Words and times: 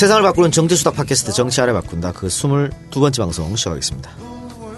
세상을 0.00 0.22
바꾸는 0.22 0.50
정치수다 0.50 0.92
팟캐스트 0.92 1.32
정치 1.32 1.60
아래 1.60 1.74
바꾼다 1.74 2.12
그 2.12 2.28
22번째 2.28 3.18
방송 3.18 3.54
시작하겠습니다. 3.54 4.10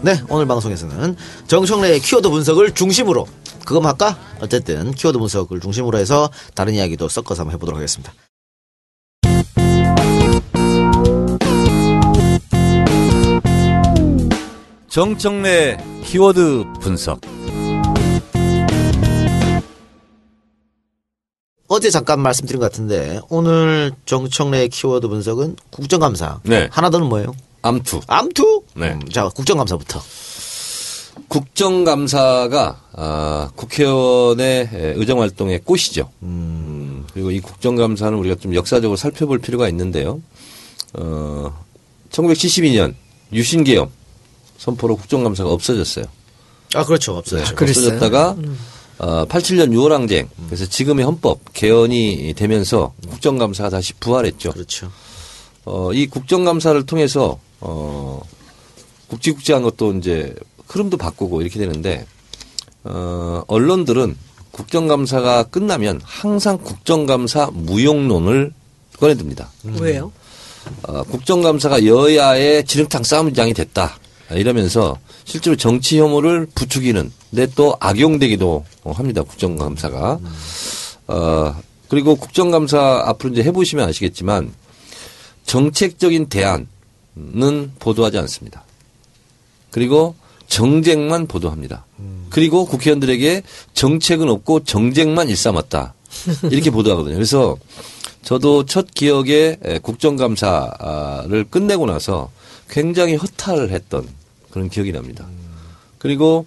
네, 0.01 0.21
오늘 0.29 0.47
방송에서는 0.49 1.15
정청래의 1.47 2.01
키워드 2.01 2.29
분석을 2.29 2.75
중심으로 2.75 3.29
그거 3.65 3.79
할까? 3.87 4.19
어쨌든 4.41 4.91
키워드 4.91 5.19
분석을 5.21 5.61
중심으로 5.61 5.97
해서 5.97 6.29
다른 6.57 6.75
이야기도 6.75 7.09
섞어서 7.09 7.43
한번 7.43 7.55
해보도록 7.55 7.79
하겠습니다. 7.79 8.13
정청래 14.89 15.77
키워드 16.03 16.65
분석. 16.81 17.21
어제 21.73 21.89
잠깐 21.89 22.21
말씀드린 22.21 22.61
것 22.61 22.71
같은데 22.71 23.19
오늘 23.31 23.93
정청래의 24.05 24.69
키워드 24.69 25.09
분석은 25.09 25.57
국정감사. 25.71 26.41
네. 26.43 26.69
하나 26.71 26.91
더는 26.91 27.07
뭐예요? 27.07 27.35
암투. 27.63 28.03
암투? 28.07 28.65
네. 28.75 28.91
음, 28.91 29.09
자, 29.09 29.27
국정감사부터. 29.31 30.03
국정감사가 31.29 32.79
아, 32.93 33.51
국회의원의 33.57 34.69
의정 34.97 35.23
활동의 35.23 35.61
꽃이죠. 35.65 36.11
음, 36.25 37.07
그리고 37.15 37.31
이 37.31 37.41
국정감사는 37.41 38.19
우리가 38.19 38.35
좀 38.35 38.55
역사적으로 38.55 38.99
살펴볼 38.99 39.39
필요가 39.39 39.67
있는데요. 39.71 40.21
어, 40.93 41.59
1972년 42.11 42.93
유신계엄 43.33 43.89
선포로 44.59 44.97
국정감사가 44.97 45.51
없어졌어요. 45.51 46.05
아, 46.75 46.85
그렇죠. 46.85 47.17
없어요. 47.17 47.43
네, 47.43 47.51
없어졌다가 47.51 48.37
어, 49.03 49.27
87년 49.27 49.73
6월 49.73 49.89
항쟁 49.91 50.29
그래서 50.47 50.65
지금의 50.65 51.05
헌법 51.05 51.41
개헌이 51.53 52.35
되면서 52.37 52.95
국정감사가 53.09 53.69
다시 53.69 53.95
부활했죠. 53.95 54.53
그렇죠. 54.53 54.91
어, 55.65 55.93
이 55.93 56.07
국정감사를 56.07 56.87
통해서 56.87 57.39
어, 57.61 58.23
국지국지한 59.09 59.63
것도 59.63 59.95
이제 59.95 60.35
흐름도 60.69 60.99
바꾸고 60.99 61.43
이렇게 61.43 61.59
되는데 61.59 62.07
어, 62.85 63.43
언론들은 63.49 64.17
국정감사가 64.53 65.45
끝나면 65.45 66.01
항상 66.05 66.59
국정감사 66.59 67.51
무용론을 67.53 68.53
꺼내듭니다. 69.01 69.51
왜요? 69.81 70.13
어, 70.85 71.03
국정감사가 71.03 71.87
여야의 71.87 72.65
지름탕 72.67 73.03
싸움장이 73.03 73.53
됐다. 73.53 73.99
이러면서 74.31 74.97
실제로 75.25 75.57
정치 75.57 75.99
혐오를 75.99 76.47
부추기는 76.55 77.13
데 77.35 77.47
또 77.55 77.77
악용되기도 77.81 78.65
합니다. 78.85 79.23
국정감사가. 79.23 80.19
어, 81.09 81.57
그리고 81.89 82.17
국정감사 82.17 83.03
앞으로 83.07 83.33
이제 83.33 83.43
해보시면 83.43 83.89
아시겠지만 83.89 84.53
정책적인 85.47 86.27
대안은 86.29 86.67
보도하지 87.79 88.19
않습니다. 88.19 88.65
그리고 89.71 90.15
정쟁만 90.47 91.27
보도합니다. 91.27 91.87
그리고 92.31 92.67
국회의원들에게 92.67 93.43
정책은 93.75 94.29
없고 94.29 94.65
정쟁만 94.65 95.29
일삼았다. 95.29 95.95
이렇게 96.51 96.69
보도하거든요. 96.71 97.15
그래서 97.15 97.57
저도 98.23 98.67
첫 98.67 98.93
기억에 98.93 99.57
국정감사를 99.83 101.45
끝내고 101.51 101.87
나서 101.87 102.31
굉장히 102.69 103.17
허탈을 103.17 103.71
했던 103.71 104.07
그런 104.53 104.69
기억이 104.69 104.93
납니다. 104.93 105.27
그리고 105.99 106.47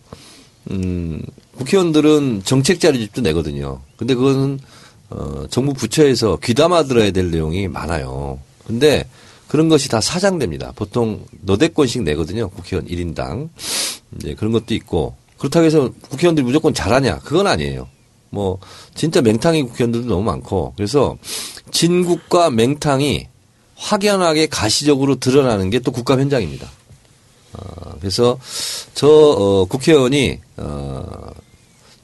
음, 0.72 1.22
국회의원들은 1.58 2.44
정책 2.46 2.80
자료집도 2.80 3.22
내거든요. 3.22 3.82
근데 3.98 4.16
그거는 4.16 4.60
어, 5.10 5.46
정부 5.50 5.74
부처에서 5.74 6.38
귀담아 6.44 6.84
들어야 6.84 7.12
될 7.12 7.32
내용이 7.32 7.68
많아요. 7.68 8.40
근데 8.66 9.08
그런 9.48 9.70
것이 9.70 9.90
다 9.90 10.02
사장됩니다. 10.02 10.72
보통 10.76 11.26
너댓 11.42 11.74
건씩 11.74 12.04
내거든요. 12.04 12.50
국회의원 12.50 12.88
1인당. 12.88 13.50
이제 14.18 14.34
그런 14.34 14.52
것도 14.52 14.74
있고 14.74 15.16
그렇다고 15.38 15.66
해서 15.66 15.92
국회의원들이 16.10 16.46
무조건 16.46 16.74
잘하냐? 16.74 17.20
그건 17.20 17.48
아니에요. 17.48 17.88
뭐 18.30 18.60
진짜 18.96 19.22
맹탕이 19.22 19.64
국회의원들도 19.64 20.08
너무 20.08 20.24
많고 20.24 20.74
그래서 20.76 21.18
진국과 21.72 22.50
맹탕이 22.50 23.28
확연하게 23.76 24.48
가시적으로 24.48 25.16
드러나는 25.16 25.70
게 25.70 25.80
또 25.80 25.92
국감 25.92 26.20
현장입니다. 26.20 26.68
어, 27.58 27.96
그래서 28.00 28.38
저 28.94 29.08
어, 29.08 29.66
국회의원이 29.66 30.40
어, 30.58 31.32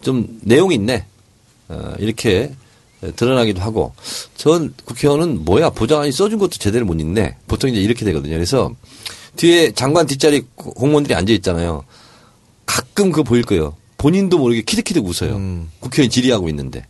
좀 0.01 0.39
내용 0.41 0.71
있네 0.71 1.05
어, 1.69 1.93
이렇게 1.99 2.53
드러나기도 3.15 3.61
하고 3.61 3.93
전 4.35 4.73
국회의원은 4.85 5.43
뭐야 5.43 5.71
보좌관이 5.71 6.11
써준 6.11 6.39
것도 6.39 6.51
제대로 6.57 6.85
못 6.85 6.99
읽네 6.99 7.37
보통 7.47 7.69
이제 7.69 7.79
이렇게 7.79 8.05
되거든요. 8.05 8.35
그래서 8.35 8.71
뒤에 9.35 9.71
장관 9.71 10.05
뒷자리 10.05 10.45
공무원들이 10.55 11.15
앉아 11.15 11.33
있잖아요. 11.33 11.83
가끔 12.65 13.11
그거 13.11 13.23
보일 13.23 13.43
거예요. 13.43 13.75
본인도 13.97 14.37
모르게 14.37 14.61
키득키득 14.61 15.05
웃어요. 15.05 15.35
음. 15.35 15.69
국회의원 15.79 16.09
질의하고 16.09 16.49
있는데. 16.49 16.85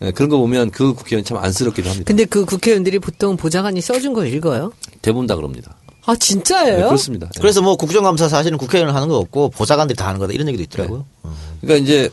네, 0.00 0.12
그런 0.12 0.28
거 0.28 0.38
보면 0.38 0.70
그 0.70 0.94
국회의원 0.94 1.24
참 1.24 1.38
안쓰럽기도 1.38 1.88
합니다. 1.88 2.06
근데 2.06 2.24
그 2.24 2.44
국회의원들이 2.44 2.98
보통 3.00 3.36
보좌관이 3.36 3.80
써준 3.80 4.12
걸 4.12 4.32
읽어요? 4.32 4.72
대부분 5.02 5.26
다 5.26 5.34
그럽니다. 5.34 5.76
아 6.08 6.14
네, 6.14 6.18
진짜예요? 6.18 6.86
그렇습니다. 6.86 7.26
네. 7.26 7.38
그래서 7.38 7.60
뭐 7.60 7.76
국정감사 7.76 8.30
사실은 8.30 8.56
국회의원 8.56 8.94
하는 8.94 9.08
거 9.08 9.18
없고 9.18 9.50
보좌관들이 9.50 9.94
다 9.94 10.08
하는 10.08 10.18
거다 10.18 10.32
이런 10.32 10.48
얘기도 10.48 10.62
있더라고요. 10.62 11.04
어. 11.22 11.36
그러니까 11.60 11.84
이제 11.84 12.10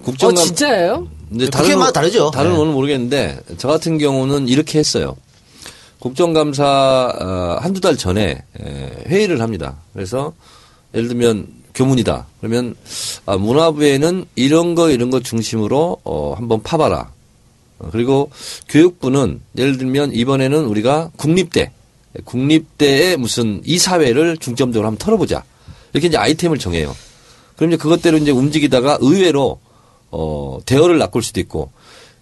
어 0.00 0.02
국정감 0.02 0.46
진짜예요? 0.46 1.06
이제 1.34 1.50
국회마다 1.50 1.92
다르죠. 1.92 2.30
다른 2.30 2.50
네. 2.50 2.54
의원은 2.54 2.72
모르겠는데 2.72 3.40
저 3.58 3.68
같은 3.68 3.98
경우는 3.98 4.48
이렇게 4.48 4.78
했어요. 4.78 5.14
국정감사 5.98 7.12
어, 7.20 7.58
한두 7.60 7.82
달 7.82 7.98
전에 7.98 8.42
에, 8.60 8.90
회의를 9.08 9.42
합니다. 9.42 9.76
그래서 9.92 10.32
예를 10.94 11.08
들면 11.08 11.48
교문이다. 11.74 12.26
그러면 12.40 12.76
아, 13.26 13.36
문화부에는 13.36 14.24
이런 14.36 14.74
거 14.74 14.88
이런 14.88 15.10
거 15.10 15.20
중심으로 15.20 15.98
어, 16.02 16.32
한번 16.34 16.62
파봐라. 16.62 17.10
어, 17.80 17.88
그리고 17.92 18.30
교육부는 18.70 19.42
예를 19.58 19.76
들면 19.76 20.14
이번에는 20.14 20.64
우리가 20.64 21.10
국립대 21.18 21.72
국립대의 22.24 23.16
무슨 23.16 23.60
이사회를 23.64 24.38
중점적으로 24.38 24.86
한번 24.86 24.98
털어보자. 24.98 25.44
이렇게 25.92 26.08
이제 26.08 26.16
아이템을 26.16 26.58
정해요. 26.58 26.94
그럼 27.56 27.70
이제 27.70 27.76
그것대로 27.76 28.18
이제 28.18 28.30
움직이다가 28.30 28.98
의외로 29.00 29.58
어, 30.10 30.58
대어를 30.64 30.98
낚을 30.98 31.22
수도 31.22 31.40
있고 31.40 31.70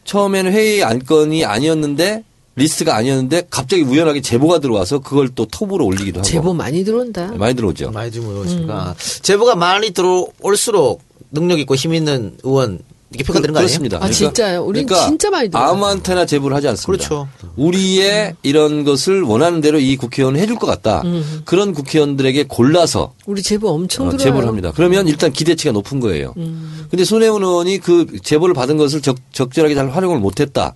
처음에는 0.05 0.53
회의 0.53 0.83
안건이 0.83 1.45
아니었는데 1.45 2.25
리스트가 2.57 2.97
아니었는데 2.97 3.49
갑자기 3.51 3.83
우연하게 3.83 4.23
제보가 4.23 4.61
들어와서 4.61 5.01
그걸 5.01 5.29
또 5.35 5.45
톱으로 5.47 5.85
올리기도 5.85 6.21
하고 6.21 6.27
제보 6.27 6.55
많이 6.55 6.85
들어온다. 6.85 7.31
많이 7.33 7.55
들어오죠. 7.55 7.91
많이 7.91 8.11
들어오니까 8.11 8.95
제보가 9.23 9.57
많이 9.57 9.91
들어올수록 9.91 11.03
능력 11.31 11.59
있고 11.61 11.75
힘 11.75 11.93
있는 11.93 12.37
의원 12.45 12.79
이렇게 13.11 13.25
평가되는 13.25 13.53
거 13.53 13.61
아니에요? 13.61 13.69
그렇습니다. 13.69 13.99
아, 14.03 14.11
진짜요? 14.11 14.65
우린 14.65 14.87
진짜 14.89 15.31
많이 15.31 15.49
들어요. 15.49 15.65
아무한테나 15.65 16.27
제보를 16.27 16.57
하지 16.57 16.69
않습니다. 16.69 17.09
그렇죠. 17.09 17.29
우리의 17.57 18.35
이런 18.43 18.85
것을 18.85 19.23
원하는 19.23 19.61
대로 19.61 19.79
이 19.79 19.97
국회의원은 19.97 20.41
해줄 20.41 20.57
것 20.57 20.67
같다. 20.67 21.03
그런 21.45 21.73
국회의원들에게 21.73 22.45
골라서 22.49 23.15
우리 23.27 23.43
제보 23.43 23.71
엄청 23.71 24.09
어, 24.09 24.11
들어요. 24.11 24.25
제보를 24.25 24.49
합니다. 24.49 24.73
그러면 24.75 25.07
일단 25.07 25.33
기대치가 25.33 25.73
높은 25.73 26.01
거예요. 26.01 26.35
음. 26.37 26.87
근데 26.91 27.05
손혜원 27.05 27.43
의원이 27.43 27.79
그 27.79 28.19
제보를 28.23 28.55
받은 28.55 28.77
것을 28.77 29.01
적, 29.03 29.17
적절하게 29.33 29.75
잘 29.75 29.89
활용을 29.91 30.19
못했다. 30.19 30.75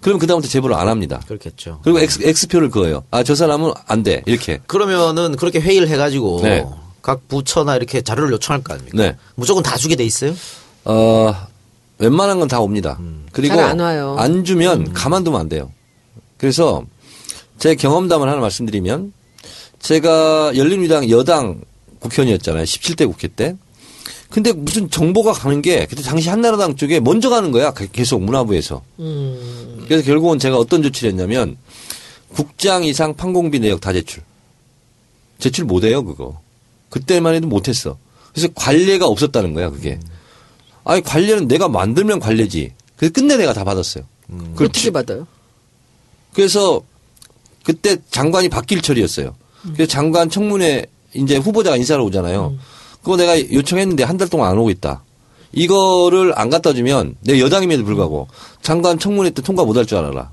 그럼 0.00 0.18
그다음부터 0.18 0.50
제보를 0.50 0.76
안 0.76 0.88
합니다. 0.88 1.20
그렇겠죠. 1.26 1.80
그리고 1.82 2.00
X, 2.00 2.20
X표를 2.22 2.70
그어요. 2.70 3.04
아, 3.10 3.22
저 3.22 3.34
사람은 3.34 3.72
안 3.86 4.02
돼. 4.02 4.22
이렇게. 4.26 4.60
그러면은 4.66 5.36
그렇게 5.36 5.60
회의를 5.60 5.88
해가지고 5.88 6.40
네. 6.42 6.64
각 7.02 7.26
부처나 7.28 7.76
이렇게 7.76 8.02
자료를 8.02 8.32
요청할 8.32 8.62
거 8.62 8.74
아닙니까? 8.74 8.96
네. 8.98 9.16
무조건 9.34 9.62
다 9.62 9.76
주게 9.76 9.96
돼 9.96 10.04
있어요? 10.04 10.34
어, 10.84 11.34
웬만한 12.00 12.38
건 12.38 12.48
다 12.48 12.60
옵니다. 12.60 12.98
그리고 13.32 13.54
잘안 13.56 13.78
와요. 13.78 14.16
안 14.18 14.44
주면 14.44 14.92
가만두면 14.92 15.38
안 15.40 15.48
돼요. 15.48 15.70
그래서 16.38 16.82
제 17.58 17.74
경험담을 17.74 18.28
하나 18.28 18.40
말씀드리면 18.40 19.12
제가 19.78 20.52
열린우리당 20.56 21.10
여당 21.10 21.60
국회의원이었잖아요. 22.00 22.64
17대 22.64 23.06
국회 23.06 23.28
때. 23.28 23.54
근데 24.30 24.52
무슨 24.52 24.88
정보가 24.88 25.32
가는 25.32 25.60
게 25.60 25.86
그때 25.86 26.02
당시 26.02 26.28
한나라당 26.28 26.76
쪽에 26.76 27.00
먼저 27.00 27.28
가는 27.30 27.50
거야. 27.50 27.72
계속 27.72 28.22
문화부에서. 28.22 28.82
음. 29.00 29.84
그래서 29.86 30.04
결국은 30.04 30.38
제가 30.38 30.56
어떤 30.56 30.82
조치를 30.82 31.10
했냐면 31.10 31.56
국장 32.32 32.84
이상 32.84 33.14
판공비 33.14 33.58
내역 33.60 33.80
다 33.80 33.92
제출. 33.92 34.22
제출 35.38 35.64
못 35.64 35.84
해요 35.84 36.04
그거. 36.04 36.40
그때만 36.88 37.34
해도 37.34 37.46
못 37.48 37.68
했어. 37.68 37.98
그래서 38.32 38.48
관례가 38.54 39.06
없었다는 39.06 39.52
거야 39.52 39.68
그게. 39.70 39.98
아니 40.90 41.02
관례는 41.02 41.46
내가 41.46 41.68
만들면 41.68 42.18
관례지. 42.18 42.72
그래서 42.96 43.12
끝내 43.12 43.36
내가 43.36 43.52
다 43.52 43.62
받았어요. 43.62 44.02
그걸 44.54 44.66
어떻게 44.66 44.90
받아요? 44.90 45.26
그래서 46.34 46.80
그때 47.62 47.96
장관이 48.10 48.48
박길철이었어요. 48.48 49.34
그래서 49.74 49.86
장관 49.88 50.28
청문회 50.30 50.86
이제 51.14 51.36
후보자가 51.36 51.76
인사를 51.76 52.02
오잖아요. 52.02 52.56
그거 53.02 53.16
내가 53.16 53.38
요청했는데 53.38 54.02
한 54.02 54.18
달 54.18 54.28
동안 54.28 54.50
안 54.50 54.58
오고 54.58 54.70
있다. 54.70 55.04
이거를 55.52 56.32
안 56.36 56.50
갖다 56.50 56.72
주면 56.72 57.14
내 57.20 57.38
여당임에도 57.40 57.84
불구하고 57.84 58.26
장관 58.62 58.98
청문회 58.98 59.30
때 59.30 59.42
통과 59.42 59.64
못 59.64 59.76
할 59.76 59.86
줄 59.86 59.98
알아라. 59.98 60.30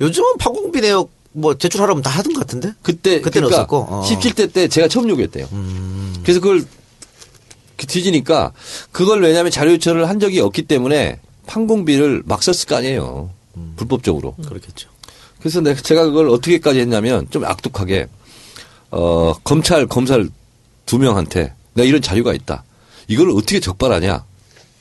요즘은 0.00 0.38
판공비 0.38 0.80
내역 0.80 1.10
뭐 1.32 1.54
제출하라면 1.54 2.02
다 2.02 2.08
하던 2.10 2.32
것 2.32 2.40
같은데? 2.40 2.72
그때 2.80 3.20
그때는 3.20 3.48
그러니까 3.50 3.74
없었고. 3.74 3.94
어. 3.94 4.02
17대 4.08 4.52
때 4.54 4.68
제가 4.68 4.88
처음 4.88 5.08
요구했대요. 5.10 5.48
음. 5.52 6.14
그래서 6.22 6.40
그걸 6.40 6.60
그 6.60 6.68
뒤지니까 7.76 8.52
그걸 8.92 9.22
왜냐하면 9.22 9.50
자료 9.50 9.72
요청을 9.72 10.08
한 10.08 10.20
적이 10.20 10.40
없기 10.40 10.62
때문에 10.62 11.20
판공비를 11.46 12.22
막 12.26 12.42
썼을 12.42 12.66
거 12.66 12.76
아니에요. 12.76 13.30
음. 13.56 13.74
불법적으로. 13.76 14.34
그렇겠죠. 14.36 14.88
그래서 15.40 15.60
내가 15.60 15.80
제가 15.80 16.04
그걸 16.04 16.28
어떻게까지 16.30 16.80
했냐면 16.80 17.26
좀 17.30 17.44
악독하게 17.44 18.08
어 18.90 19.34
검찰 19.44 19.86
검사를 19.86 20.28
두 20.86 20.98
명한테 20.98 21.52
내가 21.74 21.86
이런 21.86 22.00
자료가 22.00 22.32
있다. 22.32 22.64
이걸 23.08 23.30
어떻게 23.30 23.60
적발하냐? 23.60 24.24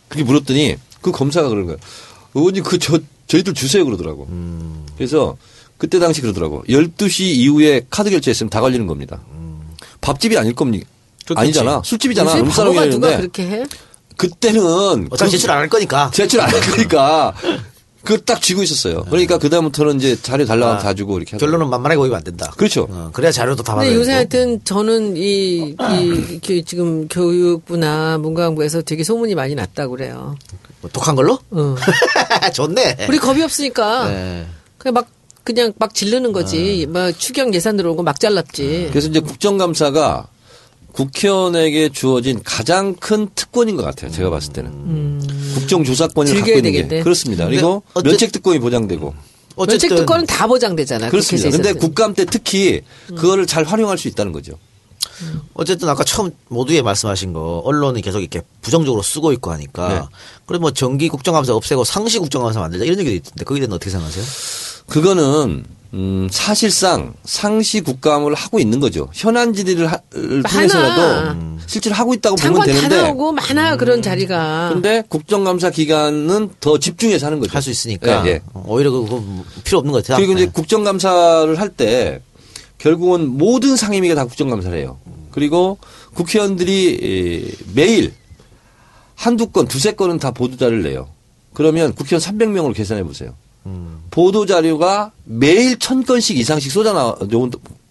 그렇게 0.08 0.24
물었더니 0.24 0.78
그 1.02 1.12
검사가 1.12 1.50
그런 1.50 1.66
거예요. 1.66 1.78
의원님 2.36 2.64
그 2.64 2.78
저 2.80 3.00
저희들 3.28 3.54
주세요 3.54 3.84
그러더라고. 3.84 4.28
음. 4.30 4.86
그래서 4.96 5.38
그때 5.78 6.00
당시 6.00 6.22
그러더라고. 6.22 6.64
12시 6.70 7.22
이후에 7.24 7.82
카드 7.90 8.10
결제했으면 8.10 8.50
다 8.50 8.62
걸리는 8.62 8.86
겁니다. 8.88 9.22
밥집이 10.02 10.38
아닐 10.38 10.54
겁니까? 10.54 10.86
그렇겠지. 11.26 11.60
아니잖아. 11.60 11.82
술집이잖아. 11.84 12.44
바보가 12.44 12.86
누가 12.88 13.18
그렇게 13.18 13.44
해? 13.48 13.64
그때는 14.18 15.08
어차피 15.12 15.32
그- 15.32 15.38
제출 15.38 15.52
안 15.52 15.58
할 15.60 15.70
거니까. 15.70 16.12
제출 16.14 16.40
안 16.42 16.50
할 16.52 16.60
거니까 16.62 17.34
그걸 18.04 18.20
딱 18.20 18.42
쥐고 18.42 18.62
있었어요. 18.64 19.06
그러니까 19.06 19.38
그 19.38 19.50
다음부터는 19.50 19.96
이제 19.96 20.16
자료 20.22 20.46
달라고 20.46 20.74
아, 20.74 20.78
다 20.78 20.94
주고 20.94 21.18
이렇게. 21.18 21.38
결론은 21.38 21.70
만만하게 21.70 21.98
보이면 21.98 22.18
안 22.18 22.24
된다. 22.24 22.52
그렇죠. 22.58 22.86
어, 22.92 23.10
그래야 23.14 23.32
자료도 23.32 23.64
다 23.64 23.74
받아야 23.76 23.88
근데 23.90 24.00
요새. 24.00 24.12
하여튼 24.12 24.60
저는 24.66 25.16
이, 25.16 25.74
이, 25.80 26.38
이 26.50 26.64
지금 26.66 27.08
교육부나 27.08 28.18
문광부에서 28.18 28.82
되게 28.82 29.04
소문이 29.06 29.36
많이 29.36 29.56
났다고 29.56 29.92
그래요. 29.96 30.36
뭐 30.82 30.90
독한 30.92 31.16
걸로? 31.16 31.40
어. 31.52 31.76
좋네. 32.54 33.06
우리 33.08 33.18
겁이 33.20 33.42
없으니까 33.42 34.10
네. 34.10 34.46
그냥 34.78 34.94
막 34.96 35.08
그냥 35.46 35.72
막 35.78 35.94
지르는 35.94 36.34
거지. 36.34 36.86
막 36.90 37.12
추경 37.18 37.54
예산 37.54 37.78
들어오고 37.78 38.04
막 38.04 38.20
잘랐지. 38.20 38.88
그래서 38.92 39.08
이제 39.08 39.22
국정감사가 39.22 40.28
국회의원에게 40.94 41.90
주어진 41.90 42.40
가장 42.44 42.96
큰 42.96 43.28
특권인 43.36 43.76
것 43.76 43.84
같아요. 43.84 44.12
제가 44.12 44.30
봤을 44.30 44.54
때는. 44.54 45.20
국정조사권을 45.56 46.28
즐겨야 46.32 46.46
갖고 46.56 46.58
있는 46.60 46.72
게. 46.72 46.82
되겠네. 46.84 47.04
그렇습니다. 47.04 47.44
근데 47.46 47.58
그리고 47.58 47.84
어째- 47.94 48.10
면책 48.10 48.32
특권이 48.32 48.60
보장되고. 48.60 49.14
어쨌든 49.56 49.90
면책 49.90 49.98
특권은 49.98 50.26
다 50.28 50.48
보장되잖아. 50.48 51.10
그렇습니다. 51.10 51.50
근데. 51.50 51.74
국감 51.74 52.14
때 52.14 52.26
특히 52.26 52.82
그거를 53.08 53.46
잘 53.48 53.64
활용할 53.64 53.98
수 53.98 54.08
있다는 54.08 54.32
거죠. 54.32 54.54
어쨌든 55.54 55.90
아까 55.90 56.04
처음 56.04 56.32
모두에 56.48 56.82
말씀하신 56.82 57.34
거 57.34 57.62
언론이 57.66 58.02
계속 58.02 58.20
이렇게 58.20 58.42
부정적으로 58.62 59.02
쓰고 59.04 59.32
있고 59.34 59.52
하니까 59.52 59.88
네. 59.90 60.02
그래 60.48 60.58
뭐 60.60 60.72
정기 60.72 61.08
국정감사 61.08 61.54
없애고 61.54 61.84
상시 61.84 62.20
국정감사 62.20 62.60
만들자 62.60 62.84
이런 62.86 63.00
얘기도 63.00 63.16
있던데 63.16 63.46
거기에 63.46 63.62
대해서 63.62 63.76
어떻게 63.76 63.92
생각하세요? 63.92 64.26
그거는 64.88 65.66
음, 65.94 66.28
사실상 66.32 67.14
상시 67.24 67.82
국감을 67.82 68.34
하고 68.34 68.60
있는 68.60 68.80
거죠. 68.80 69.10
현안 69.14 69.54
질의를 69.54 69.92
하- 69.92 70.00
를 70.12 70.42
통해서라도 70.42 71.32
음, 71.34 71.60
실제로 71.68 71.96
하고 71.96 72.14
있다고 72.16 72.36
보면 72.36 72.54
장관 72.56 72.68
다 72.68 72.74
되는데. 72.74 73.02
나오고 73.04 73.32
많아 73.34 73.78
그런 73.78 74.02
자리가. 74.02 74.72
근데 74.74 75.04
국정감사 75.08 75.70
기간은 75.70 76.50
더 76.60 76.80
집중해서 76.80 77.28
하는 77.28 77.40
거죠. 77.40 77.54
할 77.54 77.62
수 77.62 77.70
있으니까 77.70 78.26
예, 78.26 78.30
예. 78.32 78.42
어, 78.54 78.64
오히려 78.68 78.90
그거 78.92 79.24
필요 79.64 79.78
없는 79.78 79.92
것 79.94 80.02
같아요. 80.04 80.18
그리고 80.18 80.34
이제 80.34 80.46
네. 80.48 80.52
국정감사를 80.52 81.60
할 81.60 81.70
때 81.70 82.22
결국은 82.80 83.28
모든 83.30 83.76
상임위가 83.78 84.16
다 84.16 84.26
국정감사를 84.26 84.78
해요. 84.78 84.98
그리고 85.32 85.78
국회의원들이 86.16 87.46
에, 87.56 87.64
매일 87.74 88.14
한두 89.16 89.48
건, 89.48 89.68
두세 89.68 89.92
건은 89.94 90.18
다 90.20 90.32
보도자료를 90.32 90.84
내요. 90.84 91.08
그러면 91.54 91.94
국회의원 91.94 92.20
300명으로 92.22 92.74
계산해 92.76 93.04
보세요. 93.04 93.36
음. 93.66 94.04
보도 94.12 94.46
자료가 94.46 95.12
매일 95.24 95.78
천 95.80 96.04
건씩 96.04 96.38
이상씩 96.38 96.72
쏟아 96.72 96.94
나 96.94 97.16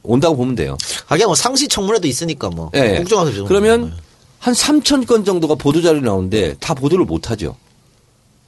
온다고 0.02 0.36
보면 0.36 0.54
돼요. 0.54 0.76
하긴 1.06 1.26
뭐 1.26 1.34
상시 1.34 1.68
청문회도 1.68 2.06
있으니까 2.08 2.50
뭐 2.50 2.70
예, 2.74 2.94
예. 2.94 2.96
국정감사 2.98 3.34
좀- 3.36 3.46
그러면 3.46 3.94
한 4.38 4.54
3천 4.54 5.06
건 5.06 5.24
정도가 5.24 5.54
보도 5.54 5.80
자료 5.82 6.00
나오는데 6.00 6.54
다 6.60 6.74
보도를 6.74 7.04
못 7.04 7.30
하죠. 7.30 7.56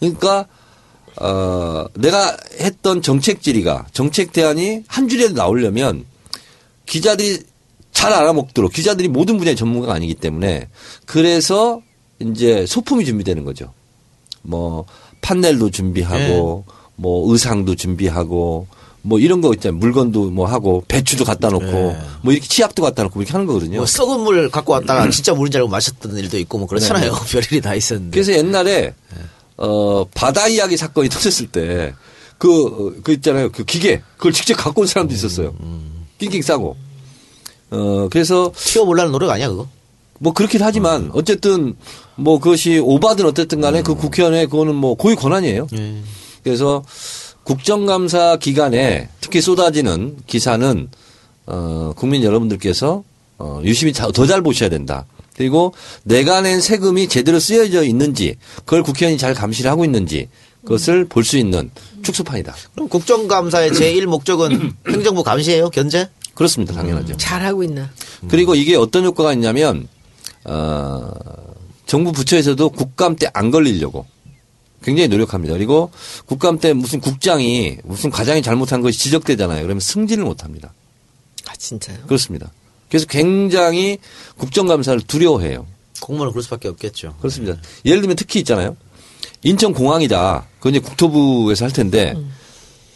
그러니까 0.01 0.47
어, 1.21 1.87
내가 1.95 2.37
했던 2.59 3.01
정책 3.01 3.41
질의가 3.41 3.87
정책 3.93 4.33
대안이 4.33 4.83
한 4.89 5.09
줄이라도 5.09 5.35
나오려면 5.35 6.05
기자들이 6.87 7.45
잘 7.93 8.13
알아먹도록 8.13 8.73
기자들이 8.73 9.07
모든 9.09 9.39
분야의 9.39 9.55
전문가가 9.55 9.95
아니기 9.95 10.15
때문에 10.15 10.69
그래서 11.07 11.81
이제 12.19 12.67
소품이 12.67 13.05
준비되는 13.05 13.45
거죠. 13.45 13.73
뭐 14.43 14.85
판넬도 15.21 15.71
준비하고 15.71 16.65
뭐 16.97 17.31
의상도 17.33 17.75
준비하고 17.75 18.67
뭐 19.03 19.19
이런 19.19 19.41
거 19.41 19.53
있잖아요. 19.55 19.79
물건도 19.79 20.31
뭐 20.31 20.47
하고 20.47 20.83
배추도 20.89 21.25
갖다 21.25 21.49
놓고 21.51 21.65
네. 21.67 22.01
뭐 22.23 22.33
이렇게 22.33 22.47
치약도 22.49 22.83
갖다 22.83 23.03
놓고 23.03 23.21
이렇게 23.21 23.33
하는 23.33 23.47
거거든요. 23.47 23.77
뭐 23.79 23.87
썩은 23.87 24.21
물 24.21 24.51
갖고 24.51 24.73
왔다가 24.73 25.11
진짜 25.11 25.35
물인 25.35 25.51
줄 25.53 25.61
알고 25.61 25.71
마셨던 25.71 26.17
일도 26.17 26.39
있고 26.39 26.59
뭐 26.59 26.67
그렇잖아요. 26.67 27.13
별일이 27.31 27.61
다 27.61 27.75
있었는데. 27.75 28.15
그래서 28.15 28.33
옛날에 28.33 28.95
어 29.57 30.05
바다 30.15 30.49
이야기 30.49 30.77
사건이 30.77 31.09
터졌을 31.09 31.49
때 31.49 31.93
그 32.39 33.01
그 33.03 33.13
있잖아요. 33.13 33.51
그 33.53 33.65
기계 33.65 34.03
그걸 34.17 34.33
직접 34.33 34.55
갖고 34.55 34.81
온 34.83 34.87
사람도 34.87 35.15
있었어요. 35.15 35.55
낑낑 36.19 36.43
싸고. 36.43 36.77
어 37.71 38.09
그래서 38.11 38.53
튀어보려는 38.55 39.13
노력 39.13 39.31
아니야 39.31 39.49
그거? 39.49 39.69
뭐 40.19 40.33
그렇긴 40.33 40.63
하지만 40.63 41.11
어쨌든 41.15 41.75
뭐 42.17 42.39
그것이 42.39 42.79
오바든 42.79 43.27
어쨌든 43.27 43.61
간에 43.61 43.83
그 43.83 43.95
국회의원의 43.95 44.47
그거는 44.49 44.75
뭐 44.75 44.95
고유 44.95 45.17
권한이에요. 45.17 45.67
예. 45.77 45.97
그래서 46.45 46.85
국정감사 47.43 48.37
기간에 48.37 49.09
특히 49.21 49.41
쏟아지는 49.41 50.17
기사는 50.27 50.89
어, 51.47 51.93
국민 51.97 52.23
여러분들께서 52.23 53.03
어, 53.39 53.61
유심히 53.65 53.93
더 53.93 54.13
잘 54.27 54.43
보셔야 54.43 54.69
된다. 54.69 55.05
그리고 55.37 55.75
내가 56.05 56.41
낸 56.43 56.61
세금이 56.61 57.09
제대로 57.09 57.41
쓰여져 57.41 57.83
있는지 57.83 58.37
그걸 58.59 58.83
국회의원이 58.85 59.19
잘 59.19 59.35
감시를 59.35 59.71
하고 59.71 59.85
있는지 59.85 60.29
그것을 60.63 61.07
볼 61.07 61.25
수 61.25 61.37
있는 61.37 61.71
축소판이다. 62.03 62.55
그럼 62.75 62.89
국정감사의 62.89 63.73
제1 63.73 64.07
목적은 64.07 64.73
행정부 64.89 65.23
감시예요? 65.25 65.71
견제? 65.71 66.09
그렇습니다. 66.35 66.73
당연하죠. 66.75 67.17
잘하고 67.17 67.63
있나. 67.65 67.91
그리고 68.29 68.55
이게 68.55 68.77
어떤 68.77 69.05
효과가 69.05 69.33
있냐면 69.35 69.89
어, 70.45 71.11
정부 71.87 72.13
부처에서도 72.13 72.71
국감 72.71 73.17
때 73.17 73.27
안 73.35 73.51
걸리려고 73.51 74.07
굉장히 74.85 75.09
노력합니다. 75.09 75.55
그리고 75.55 75.91
국감 76.27 76.59
때 76.61 76.73
무슨 76.75 77.01
국장이 77.01 77.79
무슨 77.85 78.11
과장이 78.11 78.43
잘못한 78.43 78.83
것이 78.83 78.99
지적되잖아요. 78.99 79.63
그러면 79.63 79.81
승진을 79.81 80.25
못 80.25 80.45
합니다. 80.45 80.73
아 81.49 81.57
진짜요? 81.57 81.99
그렇습니다. 82.07 82.53
그래서 82.89 83.07
굉장히 83.07 83.99
국정감사를 84.37 85.01
두려워해요. 85.09 85.67
공무원은 86.01 86.33
그럴 86.33 86.43
수밖에 86.45 86.69
없겠죠. 86.69 87.17
그렇습니다. 87.19 87.57
예를 87.85 88.01
들면 88.03 88.17
특히 88.17 88.41
있잖아요. 88.41 88.77
인천공항이다. 89.43 90.47
그건 90.59 90.75
이제 90.75 90.81
국토부에서 90.81 91.65
할 91.65 91.73
텐데 91.73 92.15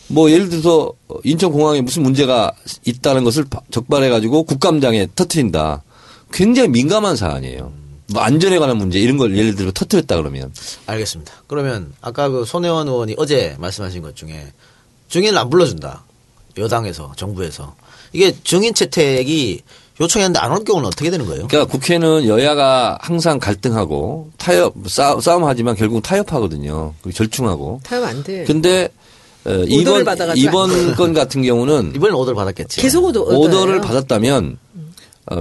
뭐 0.09 0.31
예를 0.31 0.49
들어서 0.49 0.93
인천공항에 1.25 1.81
무슨 1.83 2.03
문제가 2.03 2.53
있다는 2.85 3.25
것을 3.25 3.45
바- 3.45 3.61
적발해가지고 3.71 4.45
국감장에 4.45 5.09
터트린다. 5.15 5.83
굉장히 6.33 6.69
민감한 6.69 7.17
사안이에요. 7.17 7.73
뭐 8.11 8.23
안전에 8.23 8.59
관한 8.59 8.77
문제 8.79 8.99
이런 8.99 9.17
걸 9.19 9.37
예를 9.37 9.55
들어 9.55 9.71
터트렸다 9.73 10.17
그러면 10.17 10.53
알겠습니다. 10.87 11.33
그러면 11.47 11.93
아까 12.01 12.29
그 12.29 12.45
손혜원 12.45 12.89
의원이 12.89 13.15
어제 13.19 13.55
말씀하신 13.59 14.03
것 14.03 14.17
중에 14.17 14.53
증인을 15.09 15.37
안 15.39 15.51
불러준다. 15.51 16.05
여당에서 16.57 17.13
정부에서 17.17 17.75
이게 18.13 18.35
증인 18.45 18.75
채택이 18.75 19.61
요청했는데 20.01 20.39
안 20.39 20.53
올 20.53 20.65
경우는 20.65 20.87
어떻게 20.87 21.11
되는 21.11 21.27
거예요? 21.27 21.47
그러니까 21.49 21.71
국회는 21.71 22.27
여야가 22.27 22.99
항상 23.01 23.39
갈등하고 23.39 24.31
타협 24.39 24.75
싸, 24.87 25.19
싸움하지만 25.21 25.75
결국 25.77 26.03
타협하거든요. 26.03 26.95
그리고 27.03 27.17
절충하고. 27.17 27.81
타협 27.85 28.05
안 28.05 28.23
돼. 28.23 28.45
근데 28.45 28.89
어, 29.45 29.51
이번 29.67 30.05
이번 30.37 30.95
건 30.95 31.13
같은 31.15 31.43
경우는 31.43 31.93
이번엔 31.97 32.15
오더를 32.15 32.35
받았겠지. 32.37 32.81
계속 32.81 33.05
오더, 33.05 33.23
오더를. 33.23 33.81
받았다면 33.81 34.59
어, 34.77 34.81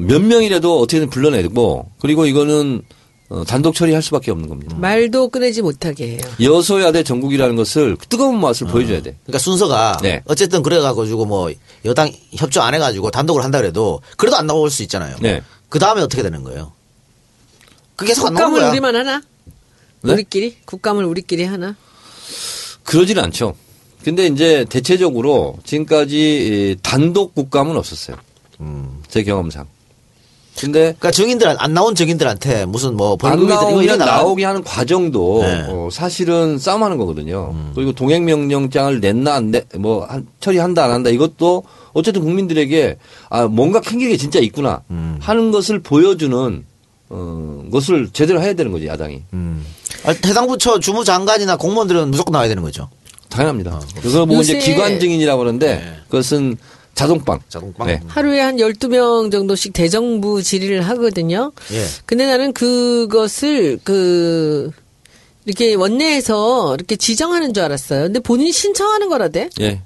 몇 0.02 0.22
명이라도 0.22 0.80
어떻게든 0.80 1.10
불러내고 1.10 1.92
그리고 2.00 2.26
이거는 2.26 2.82
어, 3.30 3.44
단독 3.44 3.76
처리할 3.76 4.02
수밖에 4.02 4.32
없는 4.32 4.48
겁니다. 4.48 4.78
말도 4.78 5.30
꺼내지 5.30 5.62
못하게 5.62 6.12
해요. 6.12 6.22
여소야대 6.42 7.04
전국이라는 7.04 7.58
것을 7.58 7.98
뜨거운 8.08 8.40
맛을 8.40 8.68
보여줘야 8.68 9.02
돼. 9.02 9.18
그러니까 9.24 9.40
순서가 9.40 10.00
네. 10.02 10.22
어쨌든 10.26 10.64
그래가지고 10.64 11.26
뭐 11.26 11.52
여당 11.84 12.10
협조 12.32 12.62
안 12.62 12.74
해가지고 12.74 13.12
단독으로 13.12 13.44
한다 13.44 13.60
그래도 13.60 14.02
그래도 14.16 14.38
안 14.38 14.48
나올 14.48 14.70
수 14.70 14.82
있잖아요. 14.84 15.18
네. 15.22 15.42
그 15.68 15.78
다음에 15.78 16.02
어떻게 16.02 16.24
되는 16.24 16.44
거예요? 16.44 16.72
그게 17.98 18.12
계속 18.12 18.28
안 18.28 18.34
나오는 18.34 18.50
국감을 18.52 18.60
거야. 18.62 18.72
우리만 18.72 18.96
하나? 18.96 19.22
네? 20.04 20.14
우리끼리? 20.14 20.58
국감을 20.64 21.04
우리끼리 21.04 21.44
하나? 21.44 21.76
그러지는 22.84 23.24
않죠. 23.26 23.56
근데 24.06 24.28
이제 24.28 24.66
대체적으로 24.70 25.58
지금까지 25.66 26.18
이 26.18 26.76
단독 26.82 27.36
국감은 27.36 27.76
없었어요. 27.76 28.16
음. 28.62 29.02
제 29.10 29.24
경험상. 29.24 29.68
근데 30.60 30.80
그러니까 30.98 31.12
증인들 31.12 31.56
안 31.60 31.74
나온 31.74 31.94
증인들한테 31.94 32.66
무슨 32.66 32.96
뭐안 32.98 33.18
벌금이든 33.18 33.70
이거 33.72 33.84
이런 33.84 33.98
나오게 34.00 34.44
하는 34.44 34.64
과정도 34.64 35.44
네. 35.44 35.66
어, 35.70 35.90
사실은 35.92 36.58
싸움하는 36.58 36.98
거거든요. 36.98 37.54
그리고 37.76 37.92
동행 37.94 38.26
명령장을 38.26 39.00
냈나 39.00 39.36
안 39.36 39.52
내, 39.52 39.64
뭐 39.78 40.06
한- 40.06 40.26
처리한다 40.40 40.84
안 40.84 40.92
한다 40.92 41.10
이것도 41.12 41.64
어쨌든 41.94 42.24
국민들에게 42.24 42.98
아 43.30 43.46
뭔가 43.46 43.80
캥기는 43.82 44.12
게 44.12 44.18
진짜 44.18 44.40
있구나 44.40 44.82
하는 45.20 45.52
것을 45.52 45.80
보여주는 45.80 46.66
어, 47.10 47.64
것을 47.72 48.10
제대로 48.12 48.42
해야 48.42 48.54
되는 48.54 48.72
거지 48.72 48.88
야당이 48.88 49.22
아, 50.06 50.14
해당 50.26 50.48
부처 50.48 50.80
주무장관이나 50.80 51.56
공무원들은 51.58 52.10
무조건 52.12 52.34
나와야 52.34 52.48
되는 52.50 52.64
거죠. 52.64 52.90
당연합니다. 53.30 53.80
그거 54.02 54.26
보고 54.26 54.42
이제 54.42 54.56
요새- 54.58 54.72
기관 54.72 55.00
증인이라고 55.00 55.42
하는데 55.42 55.98
그것은 56.06 56.58
자동빵. 56.98 57.40
자동빵. 57.48 57.88
네. 57.88 58.02
하루에 58.08 58.40
한 58.42 58.58
12명 58.58 59.32
정도씩 59.32 59.72
대정부 59.74 60.42
질의를 60.42 60.82
하거든요. 60.90 61.52
예. 61.72 61.86
근데 62.08 62.26
나는 62.26 62.54
그것을 62.54 63.80
그 63.84 64.72
이렇게 65.46 65.76
원내에서 65.76 66.74
이렇게 66.76 66.96
지정하는 66.96 67.54
줄 67.54 67.64
알았어요. 67.64 68.04
근데 68.06 68.20
본인이 68.20 68.52
신청하는 68.52 69.10
거라대. 69.10 69.50
예. 69.62 69.82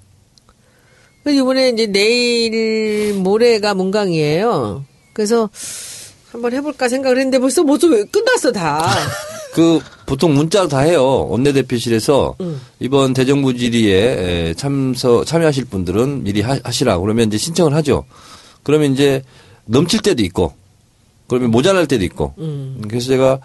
그래서 1.23 1.41
이번에 1.41 1.69
이제 1.69 1.85
내일 1.87 3.13
모레가 3.15 3.73
문강이에요. 3.73 4.85
그래서 5.13 5.49
한번 6.31 6.53
해볼까 6.53 6.87
생각을 6.87 7.17
했는데 7.17 7.39
벌써 7.39 7.63
뭐 7.63 7.77
좀 7.77 8.05
끝났어 8.09 8.53
다. 8.53 8.89
그 9.53 9.79
보통 10.05 10.33
문자로 10.33 10.67
다 10.67 10.79
해요. 10.79 11.27
원내대표실에서 11.29 12.35
음. 12.41 12.61
이번 12.79 13.13
대정부 13.13 13.55
질의에 13.55 14.49
에, 14.49 14.53
참석 14.53 15.25
참여하실 15.25 15.65
분들은 15.65 16.23
미리 16.23 16.41
하, 16.41 16.57
시라 16.71 16.97
그러면 16.99 17.27
이제 17.27 17.37
신청을 17.37 17.73
하죠. 17.75 18.05
그러면 18.63 18.93
이제 18.93 19.23
넘칠 19.65 20.01
때도 20.01 20.23
있고 20.23 20.53
그러면 21.27 21.51
모자랄 21.51 21.87
때도 21.87 22.03
있고. 22.05 22.33
음. 22.39 22.81
그래서 22.89 23.07
제가 23.07 23.39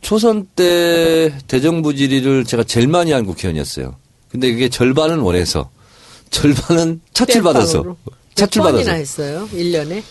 초선 0.00 0.46
때 0.54 1.36
대정부 1.48 1.94
질의를 1.94 2.44
제가 2.44 2.62
제일 2.62 2.86
많이 2.86 3.10
한 3.10 3.24
국회의원이었어요. 3.24 3.96
근데 4.30 4.52
그게 4.52 4.68
절반은 4.68 5.18
원해서 5.18 5.70
절반은 6.30 7.00
차출 7.12 7.42
받아서. 7.42 7.96
차출 8.34 8.62
몇 8.62 8.70
번이나 8.72 8.92
받아서 8.92 8.98
했어요? 8.98 9.48
1년에? 9.52 10.02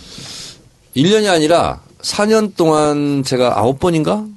1년이 0.95 1.29
아니라 1.29 1.81
4년 2.01 2.55
동안 2.55 3.23
제가 3.23 3.55
9번인가? 3.55 4.29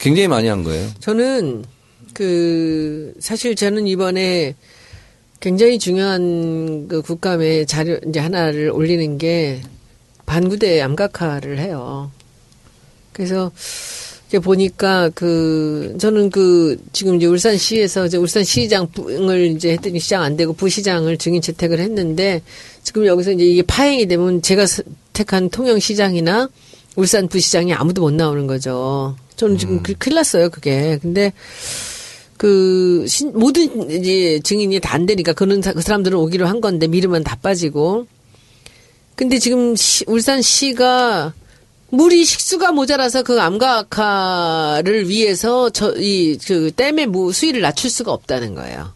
굉장히 0.00 0.28
많이 0.28 0.48
한 0.48 0.64
거예요. 0.64 0.88
저는 0.98 1.64
그 2.14 3.12
사실 3.20 3.54
저는 3.54 3.86
이번에 3.86 4.54
굉장히 5.40 5.78
중요한 5.78 6.88
그 6.88 7.02
국감에 7.02 7.66
자료 7.66 7.98
이제 8.08 8.18
하나를 8.18 8.70
올리는 8.70 9.18
게 9.18 9.60
반구대 10.26 10.80
암각화를 10.80 11.58
해요. 11.58 12.10
그래서 13.12 13.52
이제 14.28 14.38
보니까 14.38 15.10
그 15.10 15.96
저는 15.98 16.30
그 16.30 16.80
지금 16.92 17.16
이제 17.16 17.26
울산시에서 17.26 18.06
이제 18.06 18.16
울산시장을 18.16 19.54
이제 19.56 19.72
했더니 19.72 19.98
시장 19.98 20.22
안 20.22 20.36
되고 20.36 20.52
부시장을 20.52 21.18
증인 21.18 21.42
채택을 21.42 21.78
했는데 21.78 22.40
지금 22.82 23.06
여기서 23.06 23.32
이제 23.32 23.44
이게 23.44 23.62
파행이 23.62 24.06
되면 24.06 24.40
제가 24.40 24.64
택한 25.12 25.50
통영시장이나 25.50 26.48
울산 26.96 27.28
부시장이 27.28 27.72
아무도 27.72 28.02
못 28.02 28.12
나오는 28.12 28.46
거죠. 28.46 29.16
저는 29.36 29.56
지금 29.58 29.82
그 29.82 29.94
큰일 29.98 30.16
났어요, 30.16 30.50
그게. 30.50 30.98
근데 31.00 31.32
그 32.36 33.04
신, 33.08 33.32
모든 33.38 33.90
이제 33.90 34.40
증인이 34.42 34.80
다 34.80 34.94
안 34.94 35.06
되니까 35.06 35.32
그는 35.32 35.62
사- 35.62 35.72
그 35.72 35.80
사람들은 35.82 36.18
오기로 36.18 36.46
한 36.46 36.60
건데 36.60 36.86
미르면 36.88 37.22
다 37.24 37.36
빠지고. 37.40 38.06
근데 39.14 39.38
지금 39.38 39.76
시, 39.76 40.04
울산시가 40.06 41.34
물이 41.90 42.24
식수가 42.24 42.72
모자라서 42.72 43.22
그 43.22 43.40
암각화를 43.40 45.08
위해서 45.08 45.70
저 45.70 45.94
이 45.96 46.38
그 46.46 46.70
댐의 46.74 47.06
무 47.06 47.32
수위를 47.32 47.60
낮출 47.62 47.90
수가 47.90 48.12
없다는 48.12 48.54
거예요. 48.54 48.92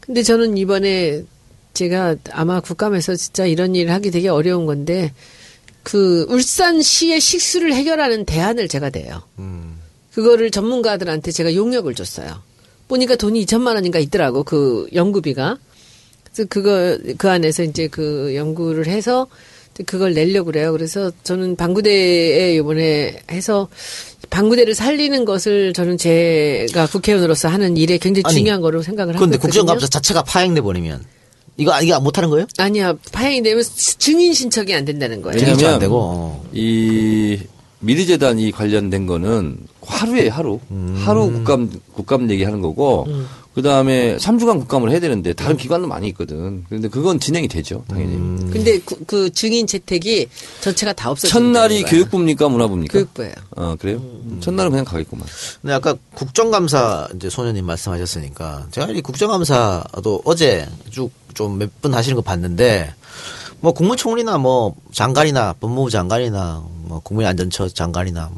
근데 0.00 0.22
저는 0.22 0.56
이번에 0.56 1.24
제가 1.74 2.16
아마 2.30 2.60
국감에서 2.60 3.16
진짜 3.16 3.44
이런 3.46 3.74
일을 3.74 3.92
하기 3.92 4.10
되게 4.10 4.28
어려운 4.28 4.66
건데 4.66 5.12
그 5.86 6.26
울산시의 6.28 7.20
식수를 7.20 7.72
해결하는 7.72 8.24
대안을 8.24 8.66
제가 8.66 8.90
내요. 8.90 9.22
그거를 10.12 10.50
전문가들한테 10.50 11.30
제가 11.30 11.54
용역을 11.54 11.94
줬어요. 11.94 12.42
보니까 12.88 13.14
돈이 13.14 13.46
2천만 13.46 13.76
원인가 13.76 14.00
있더라고 14.00 14.42
그 14.42 14.88
연구비가. 14.92 15.58
그래서 16.24 16.48
그거 16.48 16.98
그 17.16 17.30
안에서 17.30 17.62
이제 17.62 17.86
그 17.86 18.34
연구를 18.34 18.88
해서 18.88 19.28
그걸 19.86 20.12
내려고 20.12 20.46
그래요. 20.46 20.72
그래서 20.72 21.12
저는 21.22 21.54
방구대에 21.54 22.56
이번에 22.56 23.20
해서 23.30 23.68
방구대를 24.28 24.74
살리는 24.74 25.24
것을 25.24 25.72
저는 25.72 25.98
제가 25.98 26.88
국회의원으로서 26.88 27.46
하는 27.46 27.76
일에 27.76 27.98
굉장히 27.98 28.24
아니, 28.24 28.38
중요한 28.38 28.60
거로 28.60 28.82
생각을 28.82 29.14
하고 29.14 29.20
그런데. 29.20 29.38
국정감사 29.38 29.86
자체가 29.86 30.24
파행돼 30.24 30.62
버리면 30.62 31.04
이거 31.56 31.80
이거 31.82 31.98
못하는 32.00 32.28
거예요? 32.30 32.46
아니야 32.58 32.94
파행이 33.12 33.42
되면 33.42 33.62
증인 33.98 34.32
신청이 34.32 34.74
안 34.74 34.84
된다는 34.84 35.22
거예요. 35.22 35.38
왜냐면- 35.40 35.74
안 35.74 35.78
되고. 35.80 35.96
어. 35.98 36.44
이 36.52 37.38
미르재단이 37.80 38.50
관련된 38.52 39.06
거는 39.06 39.58
하루에 39.82 40.28
하루 40.28 40.58
음. 40.70 41.00
하루 41.04 41.30
국감 41.30 41.70
국감 41.94 42.30
얘기하는 42.30 42.60
거고 42.60 43.06
그 43.56 43.62
다음에 43.62 44.18
3주간 44.18 44.58
국감을 44.58 44.90
해야 44.90 45.00
되는데 45.00 45.32
다른 45.32 45.56
기관도 45.56 45.88
많이 45.88 46.08
있거든. 46.08 46.62
그런데 46.68 46.88
그건 46.88 47.18
진행이 47.18 47.48
되죠 47.48 47.82
당연히. 47.88 48.14
음. 48.14 48.50
근데 48.52 48.78
그, 48.80 49.02
그 49.06 49.30
증인 49.32 49.66
채택이 49.66 50.28
전체가 50.60 50.92
다 50.92 51.10
없어진다는 51.10 51.54
첫날이. 51.54 51.82
교육부입니까 51.84 52.50
문화부입니까? 52.50 52.92
교육부예요. 52.92 53.32
어 53.56 53.74
그래요? 53.80 54.02
첫날은 54.40 54.70
그냥 54.72 54.84
가겠구만. 54.84 55.26
근데 55.62 55.72
아까 55.72 55.94
국정감사 56.14 57.08
이제 57.16 57.30
소녀님 57.30 57.64
말씀하셨으니까 57.64 58.66
제가 58.72 58.88
이 58.92 59.00
국정감사도 59.00 60.20
어제 60.26 60.68
쭉 60.90 61.10
좀 61.34 61.58
몇 61.58 61.70
분 61.80 61.94
하시는 61.94 62.14
거 62.14 62.20
봤는데 62.22 62.94
뭐 63.60 63.72
국무총리나 63.72 64.36
뭐 64.38 64.74
장관이나 64.92 65.54
법무부 65.54 65.88
장관이나 65.90 66.62
뭐 66.84 67.00
국민안전처 67.00 67.68
장관이나 67.70 68.30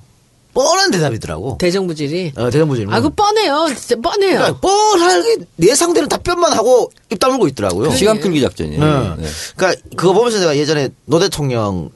뻔한 0.58 0.90
대답이더라고. 0.90 1.56
대정부질이. 1.60 2.32
어, 2.34 2.50
대정부 2.50 2.74
질문. 2.74 2.92
아, 2.92 3.00
그 3.00 3.10
뻔해요. 3.10 3.68
진짜 3.76 3.94
뻔해요. 4.02 4.38
그러니까 4.38 4.58
뻔하게 4.60 5.36
예상되는 5.62 6.08
답변만 6.08 6.52
하고 6.52 6.90
입 7.10 7.20
다물고 7.20 7.46
있더라고요. 7.48 7.92
시간 7.94 8.18
끌기 8.18 8.40
작전이에요. 8.40 8.80
네. 9.16 9.22
네. 9.22 9.28
그러니까 9.56 9.80
그거 9.96 10.12
보면서 10.14 10.40
내가 10.40 10.56
예전에 10.56 10.88
노 11.04 11.20
대통령 11.20 11.90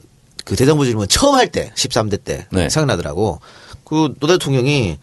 그 0.45 0.55
대정부 0.55 0.85
질문 0.85 1.09
처음 1.09 1.35
할 1.35 1.51
때 1.51 1.73
13대 1.75 2.23
때 2.23 2.47
네. 2.51 2.69
생각나더라고. 2.69 3.41
그 3.83 4.07
노 4.21 4.27
대통령이 4.27 4.97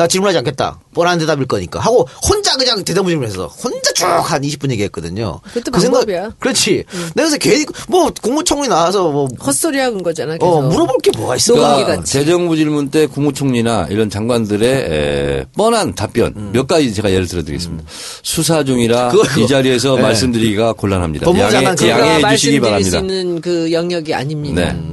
나 0.00 0.06
질문하지 0.06 0.38
않겠다. 0.38 0.80
뻔한 0.94 1.18
대답일 1.18 1.44
거니까 1.46 1.78
하고 1.78 2.08
혼자 2.26 2.56
그냥 2.56 2.82
대정부 2.84 3.10
질문해서 3.10 3.48
혼자 3.48 3.92
쭉 3.92 4.06
한 4.06 4.40
20분 4.40 4.70
얘기했거든요. 4.70 5.40
그것도 5.48 5.70
그 5.72 5.78
생각- 5.80 5.98
방법이야. 6.06 6.30
그렇지. 6.38 6.84
내가 7.14 7.28
그래서 7.28 7.36
괜히 7.36 7.66
뭐 7.86 8.10
국무총리 8.22 8.66
나와서 8.68 9.10
뭐 9.10 9.28
헛소리 9.44 9.78
하는 9.78 10.02
거잖아. 10.02 10.38
계속. 10.38 10.46
어, 10.50 10.62
물어볼 10.62 10.96
게 11.02 11.10
뭐가? 11.18 11.36
녹음기 11.36 11.84
그러니까. 11.84 12.02
대정부 12.04 12.56
질문 12.56 12.88
때 12.90 13.06
국무총리나 13.06 13.88
이런 13.90 14.08
장관들의 14.08 14.68
에, 14.70 15.44
뻔한 15.54 15.94
답변 15.94 16.50
몇 16.52 16.66
가지 16.66 16.94
제가 16.94 17.10
예를 17.12 17.26
들어 17.26 17.42
드리겠습니다. 17.42 17.84
수사 18.22 18.64
중이라 18.64 19.08
음. 19.08 19.10
그거, 19.10 19.22
그거. 19.28 19.40
이 19.42 19.46
자리에서 19.46 19.96
네. 19.96 20.02
말씀드리기가 20.02 20.72
곤란합니다. 20.72 21.26
양해, 21.38 21.64
양해해 21.90 22.36
주시기 22.36 22.60
말씀드릴 22.60 22.84
수 22.84 22.90
바랍니다. 22.90 22.98
있는 23.00 23.40
그 23.42 23.70
영역이 23.72 24.14
아닙니다. 24.14 24.62
네. 24.72 24.89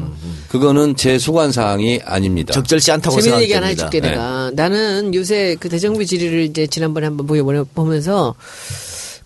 그거는 0.49 0.95
제 0.95 1.19
소관 1.19 1.51
사항이 1.51 2.01
아닙니다. 2.05 2.53
적절치 2.53 2.91
않다고 2.91 3.19
재밌는 3.21 3.43
얘기. 3.43 3.53
하나 3.53 3.67
해줄게 3.67 3.99
네. 3.99 4.09
내가 4.11 4.51
나는 4.53 5.13
요새 5.13 5.55
그 5.59 5.69
대정부 5.69 6.05
질의를 6.05 6.43
이제 6.43 6.67
지난번에 6.67 7.05
한번 7.07 7.27
보여 7.27 7.43
보면서 7.73 8.35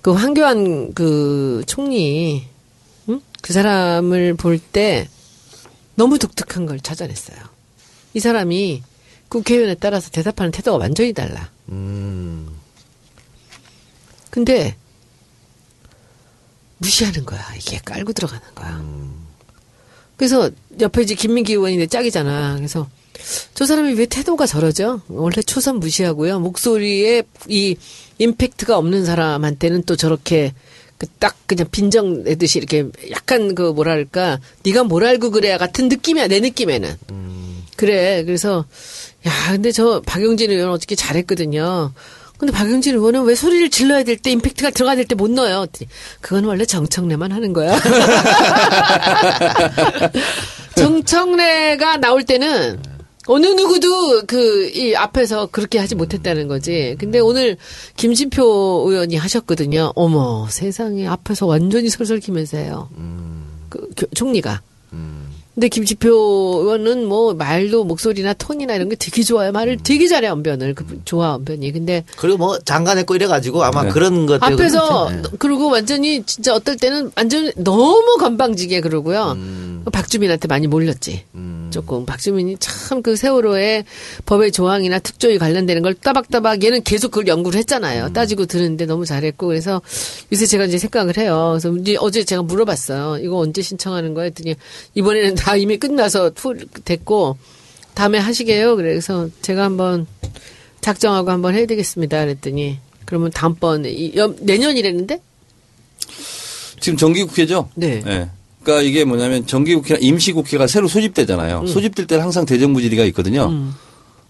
그 0.02 0.12
황교안 0.12 0.94
그 0.94 1.64
총리 1.68 2.48
응? 3.10 3.22
그 3.42 3.54
사람을 3.54 4.34
볼 4.36 4.60
때 4.72 5.08
너무 5.96 6.18
독특한 6.18 6.66
걸 6.66 6.80
찾아냈어요. 6.80 7.38
이 8.14 8.20
사람이 8.20 8.82
국회의원에 9.30 9.76
따라서 9.76 10.10
대답하는 10.10 10.52
태도가 10.52 10.78
완전히 10.78 11.14
달라. 11.14 11.50
음. 11.70 12.50
근데 14.30 14.76
무시하는 16.80 17.26
거야. 17.26 17.42
이게 17.56 17.80
깔고 17.86 18.14
들어가는 18.14 18.42
거야. 18.56 18.84
그래서 20.22 20.52
옆에 20.80 21.02
이제 21.02 21.16
김민기 21.16 21.54
의원이 21.54 21.78
내 21.78 21.88
짝이잖아. 21.88 22.58
그래서 22.58 22.88
저 23.56 23.66
사람이 23.66 23.94
왜 23.94 24.06
태도가 24.06 24.46
저러죠? 24.46 25.02
원래 25.08 25.42
초선 25.42 25.80
무시하고요. 25.80 26.40
목소리에 26.40 27.24
이 27.50 27.76
임팩트가 28.20 28.78
없는 28.78 29.04
사람한테는 29.04 29.82
또 29.88 29.96
저렇게 29.96 30.54
그 31.00 31.08
딱 31.18 31.36
그냥 31.48 31.66
빈정 31.72 32.22
내듯이 32.22 32.60
이렇게 32.60 32.86
약간 33.10 33.56
그 33.56 33.72
뭐랄까 33.72 34.40
네가 34.64 34.84
뭘 34.84 35.04
알고 35.06 35.32
그래야 35.32 35.58
같은 35.58 35.90
느낌이야 35.90 36.28
내 36.28 36.40
느낌에는. 36.40 36.96
그래. 37.76 38.24
그래서 38.24 38.66
야 39.26 39.32
근데 39.52 39.72
저 39.72 40.04
박용진 40.06 40.52
의원 40.52 40.70
어떻게 40.70 40.94
잘했거든요. 40.94 41.94
근데 42.42 42.52
박영진 42.54 42.96
의원은 42.96 43.22
왜 43.26 43.36
소리를 43.36 43.70
질러야 43.70 44.02
될 44.04 44.18
때 44.18 44.32
임팩트가 44.32 44.72
들어가야 44.72 44.96
될 44.96 45.06
때 45.06 45.14
못 45.14 45.30
넣어요? 45.30 45.68
그건 46.22 46.46
원래 46.46 46.66
정청래만 46.66 47.32
하는 47.32 47.54
거야. 47.54 47.78
정청래가 50.76 51.98
나올 51.98 52.24
때는 52.24 52.82
어느 53.28 53.46
누구도 53.46 54.26
그 54.26 54.72
이 54.74 54.96
앞에서 54.96 55.46
그렇게 55.52 55.78
하지 55.78 55.94
못했다는 55.94 56.48
거지. 56.48 56.96
근데 57.00 57.20
오늘 57.20 57.58
김진표 57.98 58.86
의원이 58.88 59.18
하셨거든요. 59.18 59.92
어머 59.96 60.48
세상에 60.50 61.06
앞에서 61.08 61.46
완전히 61.46 61.90
설설 61.90 62.20
키면서 62.20 62.58
해요. 62.58 62.90
그 63.70 63.88
교- 63.96 64.08
총리가. 64.16 64.62
근데 65.54 65.68
김지표 65.68 66.10
의원은 66.62 67.06
뭐 67.08 67.34
말도 67.34 67.84
목소리나 67.84 68.34
톤이나 68.34 68.76
이런 68.76 68.88
게 68.90 68.96
되게 68.96 69.22
좋아요. 69.22 69.52
말을 69.52 69.78
되게 69.84 70.08
잘해 70.08 70.28
언변을 70.30 70.76
그 70.76 70.86
좋아 71.04 71.36
언변이. 71.36 71.72
근데 71.72 72.04
그리고 72.18 72.38
뭐 72.38 72.58
장관했고 72.60 73.16
이래가지고 73.16 73.64
아마 73.64 73.84
네. 73.84 73.90
그런 73.90 74.26
것 74.26 74.42
앞에서 74.42 75.08
그렇죠. 75.08 75.30
네. 75.30 75.36
그리고 75.40 75.70
완전히 75.70 76.24
진짜 76.26 76.54
어떨 76.56 76.78
때는 76.78 77.12
완전 77.16 77.52
너무 77.58 78.18
건방지게 78.18 78.82
그러고요. 78.82 79.34
음. 79.34 79.84
박주민한테 79.92 80.48
많이 80.48 80.68
몰렸지. 80.68 81.26
조금 81.72 82.06
박주민이 82.06 82.58
참 82.60 83.02
그 83.02 83.16
세월호의 83.16 83.86
법의 84.26 84.52
조항이나 84.52 85.00
특조위 85.00 85.38
관련되는 85.40 85.82
걸 85.82 85.94
따박따박 85.96 86.64
얘는 86.64 86.84
계속 86.84 87.10
그걸 87.10 87.28
연구를 87.28 87.58
했잖아요. 87.60 88.08
음. 88.08 88.14
따지고 88.14 88.46
들은데 88.46 88.86
너무 88.86 89.06
잘했고 89.06 89.48
그래서 89.48 89.82
요새 90.32 90.46
제가 90.46 90.66
이제 90.66 90.78
생각을 90.78 91.18
해요. 91.18 91.58
그래서 91.60 91.76
이제 91.78 91.96
어제 92.00 92.24
제가 92.26 92.44
물어봤어요. 92.44 93.24
이거 93.24 93.38
언제 93.38 93.62
신청하는 93.62 94.14
거야? 94.14 94.26
했더니 94.26 94.56
이번에는 94.94 95.36
다 95.42 95.56
이미 95.56 95.78
끝나서 95.78 96.32
풀 96.36 96.68
됐고 96.86 97.38
다음에 97.96 98.20
하시게요. 98.20 98.76
그래서 98.76 99.28
제가 99.42 99.64
한번 99.64 100.06
작정하고 100.82 101.32
한번 101.32 101.56
해야 101.56 101.66
되겠습니다. 101.66 102.24
그랬더니 102.26 102.78
그러면 103.06 103.32
다음번 103.32 103.82
내년이랬는데 104.40 105.20
지금 106.80 106.98
정기국회죠? 106.98 107.70
네. 107.76 108.02
그러니까 108.64 108.88
이게 108.88 109.04
뭐냐면 109.04 109.48
정기국회나 109.48 110.00
임시국회가 110.00 110.68
새로 110.68 110.88
소집되잖아요. 110.88 111.66
소집될 111.66 112.06
때는 112.06 112.24
항상 112.24 112.46
대정부질의가 112.46 113.04
있거든요. 113.06 113.48
음. 113.50 113.74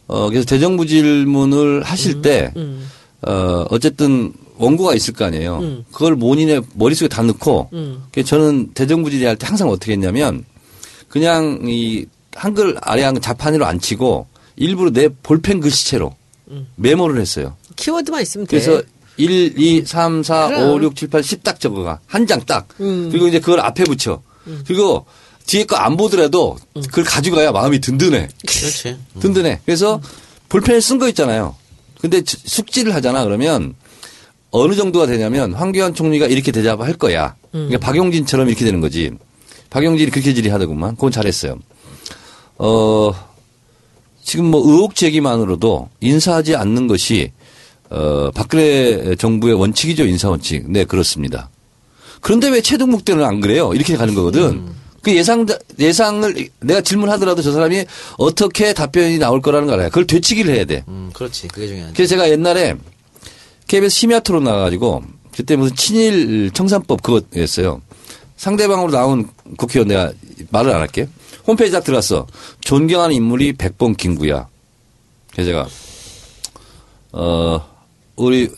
어, 0.08 0.30
그래서 0.30 0.46
대정부질문을 0.46 1.84
하실 1.84 2.22
때, 2.22 2.52
음. 2.56 2.90
어, 3.22 3.66
어쨌든 3.70 4.34
원고가 4.58 4.94
있을 4.96 5.14
거 5.14 5.26
아니에요. 5.26 5.60
음. 5.60 5.86
그걸 5.92 6.16
본인의 6.18 6.62
머릿속에 6.76 7.08
다 7.08 7.22
넣고, 7.22 7.70
음. 7.74 8.04
저는 8.26 8.72
대정부질의 8.74 9.28
할 9.28 9.36
때 9.38 9.48
항상 9.48 9.70
어떻게 9.70 9.94
했냐면, 9.94 10.44
그냥 11.12 11.60
이 11.68 12.06
한글 12.36 12.78
아래 12.82 13.04
한글 13.04 13.22
자판으로 13.22 13.66
안 13.66 13.80
치고, 13.80 14.28
일부러 14.56 14.92
내 14.92 15.10
볼펜 15.10 15.60
글씨체로 15.60 16.16
음. 16.50 16.68
메모를 16.76 17.20
했어요. 17.22 17.56
키워드만 17.76 18.22
있으면 18.22 18.48
돼. 18.48 18.60
그래서 18.60 18.82
1, 19.18 19.60
2, 19.60 19.84
3, 19.86 20.24
4, 20.24 20.48
그럼. 20.48 20.70
5, 20.72 20.84
6, 20.84 20.96
7, 20.96 21.10
8, 21.10 21.22
10 21.24 21.44
딱 21.44 21.60
적어가. 21.60 22.00
한 22.08 22.26
장 22.28 22.42
딱. 22.46 22.68
음. 22.80 23.10
그리고 23.12 23.28
이제 23.28 23.40
그걸 23.40 23.60
앞에 23.60 23.84
붙여. 23.84 24.22
그리고 24.66 25.06
뒤에 25.46 25.66
거 25.66 25.76
안 25.76 25.98
보더라도 25.98 26.58
음. 26.78 26.82
그걸 26.82 27.04
가져가야 27.04 27.52
마음이 27.52 27.80
든든해. 27.80 28.30
그렇지. 28.48 28.98
든든해. 29.20 29.60
그래서 29.66 30.02
볼펜에 30.50 30.80
쓴거 30.80 31.08
있잖아요. 31.10 31.56
근데 32.00 32.22
지- 32.22 32.38
숙지를 32.46 32.96
하잖아. 32.96 33.24
그러면 33.26 33.76
어느 34.52 34.76
정도가 34.76 35.06
되냐면 35.08 35.54
황교안 35.54 35.94
총리가 35.94 36.28
이렇게 36.28 36.52
대답할 36.52 36.94
거야. 36.94 37.36
그러니까 37.52 37.80
박용진처럼 37.80 38.48
이렇게 38.50 38.66
되는 38.66 38.80
거지. 38.82 39.12
박용진이 39.72 40.12
그렇게 40.12 40.34
질의하더구만. 40.36 40.96
그건 40.96 41.12
잘했어요. 41.12 41.58
어, 42.58 43.12
지금 44.24 44.46
뭐 44.46 44.62
의혹 44.70 44.96
제기만으로도 44.96 45.90
인사하지 46.02 46.56
않는 46.56 46.88
것이 46.88 47.32
어, 47.90 48.30
박근혜 48.36 49.16
정부의 49.16 49.56
원칙이죠. 49.56 50.06
인사 50.06 50.30
원칙. 50.30 50.70
네, 50.70 50.86
그렇습니다. 50.86 51.50
그런데 52.20 52.50
왜 52.50 52.62
최동국 52.62 53.04
때는 53.04 53.26
안 53.26 53.42
그래요? 53.42 53.74
이렇게 53.74 53.98
가는 53.98 54.14
거거든. 54.14 54.70
그 55.02 55.16
예상, 55.16 55.48
예상을 55.80 56.50
내가 56.60 56.82
질문하더라도 56.82 57.42
저 57.42 57.52
사람이 57.52 57.86
어떻게 58.18 58.74
답변이 58.74 59.18
나올 59.18 59.42
거라는 59.42 59.66
걸 59.66 59.76
알아요. 59.76 59.90
그걸 59.90 60.06
되치기를 60.06 60.54
해야 60.54 60.66
돼. 60.66 60.84
음, 60.88 61.10
그렇지. 61.14 61.48
그게 61.48 61.68
중요하지. 61.68 61.94
그래서 61.96 62.10
제가 62.12 62.30
옛날에 62.30 62.76
KBS 63.68 63.96
심야 63.96 64.20
토론 64.20 64.44
나가가지고 64.44 65.02
그때 65.36 65.56
무슨 65.56 65.76
친일 65.76 66.52
청산법 66.52 67.02
그거였어요. 67.02 67.82
상대방으로 68.42 68.92
나온 68.92 69.30
국회의원 69.56 69.88
내가 69.88 70.12
말을 70.50 70.74
안 70.74 70.82
할게. 70.82 71.08
홈페이지 71.46 71.74
딱 71.74 71.84
들어갔어. 71.84 72.26
존경하는 72.62 73.16
인물이 73.16 73.54
백범 73.54 73.94
김구야. 73.94 74.48
그래서 75.32 75.52
제가 75.52 75.68
어 77.12 77.64
우리 78.16 78.50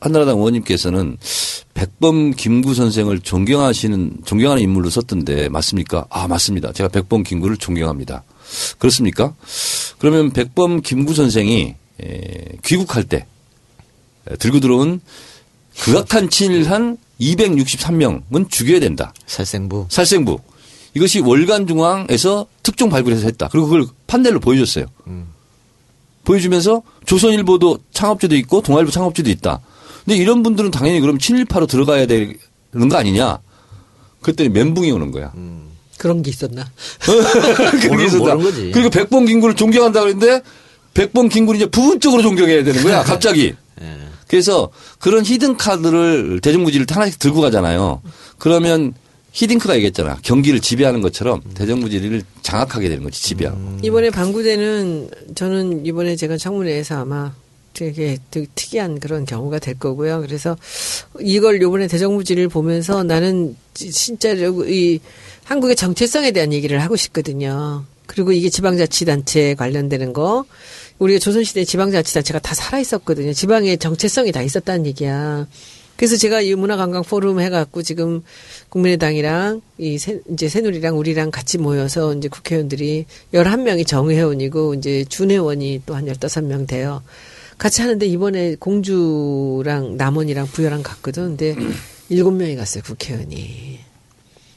한나라당 0.00 0.36
의원님께서는 0.38 1.16
백범 1.74 2.32
김구 2.32 2.74
선생을 2.74 3.20
존경하시는 3.20 4.22
존경하는 4.24 4.60
인물로 4.64 4.90
썼던데 4.90 5.48
맞습니까? 5.48 6.06
아 6.10 6.26
맞습니다. 6.26 6.72
제가 6.72 6.88
백범 6.88 7.22
김구를 7.22 7.56
존경합니다. 7.56 8.24
그렇습니까? 8.78 9.32
그러면 9.98 10.32
백범 10.32 10.82
김구 10.82 11.14
선생이 11.14 11.76
에, 12.02 12.48
귀국할 12.64 13.04
때 13.04 13.26
에, 14.28 14.36
들고 14.38 14.58
들어온 14.58 15.00
극악한 15.82 16.30
친일한 16.30 16.98
263명은 17.20 18.50
죽여야 18.50 18.80
된다. 18.80 19.12
살생부. 19.26 19.86
살생부. 19.88 20.38
이것이 20.94 21.20
월간 21.20 21.66
중앙에서 21.66 22.46
특종 22.62 22.88
발굴해서 22.88 23.26
했다. 23.26 23.48
그리고 23.48 23.66
그걸 23.66 23.86
판넬로 24.06 24.40
보여줬어요. 24.40 24.86
보여주면서 26.24 26.82
조선일보도 27.06 27.78
창업주도 27.92 28.36
있고 28.36 28.62
동아일보 28.62 28.90
창업주도 28.90 29.30
있다. 29.30 29.60
근데 30.04 30.16
이런 30.16 30.42
분들은 30.42 30.70
당연히 30.70 31.00
그럼 31.00 31.18
친일파로 31.18 31.66
들어가야 31.66 32.06
되는 32.06 32.36
거 32.88 32.96
아니냐. 32.96 33.38
그랬더니 34.22 34.48
멘붕이 34.50 34.90
오는 34.90 35.10
거야. 35.10 35.32
그런 35.98 36.22
게 36.22 36.30
있었나? 36.30 36.64
해서 38.04 38.18
모르는 38.18 38.42
거지. 38.42 38.70
그리고 38.72 38.90
백범 38.90 39.26
김구를 39.26 39.54
존경한다 39.56 40.00
그랬는데 40.00 40.42
백범 40.94 41.28
김구를 41.28 41.60
이제 41.60 41.70
부분적으로 41.70 42.22
존경해야 42.22 42.64
되는 42.64 42.82
거야. 42.82 43.02
갑자기. 43.02 43.54
예. 43.80 43.98
그래서 44.28 44.70
그런 44.98 45.24
히든 45.24 45.56
카드를 45.56 46.40
대정부지를 46.40 46.86
하나씩 46.88 47.18
들고 47.18 47.40
가잖아요. 47.40 48.02
그러면 48.38 48.94
히딩크가 49.32 49.74
얘기했잖아. 49.76 50.18
경기를 50.22 50.60
지배하는 50.60 51.00
것처럼 51.00 51.40
대정부지를 51.54 52.22
장악하게 52.42 52.88
되는 52.88 53.02
거지, 53.02 53.20
지배하고. 53.22 53.78
이번에 53.82 54.10
방구대는 54.10 55.10
저는 55.34 55.84
이번에 55.86 56.14
제가 56.14 56.36
청문회에서 56.36 57.00
아마 57.00 57.32
되게 57.72 58.18
되게 58.30 58.46
특이한 58.54 59.00
그런 59.00 59.24
경우가 59.24 59.58
될 59.58 59.76
거고요. 59.76 60.20
그래서 60.20 60.56
이걸 61.20 61.60
요번에 61.60 61.88
대정부지를 61.88 62.48
보면서 62.48 63.02
나는 63.02 63.56
지- 63.74 63.90
진짜로 63.90 64.64
이 64.68 65.00
한국의 65.42 65.74
정체성에 65.74 66.30
대한 66.30 66.52
얘기를 66.52 66.80
하고 66.80 66.94
싶거든요. 66.94 67.84
그리고 68.06 68.30
이게 68.30 68.48
지방자치단체 68.48 69.54
관련되는 69.56 70.12
거. 70.12 70.44
우리가 71.04 71.18
조선시대 71.18 71.64
지방자치단체가 71.64 72.38
다 72.38 72.54
살아있었거든요. 72.54 73.32
지방의 73.32 73.78
정체성이 73.78 74.32
다 74.32 74.40
있었다는 74.42 74.86
얘기야. 74.86 75.46
그래서 75.96 76.16
제가 76.16 76.40
이 76.40 76.54
문화관광 76.54 77.02
포럼 77.02 77.40
해갖고 77.40 77.82
지금 77.82 78.22
국민의당이랑 78.70 79.60
이 79.78 79.98
새, 79.98 80.20
이제 80.32 80.48
새누리랑 80.48 80.98
우리랑 80.98 81.30
같이 81.30 81.58
모여서 81.58 82.14
이제 82.14 82.28
국회의원들이 82.28 83.04
11명이 83.32 83.86
정회원이고 83.86 84.74
이제 84.74 85.04
준회원이 85.08 85.82
또 85.86 85.94
한 85.94 86.06
15명 86.06 86.66
돼요. 86.66 87.02
같이 87.58 87.82
하는데 87.82 88.04
이번에 88.04 88.56
공주랑 88.56 89.96
남원이랑 89.96 90.46
부여랑 90.48 90.82
갔거든. 90.82 91.36
근데 91.36 91.54
7명이 92.10 92.56
갔어요, 92.56 92.82
국회의원이. 92.82 93.78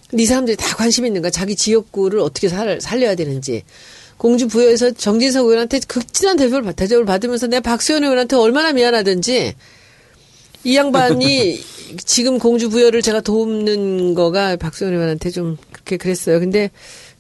근데 0.10 0.24
이 0.24 0.26
사람들이 0.26 0.58
다 0.58 0.76
관심 0.76 1.06
있는 1.06 1.22
거야. 1.22 1.30
자기 1.30 1.56
지역구를 1.56 2.20
어떻게 2.20 2.48
살, 2.48 2.80
살려야 2.82 3.14
되는지. 3.16 3.64
공주 4.18 4.48
부여에서 4.48 4.92
정진석 4.92 5.46
의원한테 5.46 5.80
극진한 5.88 6.38
대접을, 6.38 6.64
받- 6.64 6.76
대접을 6.76 7.06
받으면서 7.06 7.48
내가 7.48 7.62
박수현 7.62 8.04
의원한테 8.04 8.36
얼마나 8.36 8.74
미안하든지 8.74 9.54
이 10.64 10.76
양반이 10.76 11.60
지금 12.04 12.40
공주 12.40 12.70
부여를 12.70 13.02
제가 13.02 13.22
돕는 13.22 14.14
거가 14.16 14.56
박수현 14.58 14.94
의원한테 14.94 15.30
좀 15.30 15.58
그렇게 15.72 15.98
그랬어요. 15.98 16.40
근데 16.40 16.72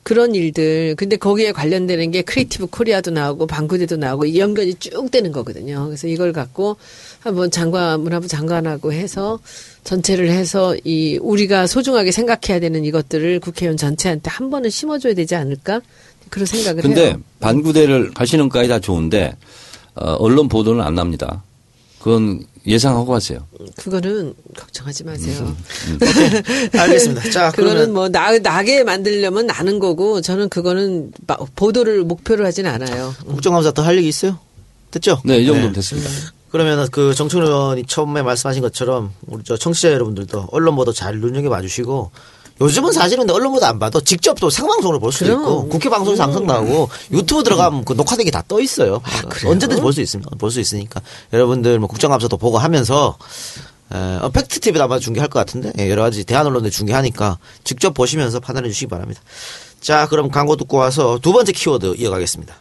그런 0.03 0.33
일들, 0.35 0.95
근데 0.95 1.17
거기에 1.17 1.51
관련되는 1.51 2.11
게 2.11 2.21
Creative 2.21 2.67
Korea도 2.67 3.11
나오고 3.11 3.45
반구대도 3.45 3.97
나오고 3.97 4.37
연결이 4.37 4.73
쭉 4.75 5.11
되는 5.11 5.33
거거든요. 5.33 5.85
그래서 5.85 6.07
이걸 6.07 6.31
갖고 6.31 6.77
한번 7.19 7.51
장관, 7.51 7.99
문화부 8.01 8.27
장관하고 8.29 8.93
해서 8.93 9.39
전체를 9.83 10.29
해서 10.29 10.75
이 10.85 11.17
우리가 11.21 11.67
소중하게 11.67 12.11
생각해야 12.13 12.61
되는 12.61 12.85
이것들을 12.85 13.41
국회의원 13.41 13.75
전체한테 13.75 14.29
한 14.29 14.49
번은 14.49 14.69
심어줘야 14.69 15.13
되지 15.13 15.35
않을까? 15.35 15.81
그런 16.29 16.45
생각을 16.45 16.81
근데 16.81 17.07
해요. 17.09 17.21
반구대를 17.39 18.13
가시는 18.13 18.49
까지 18.49 18.69
다 18.69 18.79
좋은데, 18.79 19.35
어, 19.95 20.13
언론 20.19 20.47
보도는 20.47 20.81
안 20.83 20.95
납니다. 20.95 21.43
그건 21.99 22.45
예상하고 22.65 23.13
하세요. 23.15 23.39
그거는 23.77 24.33
걱정하지 24.57 25.03
마세요. 25.05 25.55
알겠습니다. 26.77 27.29
자, 27.31 27.51
그거는 27.55 27.73
그러면 27.73 27.93
뭐 27.93 28.09
나, 28.09 28.37
나게 28.39 28.83
만들려면 28.83 29.47
나는 29.47 29.79
거고 29.79 30.21
저는 30.21 30.49
그거는 30.49 31.11
마- 31.25 31.37
보도를 31.55 32.03
목표로 32.03 32.45
하진 32.45 32.65
않아요. 32.67 33.13
국정감사 33.27 33.71
또할 33.71 33.97
얘기 33.97 34.07
있어요? 34.07 34.37
됐죠? 34.91 35.21
네, 35.25 35.39
이 35.39 35.45
정도면 35.45 35.73
됐습니다. 35.73 36.09
그러면은 36.49 36.87
그 36.91 37.13
정청 37.13 37.41
의원이 37.43 37.85
처음에 37.87 38.21
말씀하신 38.21 38.61
것처럼 38.61 39.11
우리 39.27 39.43
저 39.43 39.57
청취자 39.57 39.91
여러분들도 39.91 40.47
언론 40.51 40.75
보도 40.75 40.93
잘 40.93 41.19
눈여겨 41.19 41.49
봐주시고 41.49 42.11
요즘은 42.59 42.91
사실은 42.91 43.21
근데 43.21 43.33
언론 43.33 43.51
보도 43.53 43.65
안 43.65 43.77
봐도 43.79 44.01
직접 44.01 44.39
또 44.39 44.49
생방송으로 44.49 44.99
볼 44.99 45.11
수도 45.11 45.25
그럼. 45.27 45.41
있고 45.41 45.67
국회 45.69 45.89
방송에서 45.89 46.23
항상 46.23 46.45
나오고 46.47 46.89
유튜브 47.11 47.43
들어가면 47.43 47.85
그 47.85 47.93
녹화된 47.93 48.25
게 48.25 48.31
다 48.31 48.41
떠 48.47 48.59
있어요. 48.61 49.01
언제든지 49.45 49.81
볼 49.81 49.93
수 49.93 50.01
있습니다. 50.01 50.31
볼 50.37 50.49
수 50.51 50.59
있으니까 50.59 51.01
여러분들 51.33 51.79
뭐 51.79 51.87
국정감사도 51.87 52.37
보고 52.37 52.57
하면서 52.57 53.17
에, 53.93 53.97
어, 54.21 54.29
팩트 54.29 54.59
TV도 54.59 54.83
아마 54.83 54.99
중계할 54.99 55.29
것 55.29 55.39
같은데 55.39 55.71
예, 55.79 55.89
여러 55.89 56.01
가지 56.01 56.23
대한 56.25 56.45
언론들 56.47 56.71
중계하니까 56.71 57.37
직접 57.63 57.93
보시면서 57.93 58.39
판단해 58.39 58.69
주시기 58.69 58.87
바랍니다. 58.87 59.21
자 59.79 60.07
그럼 60.07 60.29
광고 60.29 60.55
듣고 60.55 60.77
와서 60.77 61.19
두 61.21 61.31
번째 61.33 61.51
키워드 61.51 61.95
이어가겠습니다. 61.97 62.55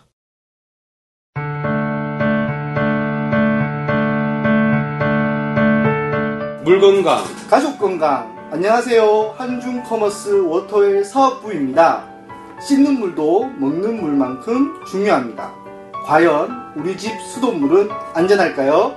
물 6.65 6.81
건강, 6.81 7.25
가족 7.49 7.79
건강 7.79 8.36
안녕하세요 8.57 9.35
한중 9.37 9.83
커머스 9.83 10.47
워터웰 10.47 11.05
사업부입니다 11.05 12.07
씻는 12.59 12.99
물도 13.01 13.51
먹는 13.59 14.01
물만큼 14.01 14.83
중요합니다 14.87 15.53
과연 16.07 16.73
우리 16.75 16.97
집 16.97 17.13
수돗물은 17.21 17.91
안전할까요? 18.15 18.97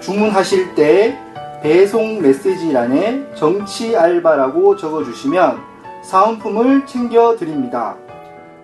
주문하실 0.01 0.75
때 0.75 1.17
배송 1.61 2.21
메시지란에 2.21 3.35
정치 3.37 3.95
알바라고 3.95 4.75
적어주시면 4.77 5.59
사은품을 6.03 6.87
챙겨드립니다. 6.87 7.95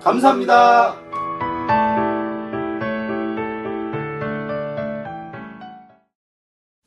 감사합니다. 0.02 0.96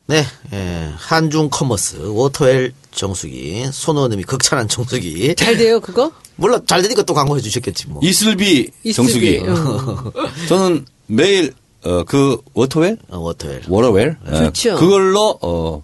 네, 0.06 0.24
예, 0.52 0.90
한중 0.96 1.48
커머스 1.50 1.98
워터웰 2.08 2.72
정수기 2.90 3.66
손 3.72 3.84
의원님이 3.84 4.24
극찬한 4.24 4.66
정수기 4.66 5.36
잘 5.36 5.56
돼요 5.56 5.78
그거? 5.78 6.10
물론 6.34 6.66
잘 6.66 6.82
되니까 6.82 7.02
또 7.04 7.14
광고해 7.14 7.40
주셨겠지 7.40 7.86
뭐. 7.88 8.00
이슬비 8.02 8.70
정수기. 8.92 9.36
이슬비, 9.36 9.48
어. 9.48 10.12
저는 10.48 10.84
매일 11.06 11.52
어, 11.84 12.02
그 12.04 12.38
워터웰, 12.54 12.96
어, 13.10 13.18
워터웰. 13.18 13.60
워터웰, 13.68 14.16
좋죠. 14.36 14.70
예, 14.70 14.74
그걸로 14.74 15.38
어, 15.40 15.82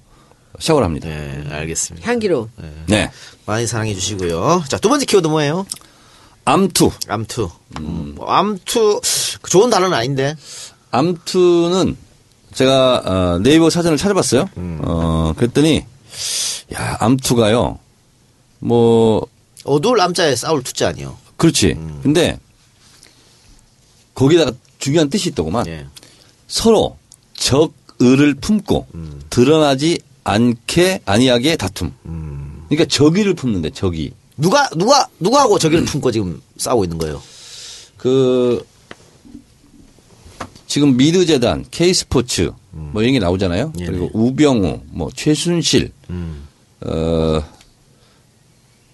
샤워를 0.58 0.86
합니다. 0.86 1.08
네, 1.08 1.44
알겠습니다. 1.50 2.08
향기로. 2.08 2.48
네. 2.86 3.10
많이 3.44 3.66
사랑해 3.66 3.94
주시고요. 3.94 4.64
자, 4.68 4.78
두 4.78 4.88
번째 4.88 5.04
키워드 5.06 5.28
뭐예요? 5.28 5.66
암투. 6.44 6.90
암투. 7.08 7.50
음, 7.80 8.12
뭐 8.16 8.30
암투 8.30 9.00
그 9.42 9.50
좋은 9.50 9.68
단어는 9.70 9.96
아닌데. 9.96 10.36
암투는 10.90 11.96
제가 12.54 13.02
어, 13.04 13.38
네이버 13.42 13.68
사전을 13.68 13.98
찾아봤어요. 13.98 14.48
음. 14.56 14.80
어, 14.82 15.34
그랬더니 15.36 15.84
야 16.74 16.96
암투가요. 17.00 17.78
뭐 18.60 19.26
어두울 19.64 20.00
암자에 20.00 20.36
싸울 20.36 20.62
투자 20.62 20.88
아니요. 20.88 21.18
그렇지. 21.36 21.72
음. 21.72 22.00
근데 22.02 22.38
거기다가 24.14 24.52
중요한 24.78 25.10
뜻이 25.10 25.30
있더구만. 25.30 25.66
예. 25.66 25.86
서로 26.46 26.96
적 27.34 27.74
의를 27.98 28.34
품고 28.34 28.86
음. 28.94 29.20
드러나지 29.30 29.98
않게 30.26 31.02
아니하게 31.04 31.56
다툼. 31.56 31.92
그러니까 32.68 32.84
적의를 32.88 33.34
품는데 33.34 33.70
적의. 33.70 34.12
누가 34.36 34.68
누가 34.70 35.08
누가 35.20 35.40
하고 35.40 35.58
저기를 35.58 35.84
음. 35.84 35.86
품고 35.86 36.10
지금 36.10 36.42
싸우고 36.58 36.84
있는 36.84 36.98
거예요. 36.98 37.22
그 37.96 38.66
지금 40.66 40.96
미르 40.96 41.24
재단, 41.24 41.64
K스포츠 41.70 42.50
뭐 42.72 43.02
이런 43.02 43.14
게 43.14 43.18
나오잖아요. 43.20 43.72
네네. 43.76 43.86
그리고 43.86 44.10
우병우, 44.12 44.80
뭐 44.88 45.08
최순실, 45.14 45.92
음. 46.10 46.46
어 46.80 47.42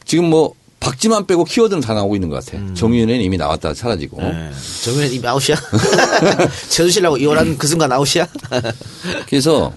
지금 0.05 0.27
뭐 0.27 0.55
박지만 0.79 1.27
빼고 1.27 1.45
키워드는 1.45 1.81
다 1.81 1.95
나오고 1.95 2.14
있는 2.14 2.29
것 2.29 2.45
같아. 2.45 2.59
정유현은 2.75 3.21
이미 3.21 3.37
나왔다 3.38 3.73
사라지고. 3.73 4.21
네. 4.21 4.51
정윤은 4.85 5.12
이미 5.12 5.27
아웃이야. 5.27 5.57
최순실하고 6.68 7.16
이혼한 7.16 7.57
그 7.57 7.66
순간 7.66 7.90
아웃이야. 7.90 8.29
그래서 9.29 9.73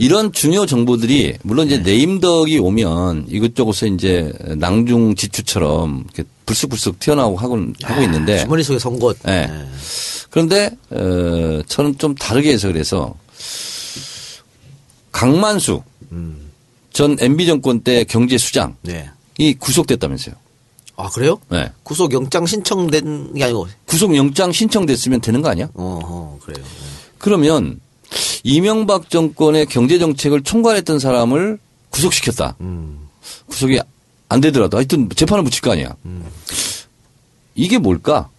이런 0.00 0.32
중요 0.32 0.64
정보들이 0.64 1.36
물론 1.42 1.66
이제 1.66 1.76
네임덕이 1.76 2.58
오면 2.58 3.26
이것저것에 3.28 3.88
이제 3.88 4.32
낭중 4.56 5.14
지추처럼 5.14 6.04
이렇게 6.06 6.28
불쑥불쑥 6.46 6.98
튀어나오고 6.98 7.36
하고, 7.36 7.58
하고 7.82 8.02
있는데 8.02 8.38
주머니 8.38 8.62
속에 8.62 8.78
송곳. 8.78 9.18
네. 9.24 9.46
네. 9.46 9.66
그런데 10.30 10.70
어, 10.88 11.60
저는 11.66 11.98
좀 11.98 12.14
다르게 12.14 12.50
해서 12.50 12.68
그래서 12.68 13.14
강만수 15.12 15.82
전 16.94 17.16
MB 17.20 17.46
정권 17.46 17.80
때 17.82 18.04
경제 18.04 18.38
수장이 18.38 18.72
네. 18.82 19.10
구속됐다면서요. 19.58 20.34
아 20.96 21.10
그래요? 21.10 21.38
네. 21.50 21.70
구속 21.82 22.12
영장 22.14 22.46
신청된 22.46 23.34
게 23.34 23.44
아니고. 23.44 23.68
구속 23.84 24.16
영장 24.16 24.50
신청됐으면 24.50 25.20
되는 25.20 25.42
거 25.42 25.50
아니야? 25.50 25.68
어, 25.74 26.38
그래요. 26.42 26.64
그러면 27.18 27.80
이명박 28.42 29.10
정권의 29.10 29.66
경제 29.66 29.98
정책을 29.98 30.42
총괄했던 30.42 30.98
사람을 30.98 31.58
구속시켰다. 31.90 32.56
음. 32.60 33.08
구속이 33.46 33.80
안 34.28 34.40
되더라도 34.40 34.76
하여튼 34.76 35.08
재판을 35.14 35.44
붙일 35.44 35.60
거 35.60 35.72
아니야. 35.72 35.94
이게 37.54 37.78
뭘까? 37.78 38.30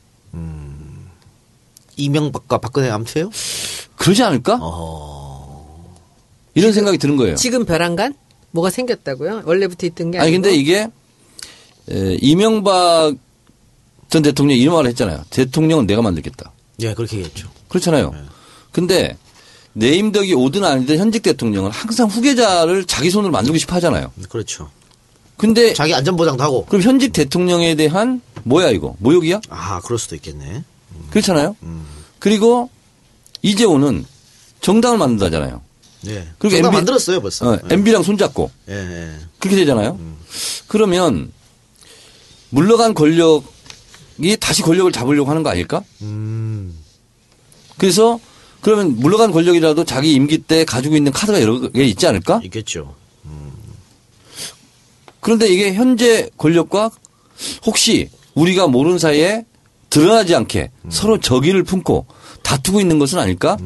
이명박과 1.98 2.58
박근혜 2.58 2.90
암투예요? 2.90 3.30
그러지 3.98 4.24
않을까? 4.24 4.58
어. 4.62 5.96
이런 6.56 6.74
생각이 6.74 6.98
드는 6.98 7.18
거예요. 7.18 7.36
지금 7.36 7.66
벼랑간? 7.66 8.16
뭐가 8.52 8.70
생겼다고요? 8.70 9.44
원래부터 9.46 9.86
있던 9.88 10.12
게 10.12 10.18
아니고. 10.18 10.24
아니 10.26 10.32
근데 10.34 10.56
이게 10.56 10.88
에, 11.90 12.18
이명박 12.22 13.16
전 14.10 14.22
대통령이 14.22 14.60
이런 14.60 14.76
말을 14.76 14.90
했잖아요. 14.90 15.24
대통령은 15.30 15.86
내가 15.88 16.02
만들겠다. 16.02 16.52
예, 16.82 16.94
그렇게 16.94 17.18
얘기했죠. 17.18 17.50
그렇잖아요. 17.70 18.14
근데 18.72 19.18
내임덕이 19.74 20.34
오든 20.34 20.64
아니든 20.64 20.98
현직 20.98 21.24
대통령은 21.24 21.72
항상 21.72 22.08
후계자를 22.08 22.86
자기 22.86 23.10
손으로 23.10 23.32
만들고 23.32 23.58
싶어 23.58 23.76
하잖아요. 23.76 24.12
그렇죠. 24.30 24.70
근데 25.38 25.74
자기 25.74 25.94
안전보장도 25.94 26.44
하고. 26.44 26.66
그럼 26.66 26.82
현직 26.82 27.14
대통령에 27.14 27.76
대한 27.76 28.22
뭐야 28.44 28.70
이거? 28.70 28.96
모욕이야? 29.00 29.42
아, 29.50 29.80
그럴 29.82 29.98
수도 29.98 30.16
있겠네. 30.16 30.64
그렇잖아요. 31.10 31.56
그리고 32.20 32.70
이재호는 33.42 34.06
정당을 34.62 34.98
만든다잖아요. 34.98 35.62
예. 36.08 36.28
그리고 36.38 36.56
정당 36.56 36.70
MB 36.70 36.76
만들었어요, 36.76 37.22
벌써. 37.22 37.50
어, 37.50 37.60
MB랑 37.70 38.04
손잡고 38.04 38.52
예, 38.70 38.74
예. 38.74 39.16
그렇게 39.40 39.56
되잖아요. 39.58 40.00
그러면 40.68 41.32
물러간 42.50 42.94
권력이 42.94 44.38
다시 44.40 44.62
권력을 44.62 44.92
잡으려고 44.92 45.30
하는 45.30 45.44
거 45.44 45.50
아닐까? 45.50 45.84
음. 46.02 46.78
그래서 47.78 48.20
그러면 48.62 48.96
물러간 48.98 49.32
권력이라도 49.32 49.84
자기 49.84 50.14
임기 50.14 50.40
때 50.40 50.64
가지고 50.66 50.96
있는 50.96 51.12
카드가 51.12 51.42
여러 51.42 51.60
개 51.70 51.84
있지 51.84 52.08
않을까? 52.08 52.42
있겠죠. 52.44 52.96
그런데 55.20 55.48
이게 55.48 55.74
현재 55.74 56.30
권력과 56.38 56.92
혹시 57.66 58.10
우리가 58.34 58.68
모르는 58.68 58.98
사이에 58.98 59.46
드러나지 59.90 60.36
않게 60.36 60.72
서로 60.90 61.20
적의를 61.20 61.64
품고 61.64 62.06
다투고 62.44 62.80
있는 62.80 62.98
것은 62.98 63.20
아닐까? 63.20 63.58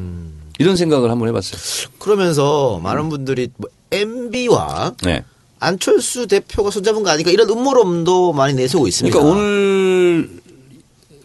이런 0.58 0.76
생각을 0.76 1.10
한번 1.10 1.28
해봤어요. 1.28 1.60
그러면서 1.98 2.80
많은 2.82 3.08
분들이 3.08 3.48
뭐 3.56 3.70
MB와 3.90 4.94
네. 5.02 5.22
안철수 5.58 6.26
대표가 6.26 6.70
손잡은 6.70 7.02
거 7.02 7.10
아닐까 7.10 7.30
이런 7.30 7.48
음모론도 7.48 8.32
많이 8.32 8.54
내세우고 8.54 8.88
있습니다. 8.88 9.18
그러니까 9.18 9.36
오늘 9.40 10.30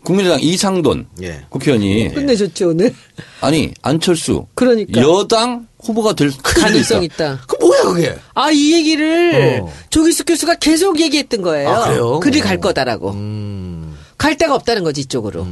국민의당 0.03 0.39
이상돈 0.41 1.07
예. 1.21 1.43
국회의원이 1.49 2.13
끝내줬죠 2.13 2.69
오늘. 2.69 2.93
아니 3.41 3.71
안철수 3.81 4.47
그러니까. 4.55 4.99
여당 5.01 5.67
후보가 5.79 6.13
될 6.13 6.31
가능성 6.43 7.03
있다. 7.03 7.15
있다. 7.33 7.43
그 7.47 7.55
뭐야 7.57 7.83
그게? 7.83 8.15
아 8.33 8.51
이 8.51 8.73
얘기를 8.73 9.61
어. 9.63 9.73
조기숙 9.89 10.25
교수가 10.27 10.55
계속 10.55 10.99
얘기했던 10.99 11.41
거예요. 11.41 11.69
아, 11.69 11.85
그래요? 11.87 12.19
그리 12.19 12.39
어. 12.39 12.43
갈 12.43 12.59
거다라고. 12.59 13.11
음. 13.11 13.95
갈 14.17 14.37
데가 14.37 14.53
없다는 14.55 14.83
거지 14.83 15.01
이쪽으로. 15.01 15.45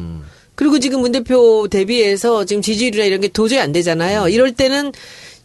그리고 0.56 0.78
지금 0.80 1.02
문 1.02 1.12
대표 1.12 1.68
대비해서 1.70 2.44
지금 2.46 2.62
지지율이나 2.62 3.06
이런 3.06 3.22
게 3.22 3.28
도저히 3.30 3.60
안 3.60 3.72
되잖아요. 3.72 4.28
이럴 4.28 4.52
때는 4.52 4.92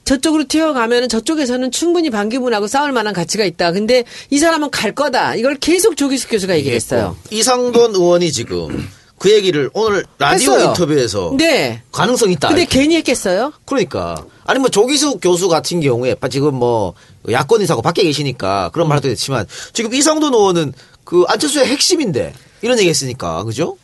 저쪽으로 0.05 0.45
튀어가면은 0.45 1.09
저쪽에서는 1.09 1.71
충분히 1.71 2.11
반기문하고 2.11 2.67
싸울 2.67 2.93
만한 2.93 3.15
가치가 3.15 3.45
있다. 3.45 3.73
근데 3.73 4.05
이 4.31 4.39
사람은 4.39 4.71
갈 4.71 4.93
거다. 4.95 5.35
이걸 5.35 5.57
계속 5.57 5.97
조기숙 5.97 6.31
교수가 6.31 6.57
얘기했어요. 6.59 7.17
이상돈 7.31 7.95
의원이 7.95 8.31
지금 8.33 8.89
그 9.19 9.33
얘기를 9.33 9.71
오늘 9.73 10.05
라디오 10.19 10.53
했어요. 10.53 10.69
인터뷰에서 10.69 11.35
네. 11.39 11.83
가능성 11.93 12.31
있다. 12.33 12.49
근데 12.49 12.63
이렇게. 12.63 12.81
괜히 12.81 12.97
했겠어요? 12.97 13.53
그러니까 13.65 14.25
아니 14.45 14.59
뭐 14.59 14.69
조기숙 14.69 15.21
교수 15.23 15.49
같은 15.49 15.81
경우에 15.81 16.15
지금 16.31 16.55
뭐 16.57 16.95
야권 17.31 17.63
인사고 17.63 17.81
밖에 17.81 18.03
계시니까 18.03 18.71
그런 18.73 18.89
말도 18.89 19.09
됐지만 19.09 19.47
지금 19.73 19.95
이상돈 19.95 20.35
의원은 20.35 20.75
그 21.05 21.25
안철수의 21.29 21.67
핵심인데 21.67 22.35
이런 22.61 22.79
얘기했으니까 22.79 23.45
그죠? 23.45 23.79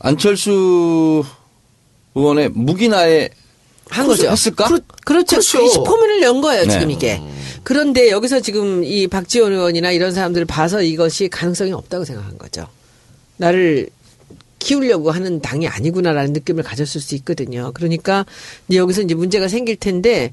안철수 0.00 1.24
의원의 2.14 2.50
무기나에 2.50 3.30
한 3.90 4.06
거죠. 4.06 4.28
했을까? 4.30 4.68
그렇, 4.68 4.80
그렇 5.04 5.22
죠. 5.22 5.36
그렇죠. 5.38 5.84
포문을 5.84 6.22
연 6.22 6.40
거예요, 6.40 6.64
네. 6.64 6.70
지금 6.70 6.90
이게. 6.90 7.20
그런데 7.62 8.10
여기서 8.10 8.40
지금 8.40 8.84
이 8.84 9.06
박지원 9.06 9.52
의원이나 9.52 9.90
이런 9.90 10.12
사람들을 10.12 10.46
봐서 10.46 10.82
이것이 10.82 11.28
가능성이 11.28 11.72
없다고 11.72 12.04
생각한 12.04 12.38
거죠. 12.38 12.66
나를 13.38 13.88
키우려고 14.58 15.10
하는 15.10 15.40
당이 15.40 15.68
아니구나라는 15.68 16.32
느낌을 16.32 16.62
가졌을 16.62 17.00
수 17.00 17.14
있거든요. 17.16 17.72
그러니까 17.74 18.24
이제 18.68 18.78
여기서 18.78 19.02
이제 19.02 19.14
문제가 19.14 19.48
생길 19.48 19.76
텐데, 19.76 20.32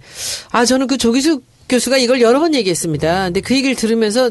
아, 0.52 0.66
저는 0.66 0.88
그 0.88 0.98
조기숙 0.98 1.44
교수가 1.70 1.98
이걸 1.98 2.22
여러 2.22 2.40
번 2.40 2.54
얘기했습니다. 2.56 3.26
근데 3.26 3.42
그 3.42 3.56
얘기를 3.56 3.76
들으면서 3.76 4.30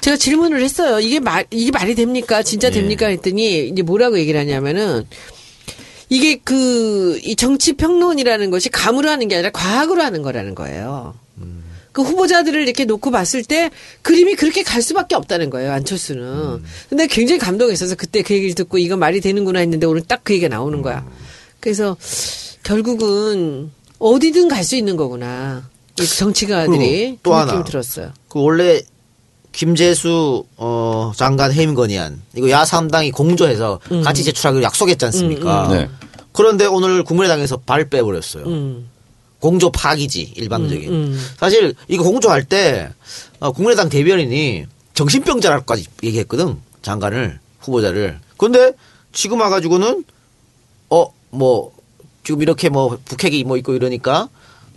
제가 0.00 0.16
질문을 0.16 0.62
했어요. 0.62 1.00
이게 1.00 1.20
말, 1.20 1.46
이게 1.50 1.70
말이 1.70 1.94
됩니까? 1.94 2.42
진짜 2.42 2.70
됩니까? 2.70 3.06
했더니 3.06 3.68
이제 3.68 3.82
뭐라고 3.82 4.18
얘기를 4.18 4.38
하냐면은 4.40 5.06
이게 6.12 6.36
그, 6.44 7.18
이 7.24 7.36
정치 7.36 7.72
평론이라는 7.72 8.50
것이 8.50 8.68
감으로 8.68 9.08
하는 9.08 9.28
게 9.28 9.36
아니라 9.36 9.50
과학으로 9.50 10.02
하는 10.02 10.20
거라는 10.20 10.54
거예요. 10.54 11.14
그 11.92 12.02
후보자들을 12.02 12.62
이렇게 12.62 12.84
놓고 12.86 13.10
봤을 13.10 13.42
때 13.44 13.70
그림이 14.02 14.34
그렇게 14.34 14.62
갈 14.62 14.82
수밖에 14.82 15.14
없다는 15.14 15.48
거예요, 15.50 15.72
안철수는. 15.72 16.62
근데 16.90 17.06
굉장히 17.06 17.38
감동했어서 17.38 17.94
그때 17.96 18.22
그 18.22 18.34
얘기를 18.34 18.54
듣고 18.54 18.76
이거 18.78 18.96
말이 18.96 19.20
되는구나 19.22 19.60
했는데 19.60 19.86
오늘 19.86 20.02
딱 20.02 20.20
그 20.24 20.34
얘기가 20.34 20.48
나오는 20.48 20.80
거야. 20.82 21.06
그래서 21.60 21.96
결국은 22.62 23.70
어디든 23.98 24.48
갈 24.48 24.64
수 24.64 24.76
있는 24.76 24.96
거구나. 24.96 25.68
이 26.00 26.06
정치가들이 26.06 27.18
또그 27.22 27.36
하나. 27.36 27.64
들었어요. 27.64 28.12
그 28.28 28.40
원래 28.40 28.80
김재수 29.52 30.44
어 30.56 31.12
장관 31.14 31.52
해임 31.52 31.74
건의안 31.74 32.20
이거 32.34 32.50
야 32.50 32.62
3당이 32.64 33.12
공조해서 33.12 33.80
같이 34.04 34.24
제출하기로 34.24 34.62
약속했지 34.62 35.04
않습니까? 35.06 35.66
음, 35.66 35.72
음. 35.72 35.76
네. 35.76 35.88
그런데 36.32 36.66
오늘 36.66 37.04
국민의당에서 37.04 37.58
발 37.58 37.88
빼버렸어요. 37.88 38.44
음. 38.46 38.88
공조 39.38 39.70
파기지 39.70 40.32
일방적인. 40.36 40.88
음, 40.88 40.94
음. 40.94 41.26
사실 41.36 41.74
이거 41.88 42.04
공조할 42.04 42.44
때 42.44 42.90
어, 43.40 43.52
국민의당 43.52 43.88
대변인이 43.88 44.66
정신병자라고까지 44.94 45.86
얘기했거든 46.02 46.56
장관을 46.80 47.38
후보자를. 47.60 48.18
근데 48.36 48.72
지금 49.12 49.40
와가지고는 49.40 50.04
어 50.90 51.12
뭐 51.32 51.72
지금 52.24 52.42
이렇게 52.42 52.68
뭐 52.68 52.98
북핵이 53.04 53.42
뭐 53.44 53.56
있고 53.56 53.72
이러니까 53.74 54.28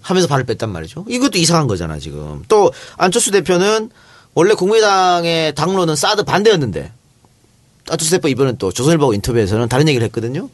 하면서 0.01 0.27
발을 0.27 0.45
뺐단 0.45 0.71
말이죠. 0.71 1.05
이것도 1.07 1.37
이상한 1.37 1.67
거잖아 1.67 1.99
지금. 1.99 2.43
또 2.47 2.71
안철수 2.97 3.29
대표는 3.31 3.91
원래 4.35 4.53
국민의당의 4.53 5.55
당론은 5.55 5.95
사드 5.95 6.23
반대였는데 6.23 6.91
대표 8.11 8.27
이번엔 8.27 8.57
또 8.57 8.71
조선일보 8.71 9.13
인터뷰에서는 9.13 9.69
다른 9.69 9.87
얘기를 9.87 10.05
했거든요. 10.05 10.49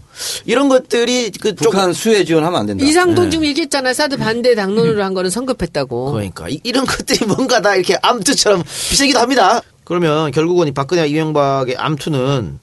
이런 0.46 0.70
것들이 0.70 1.32
그쪽 1.32 1.72
북한 1.72 1.94
수혜 1.94 2.24
지원하면 2.26 2.60
안 2.60 2.66
된다. 2.66 2.86
이상돈 2.86 3.26
네. 3.26 3.30
지금 3.32 3.46
얘기했잖아요. 3.46 3.94
사드 3.94 4.18
반대 4.18 4.54
당론으로 4.54 5.04
한 5.04 5.14
거는 5.14 5.30
성급했다고. 5.30 6.12
그러니까 6.12 6.48
이, 6.50 6.72
런 6.72 6.86
것들이 6.86 7.26
뭔가 7.26 7.62
다 7.62 7.76
이렇게 7.76 7.98
암투처럼 8.02 8.64
비슷하기도 8.64 9.20
합니다. 9.20 9.62
그러면 9.84 10.32
결국은 10.32 10.68
이 10.68 10.72
박근혜와 10.72 11.08
이명박의 11.08 11.78
암투는 11.78 12.60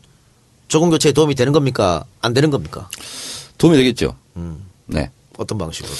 조금 0.68 0.90
교체에 0.90 1.12
도움이 1.12 1.34
되는 1.34 1.52
겁니까? 1.52 2.04
안 2.20 2.34
되는 2.34 2.50
겁니까? 2.50 2.90
도움이 3.56 3.76
되겠죠. 3.76 4.14
음, 4.36 4.64
네. 4.86 5.10
어떤 5.38 5.56
방식으로? 5.56 5.90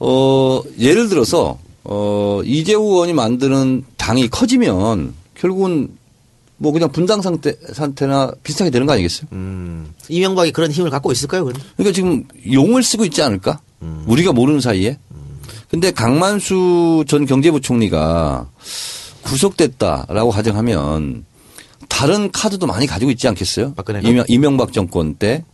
어, 0.00 0.62
예를 0.78 1.08
들어서, 1.08 1.58
어, 1.84 2.40
이재호 2.44 2.82
의원이 2.82 3.12
만드는 3.12 3.84
당이 3.96 4.28
커지면 4.28 5.14
결국은 5.34 5.88
뭐 6.58 6.72
그냥 6.72 6.92
분당 6.92 7.22
상태, 7.22 7.54
상태나 7.72 8.30
비슷하게 8.42 8.70
되는 8.70 8.86
거 8.86 8.92
아니겠어요? 8.92 9.28
음, 9.32 9.94
이명박이 10.08 10.52
그런 10.52 10.70
힘을 10.70 10.90
갖고 10.90 11.10
있을까요? 11.10 11.44
그럼? 11.44 11.60
그러니까 11.76 11.94
지금 11.94 12.24
용을 12.52 12.82
쓰고 12.82 13.04
있지 13.06 13.22
않을까? 13.22 13.60
우리가 14.06 14.32
모르는 14.32 14.60
사이에. 14.60 14.98
근데 15.70 15.90
강만수 15.90 17.04
전 17.06 17.24
경제부총리가 17.24 18.48
구속됐다라고 19.22 20.30
가정하면 20.30 21.24
다른 21.88 22.30
카드도 22.30 22.66
많이 22.66 22.86
가지고 22.86 23.10
있지 23.10 23.28
않겠어요? 23.28 23.74
이명, 24.02 24.24
이명박 24.28 24.72
정권 24.72 25.14
때 25.14 25.44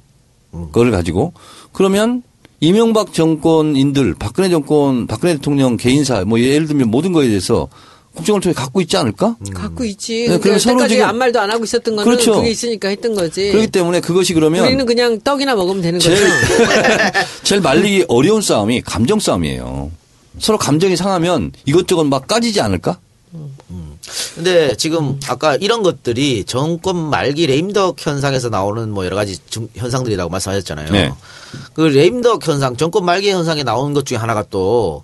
그걸 0.51 0.91
가지고 0.91 1.35
그러면 1.73 2.23
이명박 2.61 3.13
정권인들 3.13 4.15
박근혜 4.19 4.49
정권 4.49 5.07
박근혜 5.07 5.35
대통령 5.35 5.77
개인사 5.77 6.25
뭐 6.25 6.41
예를 6.41 6.67
들면 6.67 6.91
모든 6.91 7.13
거에 7.13 7.29
대해서 7.29 7.69
국정을 8.15 8.41
통해 8.41 8.55
갖고 8.55 8.81
있지 8.81 8.97
않을까? 8.97 9.37
갖고 9.53 9.85
있지. 9.85 10.21
네, 10.21 10.39
그러니까 10.39 10.43
그럼 10.45 10.59
서로 10.59 10.89
지금- 10.89 11.05
아무 11.05 11.19
말도 11.19 11.39
안 11.39 11.51
하고 11.51 11.65
있었던 11.65 11.97
거는 11.97 12.11
그렇죠. 12.11 12.37
그게 12.37 12.49
있으니까 12.51 12.89
했던 12.89 13.15
거지. 13.15 13.51
그렇기 13.51 13.67
때문에 13.67 14.01
그것이 14.01 14.33
그러면 14.33 14.65
우리는 14.65 14.87
그냥 14.87 15.21
떡이나 15.21 15.55
먹으면 15.55 15.83
되는 15.83 15.99
거죠. 15.99 16.17
제일, 16.17 16.31
제일 17.45 17.61
말리기 17.61 18.07
어려운 18.09 18.41
싸움이 18.41 18.81
감정 18.81 19.21
싸움이에요. 19.21 19.91
서로 20.39 20.57
감정이 20.57 20.97
상하면 20.97 21.53
이것저것 21.67 22.05
막 22.05 22.27
까지지 22.27 22.59
않을까? 22.63 22.99
근데 24.35 24.77
지금 24.77 25.19
아까 25.29 25.57
이런 25.57 25.83
것들이 25.83 26.45
정권 26.45 26.97
말기 26.97 27.47
레임덕 27.47 27.97
현상에서 27.99 28.49
나오는 28.49 28.91
뭐 28.91 29.05
여러 29.05 29.17
가지 29.17 29.37
증- 29.51 29.69
현상들이라고 29.75 30.31
말씀하셨잖아요. 30.31 30.91
네. 30.93 31.13
그 31.75 31.83
레임덕 31.83 32.47
현상, 32.47 32.77
정권 32.77 33.05
말기 33.05 33.31
현상에 33.31 33.63
나오는 33.63 33.95
것 33.95 34.07
중에 34.07 34.19
하나가 34.19 34.45
또 34.51 35.03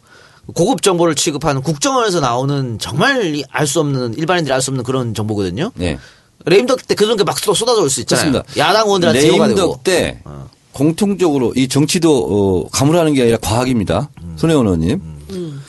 고급 0.54 0.82
정보를 0.82 1.14
취급하는 1.14 1.62
국정원에서 1.62 2.20
나오는 2.20 2.78
정말 2.78 3.42
알 3.50 3.66
수 3.66 3.80
없는 3.80 4.14
일반인들이 4.18 4.52
알 4.52 4.60
수 4.60 4.70
없는 4.70 4.84
그런 4.84 5.14
정보거든요. 5.14 5.70
네. 5.74 5.98
레임덕 6.44 6.86
때 6.86 6.94
그런 6.94 7.16
게 7.16 7.22
막 7.24 7.38
쏟- 7.38 7.54
쏟아져 7.54 7.80
올 7.82 7.88
수 7.90 8.00
있잖아요. 8.00 8.30
그렇습니다. 8.32 8.60
야당 8.60 8.86
의원들한테 8.86 9.20
제보가 9.20 9.46
되고. 9.48 9.58
레임덕 9.58 9.84
때 9.84 10.20
어. 10.24 10.48
공통적으로 10.72 11.52
이 11.54 11.68
정치도 11.68 12.64
어, 12.66 12.68
가물하는 12.70 13.14
게 13.14 13.22
아니라 13.22 13.36
과학입니다. 13.38 14.08
손혜원 14.36 14.66
의원님. 14.66 14.90
음, 14.92 15.21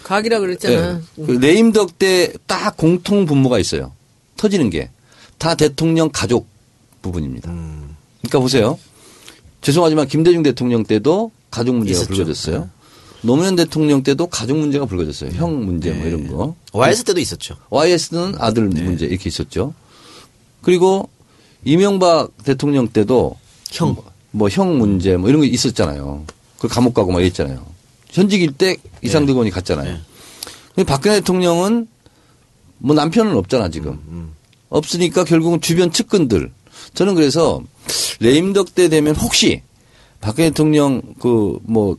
과학이라 0.04 0.40
그랬잖아. 0.40 1.02
네. 1.16 1.26
그 1.26 1.32
레임덕 1.32 1.98
때 2.00 2.34
딱 2.48 2.76
공통 2.78 3.26
분모가 3.26 3.60
있어요. 3.60 3.92
터지는 4.38 4.70
게. 4.70 4.90
다 5.38 5.56
대통령 5.56 6.10
가족 6.12 6.48
부분입니다. 7.02 7.50
음. 7.52 7.96
그러니까 8.22 8.40
보세요. 8.40 8.80
죄송하지만 9.62 10.08
김대중 10.08 10.44
대통령 10.44 10.84
때도 10.84 11.32
가족 11.52 11.76
문제가 11.76 11.98
있었죠. 11.98 12.08
불거졌어요. 12.16 12.70
노무현 13.22 13.56
대통령 13.56 14.04
때도 14.04 14.28
가족 14.28 14.58
문제가 14.58 14.86
불거졌어요. 14.86 15.32
형 15.32 15.66
문제 15.66 15.92
뭐 15.92 16.06
이런 16.06 16.28
거. 16.28 16.56
YS 16.74 17.04
때도 17.06 17.20
있었죠. 17.22 17.56
YS는 17.70 18.36
아들 18.40 18.64
문제 18.68 19.06
이렇게 19.06 19.30
있었죠. 19.30 19.74
그리고 20.62 21.10
이명박 21.64 22.32
대통령 22.44 22.88
때도 22.90 23.38
형. 23.72 23.96
뭐 24.32 24.50
형 24.50 24.78
문제 24.78 25.16
뭐 25.16 25.30
이런 25.30 25.42
거 25.42 25.46
있었잖아요. 25.48 26.26
그 26.60 26.68
감옥 26.68 26.94
가고 26.94 27.12
막 27.12 27.22
이랬잖아요. 27.22 27.66
현직일 28.14 28.52
때 28.54 28.78
이상득 29.02 29.34
의원이 29.34 29.50
갔잖아요. 29.52 29.98
근데 30.76 30.86
박근혜 30.86 31.16
대통령은 31.20 31.88
뭐 32.78 32.96
남편은 32.96 33.36
없잖아 33.36 33.70
지금. 33.70 34.32
없으니까 34.70 35.24
결국은 35.24 35.60
주변 35.62 35.92
측근들. 35.92 36.52
저는 36.94 37.16
그래서 37.16 37.62
레임덕 38.20 38.74
때 38.76 38.88
되면 38.90 39.16
혹시 39.16 39.62
박근혜 40.22 40.50
대통령 40.50 41.02
그 41.20 41.60
뭐 41.64 41.98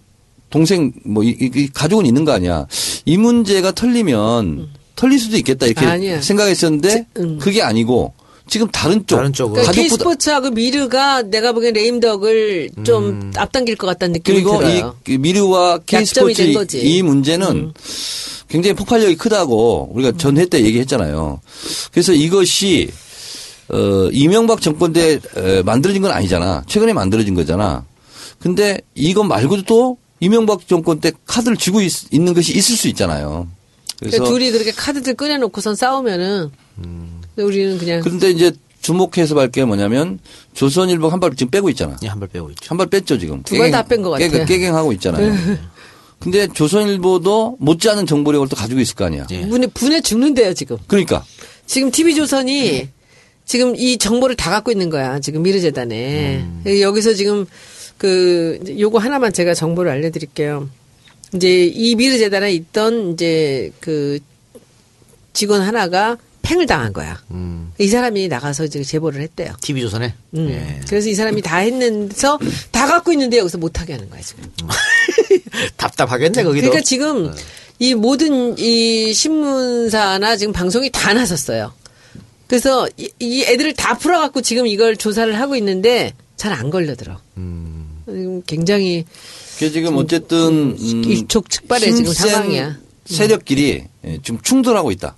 동생 0.50 0.92
뭐 1.04 1.24
이, 1.24 1.28
이- 1.30 1.50
이 1.52 1.68
가족은 1.68 2.06
있는 2.06 2.24
거 2.24 2.30
아니야. 2.32 2.66
이 3.04 3.16
문제가 3.16 3.72
털리면 3.72 4.68
털릴 4.94 5.18
수도 5.18 5.36
있겠다 5.36 5.66
이렇게 5.66 5.84
아니야. 5.84 6.20
생각했었는데 6.22 7.06
음. 7.18 7.38
그게 7.38 7.60
아니고 7.62 8.12
지금 8.46 8.68
다른 8.68 9.06
쪽 9.06 9.16
다른 9.16 9.32
쪽으로. 9.32 9.62
그러니까 9.62 9.72
K스포츠하고 9.72 10.50
미르가 10.50 11.22
내가 11.22 11.52
보기엔 11.52 11.72
레임덕을 11.74 12.70
좀 12.84 13.04
음. 13.04 13.32
앞당길 13.36 13.76
것 13.76 13.86
같다는 13.86 14.12
느낌이 14.14 14.42
그리고 14.42 14.58
들어요. 14.58 14.96
이 15.08 15.18
미르와 15.18 15.78
K스포츠. 15.78 16.42
음. 16.42 16.66
이 16.74 17.02
문제는 17.02 17.72
굉장히 18.48 18.74
폭발력이 18.74 19.16
크다고 19.16 19.90
우리가 19.94 20.12
전회 20.18 20.46
때 20.46 20.62
얘기했잖아요. 20.62 21.40
그래서 21.90 22.12
이것이 22.12 22.90
어, 23.68 24.08
이명박 24.12 24.60
정권 24.60 24.92
때 24.92 25.18
에, 25.36 25.62
만들어진 25.62 26.02
건 26.02 26.10
아니잖아. 26.10 26.64
최근에 26.66 26.92
만들어진 26.92 27.34
거잖아. 27.34 27.84
근데 28.38 28.78
이거 28.94 29.24
말고도 29.24 29.62
또 29.62 29.96
이명박 30.20 30.68
정권 30.68 31.00
때 31.00 31.12
카드를 31.26 31.56
쥐고 31.56 31.80
있, 31.80 31.92
는 32.12 32.34
것이 32.34 32.52
있을 32.54 32.76
수 32.76 32.88
있잖아요. 32.88 33.48
그래서 33.98 34.18
그러니까 34.18 34.38
둘이 34.38 34.50
그렇게 34.50 34.70
카드들 34.70 35.14
꺼내놓고선 35.14 35.76
싸우면은 35.76 36.50
근데 37.34 37.46
우리는 37.46 37.78
그냥 37.78 38.00
그런데 38.00 38.30
이제 38.30 38.52
주목해서 38.82 39.34
볼게 39.34 39.64
뭐냐면 39.64 40.18
조선일보 40.52 41.08
한 41.08 41.20
발 41.20 41.34
지금 41.34 41.50
빼고 41.50 41.68
있잖아. 41.70 41.96
예, 42.02 42.06
한 42.08 42.20
발 42.20 42.28
빼고 42.28 42.50
있죠. 42.50 42.66
한 42.68 42.76
발 42.78 42.86
뺐죠 42.88 43.18
지금. 43.18 43.42
두 43.42 43.56
발 43.58 43.70
다 43.70 43.82
뺀 43.82 44.02
것 44.02 44.10
같아요. 44.10 44.30
네. 44.30 44.44
깨갱하고 44.44 44.92
있잖아요. 44.92 45.34
근데 46.20 46.46
조선일보도 46.48 47.56
못지않은 47.60 48.06
정보력을 48.06 48.48
또 48.48 48.56
가지고 48.56 48.80
있을 48.80 48.94
거 48.94 49.04
아니야. 49.04 49.26
예. 49.30 49.46
분해, 49.46 49.66
분해 49.68 50.00
죽는데요 50.00 50.54
지금. 50.54 50.76
그러니까 50.86 51.24
지금 51.66 51.90
TV조선이 51.90 52.88
지금 53.46 53.76
이 53.76 53.98
정보를 53.98 54.36
다 54.36 54.50
갖고 54.50 54.70
있는 54.70 54.88
거야. 54.90 55.18
지금 55.20 55.42
미르재단에. 55.42 56.44
여기서 56.80 57.14
지금 57.14 57.44
그 57.98 58.58
요거 58.78 58.98
하나만 58.98 59.32
제가 59.32 59.52
정보를 59.54 59.90
알려드릴게요. 59.90 60.68
이제 61.34 61.66
이 61.66 61.94
미르재단에 61.94 62.52
있던 62.52 63.12
이제 63.12 63.70
그 63.80 64.18
직원 65.32 65.60
하나가 65.62 66.16
팽을 66.44 66.66
당한 66.66 66.92
거야. 66.92 67.20
음. 67.30 67.72
이 67.78 67.88
사람이 67.88 68.28
나가서 68.28 68.64
이제 68.66 68.82
제보를 68.84 69.20
했대요. 69.22 69.54
TV 69.60 69.80
조선에. 69.82 70.14
음. 70.34 70.48
예. 70.50 70.80
그래서 70.86 71.08
이 71.08 71.14
사람이 71.14 71.42
다 71.42 71.56
했는데서 71.56 72.38
다 72.70 72.86
갖고 72.86 73.10
있는데 73.12 73.38
여기서 73.38 73.58
못 73.58 73.80
하게 73.80 73.94
하는 73.94 74.08
거야 74.10 74.20
지금. 74.20 74.44
답답하겠네 75.76 76.42
거기도. 76.44 76.66
그러니까 76.68 76.80
지금 76.84 77.32
이 77.78 77.94
모든 77.94 78.56
이 78.58 79.12
신문사나 79.12 80.36
지금 80.36 80.52
방송이 80.52 80.90
다 80.90 81.12
나섰어요. 81.12 81.72
그래서 82.46 82.86
이, 82.96 83.10
이 83.18 83.42
애들을 83.44 83.74
다 83.74 83.96
풀어갖고 83.98 84.42
지금 84.42 84.66
이걸 84.66 84.96
조사를 84.96 85.38
하고 85.40 85.56
있는데 85.56 86.12
잘 86.36 86.52
안 86.52 86.68
걸려들어. 86.70 87.18
지금 88.06 88.42
굉장히 88.46 89.04
그게 89.54 89.70
지금 89.70 89.96
어쨌든 89.96 90.76
음, 90.78 91.04
일촉즉발의 91.04 91.94
지금 91.94 92.12
상황이야. 92.12 92.76
세력끼리 93.06 93.84
예, 94.04 94.18
지금 94.22 94.40
충돌하고 94.42 94.90
있다. 94.90 95.16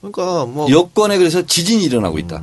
그러니까 0.00 0.46
뭐 0.46 0.70
여권에 0.70 1.18
그래서 1.18 1.44
지진이 1.44 1.84
일어나고 1.84 2.18
있다. 2.18 2.42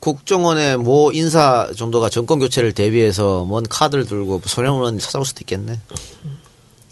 국정원의 0.00 0.78
모 0.78 1.12
인사 1.12 1.70
정도가 1.76 2.08
정권 2.08 2.38
교체를 2.38 2.72
대비해서 2.72 3.44
뭔 3.44 3.64
카드를 3.68 4.06
들고 4.06 4.40
소령은 4.44 4.98
찾아올 4.98 5.24
수도 5.24 5.40
있겠네. 5.42 5.78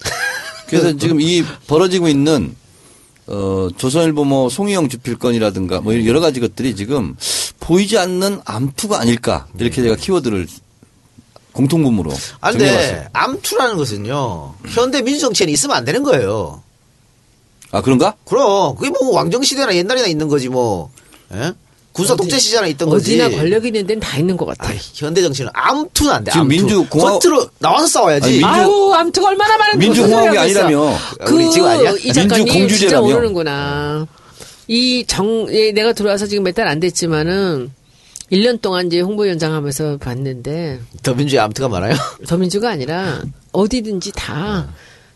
그래서 0.69 0.97
지금 0.97 1.21
이 1.21 1.43
벌어지고 1.67 2.09
있는 2.09 2.55
어 3.27 3.69
조선일보 3.77 4.25
뭐 4.25 4.49
송희영 4.49 4.89
주필건이라든가 4.89 5.81
뭐 5.81 5.95
여러 6.07 6.21
가지 6.21 6.41
것들이 6.41 6.75
지금 6.77 7.17
보이지 7.61 7.99
않는 7.99 8.41
암투가 8.45 9.01
아닐까 9.01 9.47
이렇게 9.59 9.83
제가 9.83 9.97
키워드를 9.97 10.47
공통분모로 11.53 12.11
아. 12.41 12.51
근데 12.53 13.09
암투라는 13.13 13.77
것은요 13.77 14.55
현대 14.69 15.03
민주정치에는 15.03 15.53
있으면 15.53 15.77
안 15.77 15.85
되는 15.85 16.03
거예요. 16.03 16.63
아 17.73 17.81
그런가? 17.83 18.15
그럼 18.25 18.75
그게 18.77 18.91
뭐 18.91 19.13
왕정 19.15 19.43
시대나 19.43 19.75
옛날이나 19.75 20.07
있는 20.07 20.29
거지 20.29 20.49
뭐. 20.49 20.91
예? 21.35 21.53
군사 21.93 22.15
독재 22.15 22.39
시절에 22.39 22.71
있던 22.71 22.89
거지. 22.91 23.21
어디나 23.21 23.37
권력 23.37 23.65
있는 23.67 23.85
데는 23.87 24.01
다 24.01 24.19
있는 24.19 24.37
것 24.37 24.47
같아. 24.47 24.69
아이, 24.69 24.79
현대 24.95 25.21
정치는 25.21 25.51
암투는 25.53 26.13
안 26.13 26.23
돼. 26.25 26.31
지금 26.31 26.43
암투. 26.43 26.55
민주공화- 26.55 27.19
겉으로 27.19 27.49
나와서 27.59 27.87
싸워야지. 27.89 28.25
아니, 28.29 28.33
민주- 28.35 28.47
아유, 28.47 28.93
암투가 28.95 29.29
얼마나 29.29 29.57
많은데 29.59 29.85
민주공화국이 29.87 30.29
무슨 30.29 30.39
하고 30.39 30.49
있어. 30.49 30.61
아니라며. 30.63 30.99
그, 31.27 31.35
우리 31.35 31.51
지금 31.51 31.67
아니야? 31.69 31.91
이 31.91 32.13
작가님 32.13 32.29
진짜 32.29 32.37
민주공화제라며. 32.45 33.07
모르는구나. 33.09 34.07
이 34.69 35.05
정, 35.09 35.47
예, 35.53 35.73
내가 35.73 35.93
들어와서 35.93 36.27
지금 36.27 36.45
몇 36.45 36.55
달 36.55 36.69
안 36.69 36.79
됐지만은 36.79 37.73
1년 38.31 38.61
동안 38.61 38.87
이제 38.87 39.01
홍보위원장 39.01 39.53
하면서 39.55 39.97
봤는데 39.97 40.81
더민주의 41.03 41.41
암투가 41.41 41.69
많아요. 41.69 41.95
더민주가 42.29 42.71
아니라 42.71 43.23
어디든지 43.53 44.13
다 44.15 44.69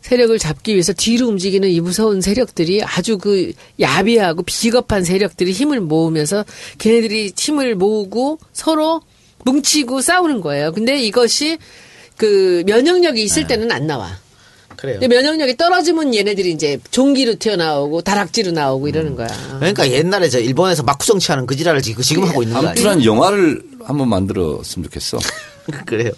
세력을 0.02 0.36
잡기 0.38 0.72
위해서 0.72 0.92
뒤로 0.92 1.28
움직이는 1.28 1.68
이 1.70 1.80
무서운 1.80 2.20
세력들이 2.20 2.82
아주 2.82 3.18
그 3.18 3.52
야비하고 3.80 4.42
비겁한 4.42 5.04
세력들이 5.04 5.52
힘을 5.52 5.80
모으면서 5.80 6.44
걔네들이 6.78 7.32
힘을 7.36 7.76
모으고 7.76 8.38
서로 8.52 9.00
뭉치고 9.44 10.00
싸우는 10.00 10.40
거예요. 10.40 10.72
근데 10.72 11.00
이것이 11.00 11.58
그 12.16 12.62
면역력이 12.66 13.22
있을 13.22 13.46
때는 13.46 13.72
안 13.72 13.86
나와. 13.86 14.10
그래요. 14.76 14.98
근데 14.98 15.14
면역력이 15.14 15.56
떨어지면 15.56 16.14
얘네들이 16.14 16.50
이제 16.50 16.78
종기로 16.90 17.36
튀어나오고 17.36 18.02
다락지로 18.02 18.50
나오고 18.50 18.88
이러는 18.88 19.14
거야. 19.14 19.28
그러니까 19.58 19.88
옛날에 19.88 20.28
저 20.28 20.40
일본에서 20.40 20.82
막구 20.82 21.06
정치하는 21.06 21.46
그 21.46 21.54
지랄을 21.54 21.80
지금 21.82 22.24
하고 22.24 22.42
있는 22.42 22.54
거 22.54 22.66
아니에요? 22.66 22.70
암투란 22.70 23.04
영화를 23.04 23.62
한번 23.84 24.08
만들었으면 24.08 24.84
좋겠어. 24.84 25.18
그래요. 25.86 26.10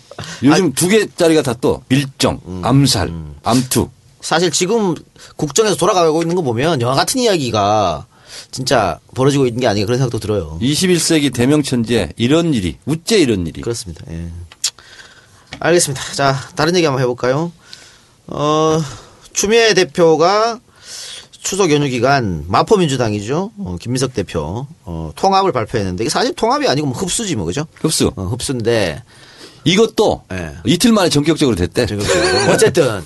요즘 0.42 0.72
두 0.72 0.88
개짜리가 0.88 1.42
다 1.42 1.54
또 1.60 1.82
밀정, 1.88 2.40
암살, 2.62 3.12
암투. 3.42 3.88
사실 4.20 4.50
지금 4.50 4.94
국정에서 5.36 5.76
돌아가고 5.76 6.22
있는 6.22 6.34
거 6.34 6.42
보면 6.42 6.80
영화 6.80 6.94
같은 6.94 7.20
이야기가 7.20 8.06
진짜 8.50 8.98
벌어지고 9.14 9.46
있는 9.46 9.60
게 9.60 9.66
아닌가 9.66 9.86
그런 9.86 9.98
생각도 9.98 10.18
들어요. 10.18 10.58
21세기 10.62 11.32
대명천지에 11.32 12.14
이런 12.16 12.54
일이 12.54 12.78
우째 12.86 13.18
이런 13.18 13.46
일이 13.46 13.60
그렇습니다. 13.60 14.02
예. 14.10 14.28
알겠습니다. 15.60 16.02
자, 16.14 16.34
다른 16.56 16.74
얘기 16.74 16.84
한번 16.86 17.02
해볼까요? 17.02 17.52
어, 18.26 18.80
추미애 19.32 19.74
대표가 19.74 20.58
추석 21.42 21.70
연휴 21.70 21.88
기간 21.88 22.44
마포 22.48 22.78
민주당이죠. 22.78 23.52
어, 23.58 23.76
김민석 23.80 24.14
대표 24.14 24.66
어, 24.84 25.12
통합을 25.14 25.52
발표했는데 25.52 26.04
이게 26.04 26.10
사실 26.10 26.34
통합이 26.34 26.66
아니고 26.66 26.86
뭐 26.88 26.96
흡수지 26.96 27.36
뭐 27.36 27.44
그죠? 27.44 27.66
흡수. 27.74 28.10
어, 28.16 28.22
흡수인데 28.24 29.02
이것도 29.64 30.22
예. 30.32 30.52
이틀 30.64 30.92
만에 30.92 31.08
전격적으로 31.08 31.56
됐대. 31.56 31.86
어쨌든 32.50 33.02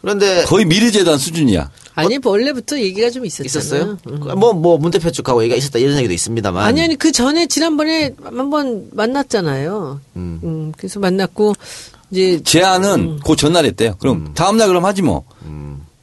그런데 0.00 0.44
거의 0.44 0.64
미르재단 0.64 1.18
수준이야. 1.18 1.70
아니 1.94 2.18
원래부터 2.22 2.78
얘기가 2.80 3.10
좀 3.10 3.26
있었잖아요. 3.26 3.46
있었어요? 3.46 3.98
음. 4.08 4.38
뭐, 4.38 4.52
뭐, 4.52 4.78
문 4.78 4.90
대표 4.90 5.10
쪽하고 5.10 5.42
얘기가 5.42 5.56
있었다 5.56 5.78
이런 5.78 5.96
얘기도 5.98 6.12
있습니다만. 6.14 6.64
아니 6.64 6.82
아니 6.82 6.96
그 6.96 7.12
전에 7.12 7.46
지난번에 7.46 8.14
한번 8.22 8.88
만났잖아요. 8.92 10.00
음. 10.16 10.72
그래서 10.76 11.00
만났고 11.00 11.54
이제 12.10 12.40
제안은 12.42 13.20
그 13.24 13.36
전날 13.36 13.64
했대요. 13.66 13.96
그럼 13.98 14.32
다음 14.34 14.56
날 14.56 14.68
그럼 14.68 14.84
하지 14.84 15.02
뭐. 15.02 15.24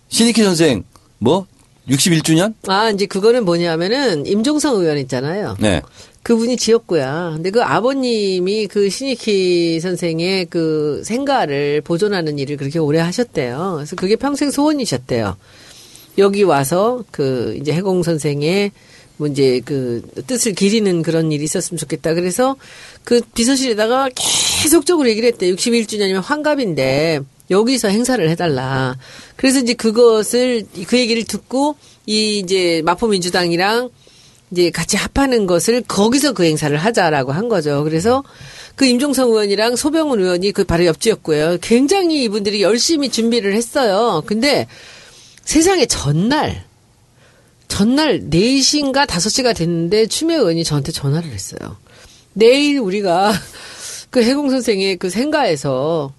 신익희 0.09 0.43
선생 0.43 0.83
뭐 1.19 1.45
61주년? 1.87 2.53
아 2.67 2.89
이제 2.89 3.05
그거는 3.05 3.45
뭐냐면은 3.45 4.25
임종성 4.25 4.75
의원 4.75 4.97
있잖아요. 4.99 5.55
네. 5.59 5.81
그분이 6.23 6.57
지었고야. 6.57 7.33
근데 7.35 7.49
그 7.49 7.63
아버님이 7.63 8.67
그 8.67 8.89
신익희 8.89 9.79
선생의 9.79 10.45
그 10.45 11.01
생가를 11.03 11.81
보존하는 11.81 12.37
일을 12.39 12.57
그렇게 12.57 12.79
오래 12.79 12.99
하셨대요. 12.99 13.73
그래서 13.77 13.95
그게 13.95 14.15
평생 14.15 14.51
소원이셨대요. 14.51 15.37
여기 16.17 16.43
와서 16.43 17.03
그 17.11 17.57
이제 17.59 17.71
해공 17.71 18.03
선생의 18.03 18.71
뭐 19.17 19.27
이제 19.27 19.61
그 19.65 20.01
뜻을 20.27 20.53
기리는 20.53 21.01
그런 21.01 21.31
일이 21.31 21.43
있었으면 21.43 21.77
좋겠다. 21.77 22.13
그래서 22.13 22.55
그 23.03 23.21
비서실에다가 23.33 24.09
계속적으로 24.15 25.09
얘기를 25.09 25.27
했대. 25.27 25.51
61주년이면 25.53 26.21
환갑인데 26.23 27.21
여기서 27.51 27.87
행사를 27.89 28.27
해달라. 28.29 28.97
그래서 29.35 29.59
이제 29.59 29.73
그것을 29.73 30.63
그 30.87 30.97
얘기를 30.97 31.23
듣고 31.23 31.75
이 32.05 32.39
이제 32.39 32.81
마포민주당이랑 32.85 33.89
이제 34.51 34.71
같이 34.71 34.97
합하는 34.97 35.45
것을 35.45 35.81
거기서 35.81 36.33
그 36.33 36.43
행사를 36.43 36.75
하자라고 36.75 37.31
한 37.31 37.49
거죠. 37.49 37.83
그래서 37.83 38.23
그 38.75 38.85
임종성 38.85 39.29
의원이랑 39.29 39.75
소병훈 39.75 40.19
의원이 40.19 40.51
그 40.51 40.63
바로 40.63 40.85
옆집이었고요. 40.85 41.57
굉장히 41.61 42.23
이분들이 42.23 42.61
열심히 42.61 43.09
준비를 43.09 43.53
했어요. 43.53 44.23
근데 44.25 44.67
세상에 45.43 45.85
전날 45.85 46.63
전날 47.67 48.21
4시인가 48.29 49.05
5시가 49.05 49.55
됐는데 49.55 50.07
추미애 50.07 50.37
의원이 50.37 50.63
저한테 50.63 50.91
전화를 50.91 51.31
했어요. 51.31 51.77
내일 52.33 52.79
우리가 52.79 53.31
그 54.09 54.23
해공 54.23 54.49
선생의 54.49 54.97
그 54.97 55.09
생가에서 55.09 56.13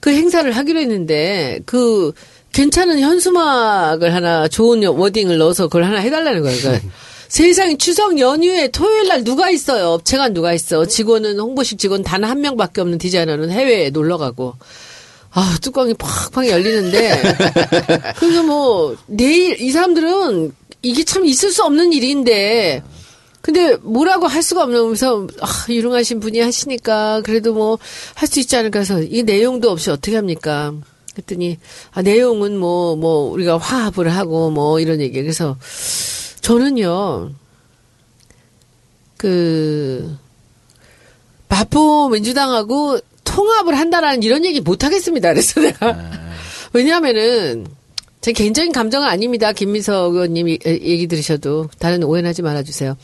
그 0.00 0.10
행사를 0.10 0.50
하기로 0.50 0.80
했는데 0.80 1.60
그 1.64 2.12
괜찮은 2.54 3.00
현수막을 3.00 4.14
하나 4.14 4.48
좋은 4.48 4.82
워딩을 4.86 5.36
넣어서 5.38 5.64
그걸 5.64 5.84
하나 5.84 5.98
해달라는 5.98 6.42
거예요. 6.42 6.58
그러니까 6.60 6.88
세상에 7.28 7.76
추석 7.76 8.18
연휴에 8.18 8.68
토요일 8.68 9.08
날 9.08 9.24
누가 9.24 9.50
있어요? 9.50 9.88
업체가 9.90 10.28
누가 10.28 10.52
있어? 10.54 10.86
직원은 10.86 11.38
홍보실 11.40 11.78
직원 11.78 12.02
단 12.02 12.22
한 12.24 12.40
명밖에 12.40 12.80
없는 12.80 12.98
디자이너는 12.98 13.50
해외에 13.50 13.90
놀러 13.90 14.18
가고. 14.18 14.54
아, 15.32 15.56
뚜껑이 15.60 15.94
팍팍 15.94 16.48
열리는데. 16.48 17.22
그래서 18.18 18.42
뭐, 18.44 18.96
내일, 19.06 19.60
이 19.60 19.72
사람들은 19.72 20.52
이게 20.82 21.02
참 21.02 21.24
있을 21.26 21.50
수 21.50 21.64
없는 21.64 21.92
일인데, 21.92 22.84
근데 23.40 23.74
뭐라고 23.82 24.28
할 24.28 24.44
수가 24.44 24.62
없으면서, 24.62 25.26
아, 25.40 25.46
유능하신 25.68 26.20
분이 26.20 26.38
하시니까, 26.38 27.22
그래도 27.24 27.52
뭐, 27.52 27.78
할 28.14 28.28
수 28.28 28.38
있지 28.38 28.54
않을까 28.56 28.78
해서, 28.78 29.02
이 29.02 29.24
내용도 29.24 29.70
없이 29.72 29.90
어떻게 29.90 30.14
합니까? 30.14 30.72
그랬더니, 31.14 31.58
아, 31.92 32.02
내용은 32.02 32.58
뭐, 32.58 32.96
뭐, 32.96 33.30
우리가 33.30 33.56
화합을 33.58 34.08
하고, 34.14 34.50
뭐, 34.50 34.80
이런 34.80 35.00
얘기. 35.00 35.20
그래서, 35.22 35.56
저는요, 36.40 37.30
그 39.16 40.16
마포 41.48 42.08
민주당하고 42.10 42.98
통합을 43.24 43.78
한다라는 43.78 44.22
이런 44.22 44.44
얘기 44.44 44.60
못 44.60 44.84
하겠습니다. 44.84 45.30
그래서 45.30 45.60
내가 45.60 45.96
왜냐하면은 46.72 47.66
제 48.20 48.32
개인적인 48.32 48.72
감정은 48.72 49.06
아닙니다. 49.08 49.52
김미석 49.52 50.14
의원님 50.14 50.48
이- 50.48 50.58
얘기 50.64 51.06
들으셔도 51.06 51.68
다른 51.78 52.02
오해는 52.02 52.28
하지 52.28 52.42
말아주세요. 52.42 52.96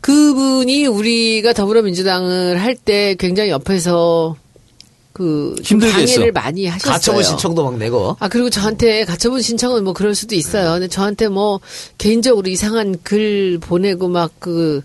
그분이 0.00 0.86
우리가 0.86 1.52
더불어민주당을 1.52 2.60
할 2.60 2.76
때 2.76 3.16
굉장히 3.18 3.50
옆에서 3.50 4.36
그 5.16 5.56
했어. 5.64 6.20
많이 6.32 6.66
하셨어요. 6.66 6.92
가처분 6.92 7.22
신청도 7.22 7.64
막 7.64 7.78
내고. 7.78 8.16
아 8.20 8.28
그리고 8.28 8.50
저한테 8.50 9.06
가처분 9.06 9.40
신청은 9.40 9.82
뭐 9.84 9.94
그럴 9.94 10.14
수도 10.14 10.34
있어요. 10.34 10.72
근데 10.72 10.88
저한테 10.88 11.28
뭐 11.28 11.60
개인적으로 11.96 12.48
이상한 12.48 12.96
글 13.02 13.58
보내고 13.60 14.08
막 14.08 14.32
그 14.38 14.82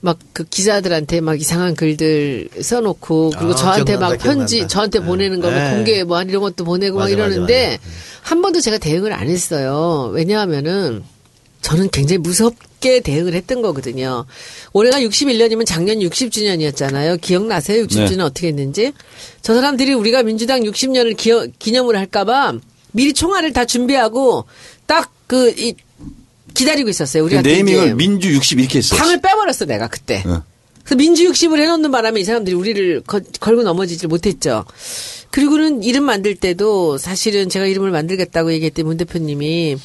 막그 0.00 0.44
기자들한테 0.44 1.20
막 1.20 1.40
이상한 1.40 1.74
글들 1.74 2.48
써놓고 2.60 3.32
그리고 3.36 3.52
아, 3.52 3.56
저한테 3.56 3.92
기억난다, 3.92 4.08
막 4.08 4.18
편지 4.18 4.56
기억난다. 4.56 4.72
저한테 4.72 4.98
네. 5.00 5.04
보내는 5.06 5.40
거뭐 5.40 5.54
네. 5.54 5.70
공개 5.70 6.04
뭐 6.04 6.22
이런 6.22 6.40
것도 6.40 6.64
보내고 6.64 6.98
막 6.98 7.04
맞아, 7.04 7.16
맞아, 7.16 7.26
이러는데 7.26 7.78
한 8.22 8.42
번도 8.42 8.60
제가 8.60 8.78
대응을 8.78 9.12
안 9.12 9.28
했어요. 9.28 10.10
왜냐하면은 10.12 11.02
저는 11.60 11.90
굉장히 11.90 12.18
무섭 12.18 12.54
게 12.80 13.00
대응을 13.00 13.34
했던 13.34 13.62
거거든요. 13.62 14.24
올해가 14.72 14.98
61년이면 15.00 15.66
작년 15.66 15.98
60주년이었잖아요. 15.98 17.20
기억나세요? 17.20 17.84
60주년 17.86 18.16
네. 18.16 18.22
어떻게 18.22 18.48
했는지? 18.48 18.92
저 19.42 19.54
사람들이 19.54 19.92
우리가 19.94 20.22
민주당 20.22 20.60
60년을 20.62 21.16
기어, 21.16 21.46
기념을 21.58 21.96
할까봐 21.96 22.54
미리 22.92 23.12
총알을 23.12 23.52
다 23.52 23.64
준비하고 23.66 24.44
딱 24.86 25.12
그, 25.26 25.50
이, 25.56 25.74
기다리고 26.54 26.88
있었어요. 26.88 27.22
그 27.22 27.26
우리한테. 27.26 27.52
네이밍을. 27.52 27.94
민주 27.94 28.32
60 28.32 28.58
이렇게 28.58 28.78
했어. 28.78 28.96
방을 28.96 29.20
빼버렸어, 29.20 29.66
내가 29.66 29.86
그때. 29.86 30.22
어. 30.26 30.42
그래서 30.82 30.96
민주 30.96 31.30
60을 31.30 31.60
해놓는 31.60 31.90
바람에 31.92 32.18
이 32.20 32.24
사람들이 32.24 32.56
우리를 32.56 33.02
거- 33.06 33.20
걸고 33.40 33.62
넘어지질 33.62 34.08
못했죠. 34.08 34.64
그리고는 35.30 35.84
이름 35.84 36.02
만들 36.04 36.34
때도 36.34 36.98
사실은 36.98 37.48
제가 37.48 37.66
이름을 37.66 37.92
만들겠다고 37.92 38.52
얘기했더니 38.54 38.86
문 38.86 38.96
대표님이 38.96 39.76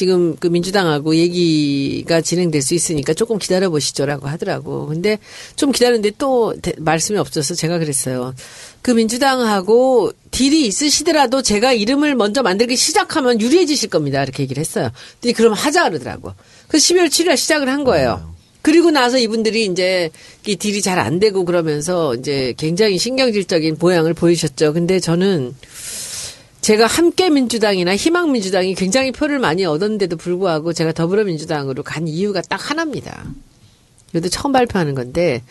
지금 0.00 0.34
그 0.40 0.46
민주당하고 0.46 1.14
얘기가 1.14 2.22
진행될 2.22 2.62
수 2.62 2.72
있으니까 2.72 3.12
조금 3.12 3.36
기다려 3.38 3.68
보시죠라고 3.68 4.28
하더라고. 4.28 4.86
근데 4.86 5.18
좀 5.56 5.72
기다렸는데 5.72 6.12
또 6.16 6.54
대- 6.62 6.72
말씀이 6.78 7.18
없어서 7.18 7.54
제가 7.54 7.78
그랬어요. 7.78 8.34
그 8.80 8.92
민주당하고 8.92 10.10
딜이 10.30 10.66
있으시더라도 10.66 11.42
제가 11.42 11.74
이름을 11.74 12.14
먼저 12.14 12.40
만들기 12.42 12.76
시작하면 12.76 13.42
유리해지실 13.42 13.90
겁니다. 13.90 14.22
이렇게 14.22 14.42
얘기를 14.42 14.58
했어요. 14.58 14.88
근데 15.20 15.34
그럼 15.34 15.52
하자 15.52 15.90
그러더라고. 15.90 16.32
그래서 16.66 16.94
12월 16.94 17.08
7일 17.08 17.36
시작을 17.36 17.68
한 17.68 17.84
거예요. 17.84 18.32
그리고 18.62 18.90
나서 18.90 19.18
이분들이 19.18 19.66
이제 19.66 20.08
이 20.46 20.56
딜이 20.56 20.80
잘 20.80 20.98
안 20.98 21.18
되고 21.18 21.44
그러면서 21.44 22.14
이제 22.14 22.54
굉장히 22.56 22.96
신경질적인 22.96 23.76
모양을 23.78 24.14
보이셨죠. 24.14 24.72
근데 24.72 24.98
저는 24.98 25.54
제가 26.60 26.86
함께 26.86 27.30
민주당이나 27.30 27.96
희망 27.96 28.32
민주당이 28.32 28.74
굉장히 28.74 29.12
표를 29.12 29.38
많이 29.38 29.64
얻었는데도 29.64 30.16
불구하고 30.16 30.72
제가 30.72 30.92
더불어민주당으로 30.92 31.82
간 31.82 32.06
이유가 32.06 32.42
딱 32.42 32.70
하나입니다. 32.70 33.24
이것도 34.10 34.28
처음 34.28 34.52
발표하는 34.52 34.94
건데 34.94 35.42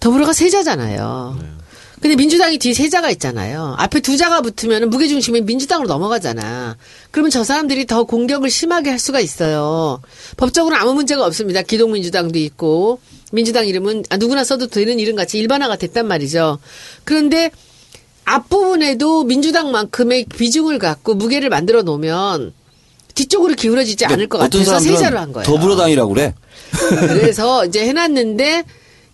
더불어가 0.00 0.32
세자잖아요. 0.32 1.60
근데 2.00 2.16
민주당이 2.16 2.58
뒤에 2.58 2.72
세자가 2.72 3.10
있잖아요. 3.10 3.74
앞에 3.78 4.00
두 4.00 4.16
자가 4.16 4.40
붙으면 4.40 4.88
무게중심이 4.88 5.42
민주당으로 5.42 5.86
넘어가잖아. 5.86 6.78
그러면 7.10 7.30
저 7.30 7.44
사람들이 7.44 7.86
더 7.86 8.04
공격을 8.04 8.48
심하게 8.48 8.88
할 8.88 8.98
수가 8.98 9.20
있어요. 9.20 10.00
법적으로 10.38 10.76
아무 10.76 10.94
문제가 10.94 11.26
없습니다. 11.26 11.60
기동민주당도 11.60 12.38
있고 12.38 13.00
민주당 13.32 13.66
이름은 13.66 14.04
아, 14.08 14.16
누구나 14.16 14.44
써도 14.44 14.66
되는 14.66 14.98
이름 14.98 15.14
같이 15.14 15.38
일반화가 15.38 15.76
됐단 15.76 16.08
말이죠. 16.08 16.58
그런데 17.04 17.50
앞부분에도 18.34 19.24
민주당만큼의 19.24 20.24
비중을 20.26 20.78
갖고 20.78 21.14
무게를 21.14 21.48
만들어 21.48 21.82
놓으면 21.82 22.52
뒤쪽으로 23.14 23.54
기울어지지 23.54 24.04
않을 24.06 24.28
것 24.28 24.38
같아서 24.38 24.78
세자로 24.78 25.18
한 25.18 25.32
거예요. 25.32 25.44
더불어당이라고 25.44 26.12
그래. 26.14 26.34
그래서 27.08 27.66
이제 27.66 27.84
해놨는데 27.86 28.64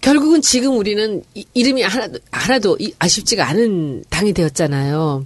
결국은 0.00 0.42
지금 0.42 0.76
우리는 0.76 1.22
이- 1.34 1.44
이름이 1.54 1.82
하나도 1.82 2.18
하나도 2.30 2.76
이- 2.78 2.92
아쉽지가 2.98 3.48
않은 3.48 4.04
당이 4.10 4.32
되었잖아요. 4.34 5.24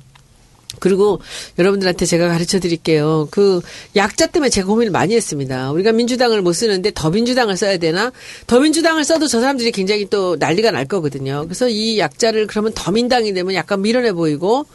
그리고 0.81 1.21
여러분들한테 1.59 2.07
제가 2.07 2.29
가르쳐 2.29 2.59
드릴게요. 2.59 3.29
그 3.31 3.61
약자 3.95 4.27
때문에 4.27 4.51
제가 4.51 4.67
고민을 4.67 4.91
많이 4.91 5.15
했습니다. 5.15 5.71
우리가 5.73 5.93
민주당을 5.93 6.43
못 6.43 6.53
쓰는데 6.55 6.91
더민주당을 6.95 7.57
써야 7.57 7.77
되나? 7.77 8.11
더민주당을 8.47 9.05
써도 9.05 9.29
저 9.29 9.41
사람들이 9.41 9.71
굉장히 9.71 10.09
또 10.09 10.37
난리가 10.37 10.71
날 10.73 10.87
거거든요. 10.87 11.45
그래서 11.45 11.69
이 11.69 11.99
약자를 11.99 12.47
그러면 12.47 12.73
더민당이 12.75 13.33
되면 13.33 13.55
약간 13.55 13.83
밀어내 13.83 14.13
보이고 14.13 14.67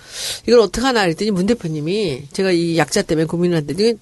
이걸 0.47 0.59
어떡하나 0.59 1.01
그랬더니 1.03 1.31
문 1.31 1.45
대표님이 1.45 2.27
제가 2.31 2.51
이 2.51 2.77
약자 2.77 3.01
때문에 3.01 3.25
고민을 3.25 3.57
했더니 3.57 3.95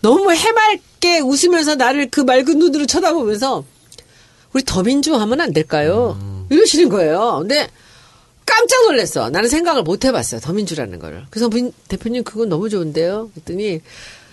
너무 0.00 0.32
해맑게 0.32 1.20
웃으면서 1.20 1.76
나를 1.76 2.10
그 2.10 2.22
맑은 2.22 2.58
눈으로 2.58 2.86
쳐다보면서 2.86 3.64
우리 4.52 4.64
더민주 4.64 5.14
하면 5.14 5.40
안 5.40 5.52
될까요? 5.52 6.18
이러시는 6.50 6.88
거예요. 6.88 7.38
근데 7.40 7.68
깜짝 8.44 8.84
놀랐어. 8.84 9.30
나는 9.30 9.48
생각을 9.48 9.82
못 9.82 10.04
해봤어요. 10.04 10.40
더민주라는 10.40 10.98
거를. 10.98 11.24
그래서 11.30 11.48
문 11.48 11.72
대표님 11.88 12.24
그건 12.24 12.48
너무 12.48 12.68
좋은데요. 12.68 13.30
그랬더니 13.34 13.80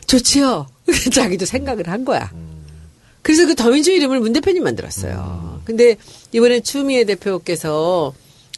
좋지요. 0.07 0.68
자기도 1.14 1.45
생각을 1.45 1.88
한 1.88 2.03
거야. 2.05 2.32
그래서 3.22 3.45
그 3.45 3.55
더민주 3.55 3.91
이름을 3.91 4.20
문 4.20 4.34
대표님 4.34 4.64
만들었어요. 4.64 5.62
근데 5.66 5.97
이번에 6.32 6.62
추미애 6.62 7.03
대표께서 7.05 8.14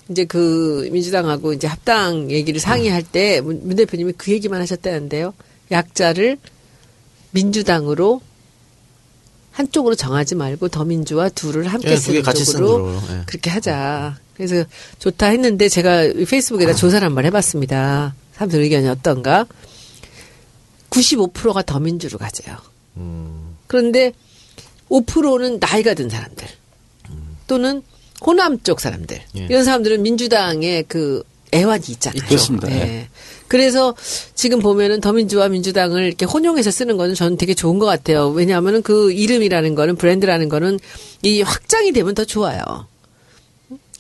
이제 0.10 0.26
그 0.26 0.88
민주당하고 0.92 1.54
이제 1.54 1.68
합당 1.68 2.32
얘기를 2.32 2.60
상의할 2.60 3.04
때 3.04 3.42
문 3.42 3.76
대표님이 3.76 4.14
그 4.18 4.32
얘기만 4.32 4.62
하셨다는데요. 4.62 5.34
약자를 5.72 6.38
민주당으로 7.32 8.22
한쪽으로 9.52 9.96
정하지 9.96 10.36
말고 10.36 10.70
더민주와 10.70 11.30
둘을 11.30 11.68
함께 11.68 11.92
예, 11.92 11.96
쓰는 11.98 12.24
쪽으로 12.24 12.96
예. 13.12 13.24
그렇게 13.26 13.50
하자. 13.50 14.18
그래서 14.46 14.68
좋다 15.00 15.28
했는데 15.28 15.70
제가 15.70 16.04
페이스북에다 16.28 16.74
조사를 16.74 17.06
한번 17.06 17.26
해봤습니다. 17.26 18.16
사람들 18.34 18.60
의견이 18.62 18.88
어떤가? 18.88 19.46
95%가 20.90 21.62
더민주로 21.62 22.18
가져요. 22.18 22.58
그런데 23.68 24.12
5%는 24.90 25.60
나이가 25.60 25.94
든 25.94 26.10
사람들 26.10 26.48
또는 27.48 27.82
호남 28.22 28.62
쪽 28.62 28.80
사람들 28.80 29.22
예. 29.38 29.46
이런 29.50 29.64
사람들은 29.64 30.04
민주당의 30.04 30.86
그 30.88 31.24
애환이 31.54 31.84
있잖아요. 31.90 32.28
그렇습니다. 32.28 32.72
예. 32.72 32.76
예. 32.76 33.08
그래서 33.48 33.96
지금 34.36 34.60
보면은 34.60 35.02
더민주와 35.02 35.50
민주당을 35.50 36.04
이렇게 36.04 36.26
혼용해서 36.26 36.72
쓰는 36.72 36.96
거는 36.98 37.16
저는 37.16 37.38
되게 37.38 37.54
좋은 37.54 37.80
것 37.80 37.86
같아요. 37.86 38.30
왜냐하면은 38.30 38.82
그 38.82 39.12
이름이라는 39.12 39.76
거는 39.76 39.96
브랜드라는 39.98 40.48
거는 40.48 40.80
이 41.24 41.42
확장이 41.42 41.92
되면 41.92 42.16
더 42.16 42.24
좋아요. 42.24 42.88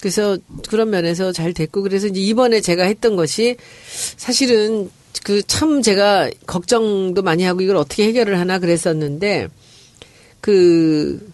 그래서 0.02 0.38
그런 0.68 0.89
면에서 0.89 1.32
잘 1.32 1.54
됐고 1.54 1.84
그래서 1.84 2.08
이제 2.08 2.20
이번에 2.20 2.60
제가 2.60 2.84
했던 2.84 3.16
것이 3.16 3.56
사실은 4.18 4.89
그 5.24 5.41
참 5.43 5.82
제가 5.82 6.30
걱정도 6.47 7.22
많이 7.22 7.43
하고 7.43 7.62
이걸 7.62 7.76
어떻게 7.76 8.06
해결을 8.06 8.39
하나 8.39 8.60
그랬었는데 8.60 9.49
그 10.39 11.32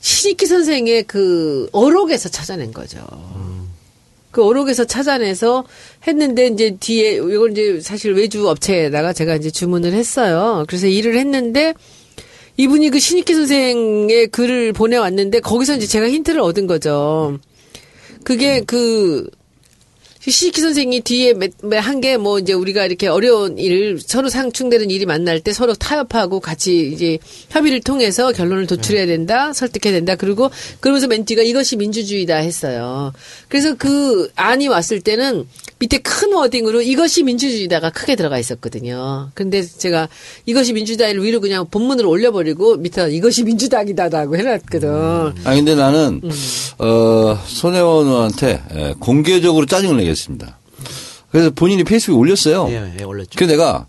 신익기 0.00 0.46
선생의 0.46 1.04
그 1.04 1.68
어록에서 1.72 2.28
찾아낸 2.28 2.72
거죠. 2.72 2.98
그 4.30 4.44
어록에서 4.44 4.84
찾아내서 4.84 5.64
했는데 6.06 6.46
이제 6.48 6.76
뒤에 6.78 7.14
이걸 7.14 7.52
이제 7.52 7.80
사실 7.80 8.12
외주 8.14 8.48
업체에다가 8.48 9.12
제가 9.12 9.36
이제 9.36 9.50
주문을 9.50 9.92
했어요. 9.92 10.64
그래서 10.68 10.86
일을 10.86 11.16
했는데 11.18 11.74
이분이 12.58 12.90
그 12.90 12.98
신익기 12.98 13.34
선생의 13.34 14.26
글을 14.28 14.72
보내왔는데 14.72 15.40
거기서 15.40 15.76
이제 15.76 15.86
제가 15.86 16.08
힌트를 16.08 16.40
얻은 16.40 16.66
거죠. 16.66 17.38
그게 18.24 18.62
그 18.66 19.30
신익기 20.30 20.60
선생이 20.60 21.00
뒤에 21.02 21.34
한 21.80 22.00
게 22.00 22.16
뭐 22.16 22.38
이제 22.38 22.52
우리가 22.52 22.84
이렇게 22.86 23.06
어려운 23.06 23.58
일 23.58 23.98
서로 24.00 24.28
상충되는 24.28 24.90
일이 24.90 25.06
만날 25.06 25.40
때 25.40 25.52
서로 25.52 25.74
타협하고 25.74 26.40
같이 26.40 26.90
이제 26.92 27.18
협의를 27.50 27.80
통해서 27.80 28.32
결론을 28.32 28.66
도출해야 28.66 29.06
된다 29.06 29.52
설득해야 29.52 29.92
된다 29.94 30.16
그리고 30.16 30.50
그러면서 30.80 31.06
맨 31.06 31.24
뒤가 31.24 31.42
이것이 31.42 31.76
민주주의다 31.76 32.36
했어요. 32.36 33.12
그래서 33.48 33.74
그 33.76 34.30
안이 34.36 34.68
왔을 34.68 35.00
때는 35.00 35.46
밑에 35.80 35.98
큰 35.98 36.32
워딩으로 36.32 36.82
이것이 36.82 37.22
민주주의다가 37.22 37.90
크게 37.90 38.16
들어가 38.16 38.38
있었거든요. 38.38 39.30
근데 39.34 39.62
제가 39.62 40.08
이것이 40.44 40.72
민주주의를 40.72 41.22
위로 41.22 41.40
그냥 41.40 41.66
본문으로 41.70 42.10
올려버리고 42.10 42.76
밑에 42.78 43.08
이것이 43.10 43.44
민주당이다라고 43.44 44.36
해놨거든. 44.36 44.88
아 44.90 45.54
근데 45.54 45.74
나는 45.76 46.20
음. 46.24 46.30
어 46.78 47.38
손혜원 47.46 48.06
의원한테 48.06 48.62
예, 48.74 48.94
공개적으로 48.98 49.66
짜증을 49.66 49.98
내겠 49.98 50.17
습니다. 50.18 50.58
그래서 51.30 51.50
본인이 51.50 51.84
페이스북에 51.84 52.16
올렸어요. 52.16 52.66
예, 52.70 52.94
예, 53.00 53.04
올렸죠. 53.04 53.30
그래서 53.36 53.52
내가 53.52 53.86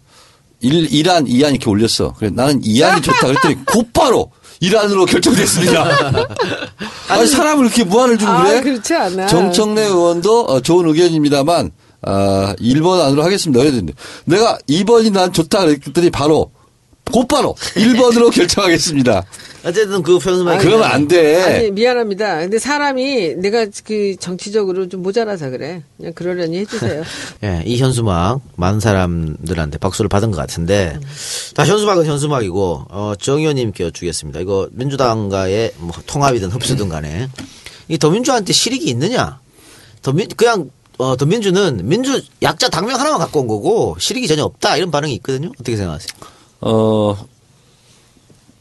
일, 0.62 0.88
1안, 0.90 1.28
2안 1.28 1.52
이렇게 1.52 1.70
올렸어. 1.70 2.14
그래 2.18 2.30
나는 2.34 2.62
2안이 2.62 3.04
좋다 3.04 3.28
그랬더니 3.28 3.58
곧바로 3.66 4.32
일환으로 4.60 5.06
결정됐습니다. 5.06 6.28
아니 7.08 7.28
사람을 7.28 7.66
이렇게 7.66 7.84
무한을 7.84 8.18
주고 8.18 8.32
아, 8.32 8.44
그래? 8.44 8.62
그렇지 8.62 8.94
않아. 8.94 9.28
정청래 9.28 9.84
의원도 9.84 10.42
어, 10.42 10.62
좋은 10.62 10.86
의견입니다만 10.88 11.72
아, 12.02 12.56
1번 12.60 13.02
안으로 13.02 13.24
하겠습니다. 13.24 13.60
그랬는데 13.60 13.94
내가 14.26 14.58
2번이 14.70 15.14
난 15.14 15.32
좋다 15.32 15.62
그랬더니 15.62 16.10
바로 16.10 16.52
곧바로 17.12 17.56
1번으로 17.76 18.32
결정하겠습니다. 18.34 19.26
어쨌든 19.66 20.02
그 20.02 20.20
표현만 20.20 20.60
그러면 20.60 20.90
안 20.90 21.08
돼. 21.08 21.42
아니 21.44 21.72
미안합니다. 21.72 22.40
근데 22.40 22.60
사람이 22.60 23.36
내가 23.36 23.66
그 23.84 24.16
정치적으로 24.20 24.88
좀 24.88 25.02
모자라서 25.02 25.50
그래. 25.50 25.84
그냥 25.98 26.14
그러려니 26.14 26.60
해주세요. 26.60 27.04
예, 27.44 27.62
이 27.66 27.78
현수막 27.78 28.42
많은 28.56 28.80
사람들한테 28.80 29.78
박수를 29.80 30.08
받은 30.08 30.32
것 30.32 30.38
같은데 30.38 30.98
다 31.56 31.66
현수막은 31.66 32.06
현수막이고 32.06 32.86
어, 32.90 33.14
정 33.20 33.40
의원님께 33.40 33.84
여쭈겠습니다. 33.86 34.40
이거 34.40 34.70
민주당과의 34.72 35.74
뭐 35.78 35.92
통합이든 36.06 36.50
흡수든 36.50 36.88
간에 36.88 37.28
이 37.90 37.98
더민주한테 37.98 38.54
실익이 38.54 38.90
있느냐? 38.92 39.40
더민 40.02 40.30
그냥 40.38 40.70
어, 41.00 41.18
더민주는 41.18 41.82
민주 41.84 42.22
약자 42.42 42.70
당명 42.70 43.00
하나만 43.00 43.20
갖고 43.20 43.42
온 43.42 43.48
거고 43.48 43.96
실익이 44.00 44.28
전혀 44.28 44.44
없다 44.44 44.78
이런 44.78 44.92
반응이 44.92 45.14
있거든요. 45.16 45.50
어떻게 45.60 45.76
생각하세요? 45.76 46.39
어, 46.62 47.16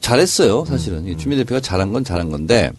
잘했어요, 0.01 0.65
사실은. 0.65 1.07
이 1.07 1.17
추미애 1.17 1.39
대표가 1.39 1.61
잘한 1.61 1.93
건 1.93 2.05
잘한 2.05 2.31
건데, 2.31 2.71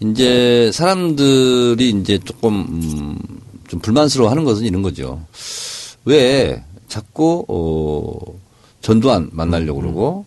이제 0.00 0.70
사람들이 0.72 1.90
이제 1.90 2.18
조금, 2.18 2.54
음, 2.54 3.18
좀 3.68 3.80
불만스러워 3.80 4.30
하는 4.30 4.44
것은 4.44 4.64
이런 4.64 4.82
거죠. 4.82 5.20
왜 6.04 6.62
자꾸, 6.88 7.44
어, 7.48 8.38
전두환 8.80 9.30
만나려고 9.32 9.80
그러고, 9.80 10.26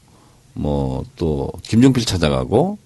뭐, 0.53 1.03
또, 1.15 1.51
김종필 1.63 2.05
찾아가고, 2.05 2.77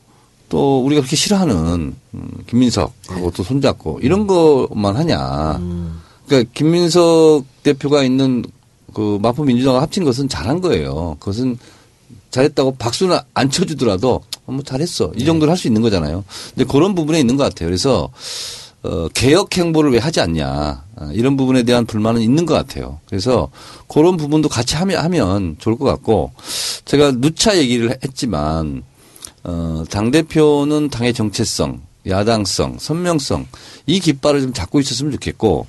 또 0.50 0.84
우리가 0.84 1.02
그렇게 1.02 1.16
싫어하는, 1.16 1.96
음, 2.14 2.32
김민석하고 2.48 3.32
또 3.32 3.44
손잡고, 3.44 4.00
이런 4.02 4.28
것만 4.28 4.98
하냐. 4.98 5.60
그러니까 6.28 6.52
김민석 6.54 7.44
대표가 7.64 8.04
있는 8.04 8.44
그 8.94 9.20
마포 9.22 9.44
민주당과 9.44 9.82
합친 9.82 10.04
것은 10.04 10.30
잘한 10.30 10.62
거예요. 10.62 11.18
그것은 11.20 11.58
잘했다고 12.32 12.76
박수는 12.76 13.18
안 13.34 13.50
쳐주더라도 13.50 14.22
어, 14.46 14.52
뭐 14.52 14.64
잘했어 14.64 15.12
이 15.16 15.26
정도를 15.26 15.52
할 15.52 15.58
수 15.58 15.68
있는 15.68 15.82
거잖아요. 15.82 16.24
근데 16.56 16.66
그런 16.70 16.96
부분에 16.96 17.20
있는 17.20 17.38
것 17.38 17.44
같아요. 17.44 17.68
그래서 17.68 18.10
어, 18.84 19.08
개혁 19.14 19.56
행보를 19.56 19.92
왜 19.92 20.00
하지 20.00 20.22
않냐 20.22 20.84
어, 20.96 21.10
이런 21.14 21.38
부분에 21.38 21.64
대한 21.64 21.86
불만은 21.86 22.22
있는 22.22 22.46
것 22.46 22.54
같아요. 22.54 23.00
그래서 23.08 23.50
그런 23.88 24.18
부분도 24.18 24.50
같이 24.50 24.76
하면 24.76 25.04
하면 25.04 25.56
좋을 25.60 25.78
것 25.78 25.86
같고 25.86 26.32
제가 26.86 27.12
누차 27.12 27.58
얘기를 27.58 27.92
했지만 28.04 28.84
어, 29.44 29.84
당 29.90 30.10
대표는 30.12 30.90
당의 30.90 31.14
정체성, 31.14 31.82
야당성, 32.08 32.78
선명성 32.80 33.48
이 33.86 34.00
깃발을 34.00 34.42
좀 34.42 34.54
잡고 34.54 34.80
있었으면 34.80 35.12
좋겠고 35.14 35.68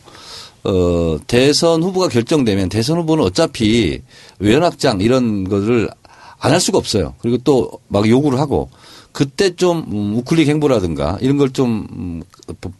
어, 0.64 1.18
대선 1.26 1.82
후보가 1.82 2.08
결정되면 2.08 2.68
대선 2.68 2.98
후보는 2.98 3.24
어차피 3.24 4.00
외연확장 4.38 5.00
이런 5.00 5.44
거를 5.48 5.90
안할 6.38 6.60
수가 6.60 6.78
없어요. 6.78 7.14
그리고 7.20 7.38
또 7.38 7.82
막 7.88 8.08
요구를 8.08 8.40
하고 8.40 8.70
그때 9.12 9.54
좀 9.54 9.84
음, 9.92 10.16
우클릭 10.16 10.48
행보라든가 10.48 11.18
이런 11.20 11.36
걸좀 11.36 11.86
음, 11.92 12.22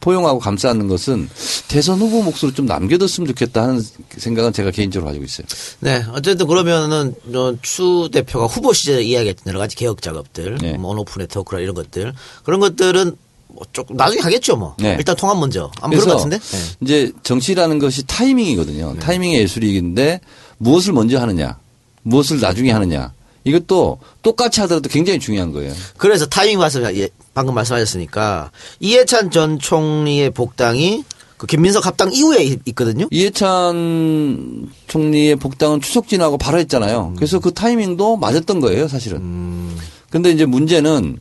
포용하고 0.01 0.39
감싸는 0.39 0.89
것은 0.89 1.29
대선 1.69 1.99
후보 2.01 2.23
몫으로 2.23 2.55
좀 2.55 2.65
남겨뒀으면 2.65 3.29
좋겠다 3.29 3.63
하는 3.65 3.83
생각은 4.17 4.55
제가 4.55 4.71
개인적으로 4.71 5.09
가지고 5.09 5.27
있어요. 5.27 5.47
네, 5.81 6.03
어쨌든 6.13 6.47
그러면은 6.47 7.15
어, 7.35 7.55
추 7.61 8.09
대표가 8.11 8.47
후보 8.47 8.73
시절에 8.73 9.03
이야기했던 9.03 9.45
여러 9.49 9.59
가지 9.59 9.77
개혁 9.77 10.01
작업들, 10.01 10.57
네. 10.57 10.73
뭐 10.79 10.93
온오프 10.93 11.19
네트워크라 11.19 11.61
이런 11.61 11.75
것들 11.75 12.15
그런 12.45 12.61
것들은 12.61 13.15
뭐 13.55 13.65
조금 13.73 13.97
나중에 13.97 14.21
하겠죠, 14.21 14.57
뭐. 14.57 14.75
네. 14.79 14.95
일단 14.99 15.15
통합 15.17 15.39
먼저. 15.39 15.71
아마 15.81 15.91
그럴 15.95 16.05
것 16.07 16.17
같은데. 16.17 16.39
네. 16.39 16.59
이제 16.81 17.13
정치라는 17.23 17.79
것이 17.79 18.07
타이밍이거든요. 18.07 18.97
타이밍의 18.99 19.41
예술이긴데 19.41 20.21
무엇을 20.59 20.93
먼저 20.93 21.19
하느냐, 21.21 21.59
무엇을 22.03 22.41
나중에 22.41 22.71
하느냐. 22.71 23.13
이것도 23.45 23.99
똑같이 24.23 24.61
하더라도 24.61 24.89
굉장히 24.89 25.19
중요한 25.19 25.53
거예요. 25.53 25.73
그래서 25.97 26.27
타이밍 26.27 26.59
말씀 26.61 26.85
예, 26.97 27.09
방금 27.35 27.55
말씀하셨으니까 27.55 28.53
이해찬 28.79 29.31
전 29.33 29.59
총리의 29.59 30.31
복당이 30.31 31.03
그 31.39 31.47
김민석 31.49 31.85
합당 31.87 32.13
이후에 32.13 32.45
있- 32.45 32.61
있거든요. 32.67 33.09
이해찬 33.11 34.69
총리의 34.87 35.37
복당은 35.37 35.81
추석 35.81 36.07
지나고 36.09 36.39
바로 36.39 36.59
했잖아요. 36.59 37.15
그래서 37.17 37.41
그 37.41 37.53
타이밍도 37.53 38.17
맞았던 38.17 38.61
거예요, 38.61 38.87
사실은. 38.89 39.77
근데 40.11 40.31
이제 40.31 40.45
문제는 40.45 41.19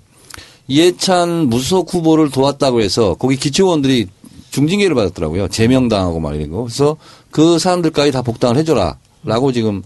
이해찬 0.75 1.47
무소속 1.49 1.93
후보를 1.93 2.29
도왔다고 2.31 2.81
해서 2.81 3.15
거기 3.15 3.35
기초원들이 3.35 4.07
중징계를 4.51 4.95
받았더라고요. 4.95 5.49
제명당하고 5.49 6.19
막 6.21 6.33
이런 6.35 6.49
거. 6.49 6.63
그래서 6.63 6.95
그 7.29 7.59
사람들까지 7.59 8.11
다 8.13 8.21
복당을 8.21 8.55
해줘라. 8.57 8.97
라고 9.23 9.51
지금 9.51 9.83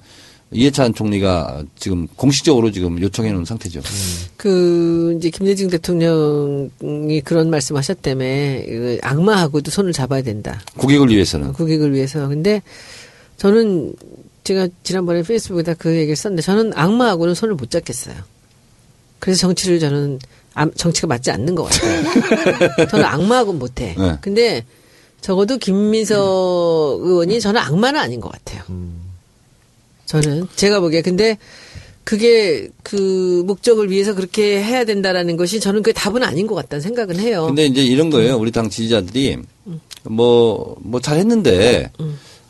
이해찬 0.52 0.94
총리가 0.94 1.64
지금 1.78 2.08
공식적으로 2.16 2.72
지금 2.72 3.02
요청해 3.02 3.32
놓은 3.32 3.46
상태죠. 3.46 3.82
그 4.38 5.16
이제 5.18 5.30
김대중 5.32 5.70
대통령이 5.70 7.22
그런 7.24 7.50
말씀하셨다며 7.50 8.24
그 8.24 9.00
악마하고도 9.02 9.72
손을 9.72 9.92
잡아야 9.92 10.22
된다. 10.22 10.62
국익을 10.78 11.10
위해서는. 11.10 11.54
국익을 11.54 11.94
위해서. 11.94 12.28
근데 12.28 12.62
저는 13.38 13.94
제가 14.44 14.68
지난번에 14.84 15.24
페이스북에다 15.24 15.74
그 15.74 15.96
얘기를 15.96 16.16
썼는데 16.16 16.44
저는 16.44 16.74
악마하고는 16.76 17.34
손을 17.34 17.56
못 17.56 17.72
잡겠어요. 17.72 18.16
그래서 19.20 19.40
정치를 19.42 19.80
저는 19.80 20.20
암- 20.20 20.20
정치가 20.76 21.08
맞지 21.08 21.32
않는 21.32 21.56
것 21.56 21.64
같아요. 21.64 22.88
저는 22.90 23.06
악마하고는 23.06 23.60
못해. 23.60 23.96
네. 23.98 24.18
근데 24.22 24.66
적어도 25.22 25.58
김민석 25.58 27.00
의원이 27.02 27.40
저는 27.42 27.60
악마는 27.60 28.00
아닌 28.00 28.20
것 28.20 28.32
같아요. 28.32 28.64
저는 30.06 30.48
제가 30.56 30.80
보기에 30.80 31.02
근데 31.02 31.38
그게 32.04 32.70
그 32.84 33.44
목적을 33.48 33.90
위해서 33.90 34.14
그렇게 34.14 34.64
해야 34.64 34.86
된다라는 34.86 35.38
것이 35.38 35.60
저는 35.60 35.82
그게 35.82 35.94
답은 35.94 36.24
아닌 36.24 36.46
것 36.46 36.54
같다는 36.56 36.82
생각은 36.82 37.20
해요. 37.20 37.48
근데 37.48 37.66
이제 37.66 37.84
이런 37.84 38.12
거예요. 38.12 38.38
우리 38.38 38.52
당 38.52 38.70
지지자들이 38.70 39.40
뭐, 40.04 40.76
뭐 40.82 41.02
잘했는데 41.02 41.92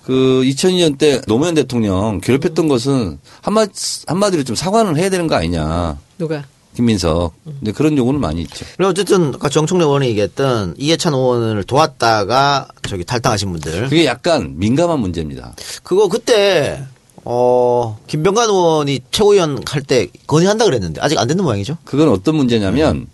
그 0.03 0.41
2002년 0.43 0.97
때 0.97 1.21
노무현 1.25 1.55
대통령 1.55 2.19
괴롭혔던 2.21 2.67
것은 2.67 3.17
한마, 3.41 3.65
한마디로 4.05 4.43
좀 4.43 4.55
사과는 4.55 4.97
해야 4.97 5.09
되는 5.09 5.27
거 5.27 5.35
아니냐. 5.35 5.97
누가? 6.17 6.43
김민석. 6.75 7.33
근데 7.43 7.71
그런 7.71 7.97
요구는 7.97 8.19
많이 8.19 8.41
있죠. 8.41 8.65
그리고 8.77 8.89
어쨌든 8.91 9.33
아까 9.33 9.49
정청래 9.49 9.83
의원이 9.85 10.07
얘기했던 10.09 10.75
이해찬 10.77 11.13
의원을 11.13 11.63
도왔다가 11.63 12.67
저기 12.87 13.03
탈당하신 13.05 13.51
분들 13.51 13.83
그게 13.89 14.05
약간 14.05 14.53
민감한 14.57 14.99
문제입니다. 14.99 15.53
그거 15.83 16.07
그때 16.09 16.83
어 17.23 17.97
김병관 18.07 18.49
의원이 18.49 18.99
최고위원 19.11 19.63
할 19.67 19.81
때 19.81 20.07
건의한다 20.27 20.65
그랬는데 20.65 21.01
아직 21.01 21.17
안 21.17 21.27
됐는 21.27 21.43
모양이죠. 21.43 21.77
그건 21.85 22.09
어떤 22.09 22.35
문제냐면 22.35 23.07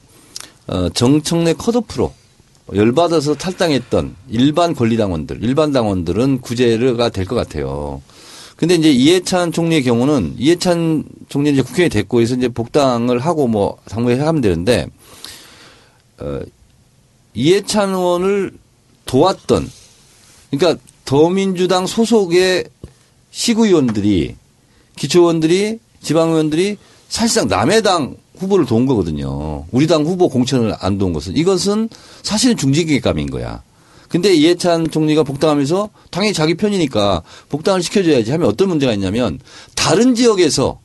어, 0.67 0.89
정청래 0.89 1.53
컷오프로 1.53 2.13
열받아서 2.73 3.35
탈당했던 3.35 4.15
일반 4.29 4.73
권리당원들, 4.75 5.39
일반 5.43 5.71
당원들은 5.73 6.39
구제가 6.41 7.09
될 7.09 7.25
것 7.25 7.35
같아요. 7.35 8.01
근데 8.61 8.75
이제 8.75 8.91
이해찬 8.91 9.51
총리의 9.51 9.81
경우는 9.81 10.35
이해찬 10.37 11.03
총리 11.29 11.51
이제 11.51 11.63
국회에 11.63 11.89
됐고 11.89 12.21
해서 12.21 12.35
이제 12.35 12.47
복당을 12.47 13.17
하고 13.17 13.47
뭐 13.47 13.79
당무에 13.89 14.19
해가면 14.19 14.39
되는데 14.39 14.85
어, 16.19 16.41
이해찬 17.33 17.89
의원을 17.89 18.51
도왔던 19.05 19.67
그러니까 20.51 20.79
더민주당 21.05 21.87
소속의 21.87 22.65
시구의원들이 23.31 24.35
기초의원들이 24.95 25.79
지방의원들이 26.03 26.77
사실상 27.09 27.47
남의 27.47 27.81
당 27.81 28.15
후보를 28.37 28.67
도운 28.67 28.85
거거든요. 28.85 29.65
우리 29.71 29.87
당 29.87 30.03
후보 30.03 30.29
공천을 30.29 30.75
안 30.79 30.99
도운 30.99 31.13
것은 31.13 31.35
이것은 31.35 31.89
사실은 32.21 32.55
중징계감인 32.57 33.31
거야. 33.31 33.63
근데 34.11 34.33
이해찬 34.33 34.89
총리가 34.91 35.23
복당하면서 35.23 35.89
당연히 36.11 36.33
자기 36.33 36.55
편이니까 36.55 37.23
복당을 37.49 37.81
시켜줘야지 37.81 38.31
하면 38.31 38.47
어떤 38.49 38.67
문제가 38.67 38.93
있냐면 38.93 39.39
다른 39.75 40.15
지역에서 40.15 40.79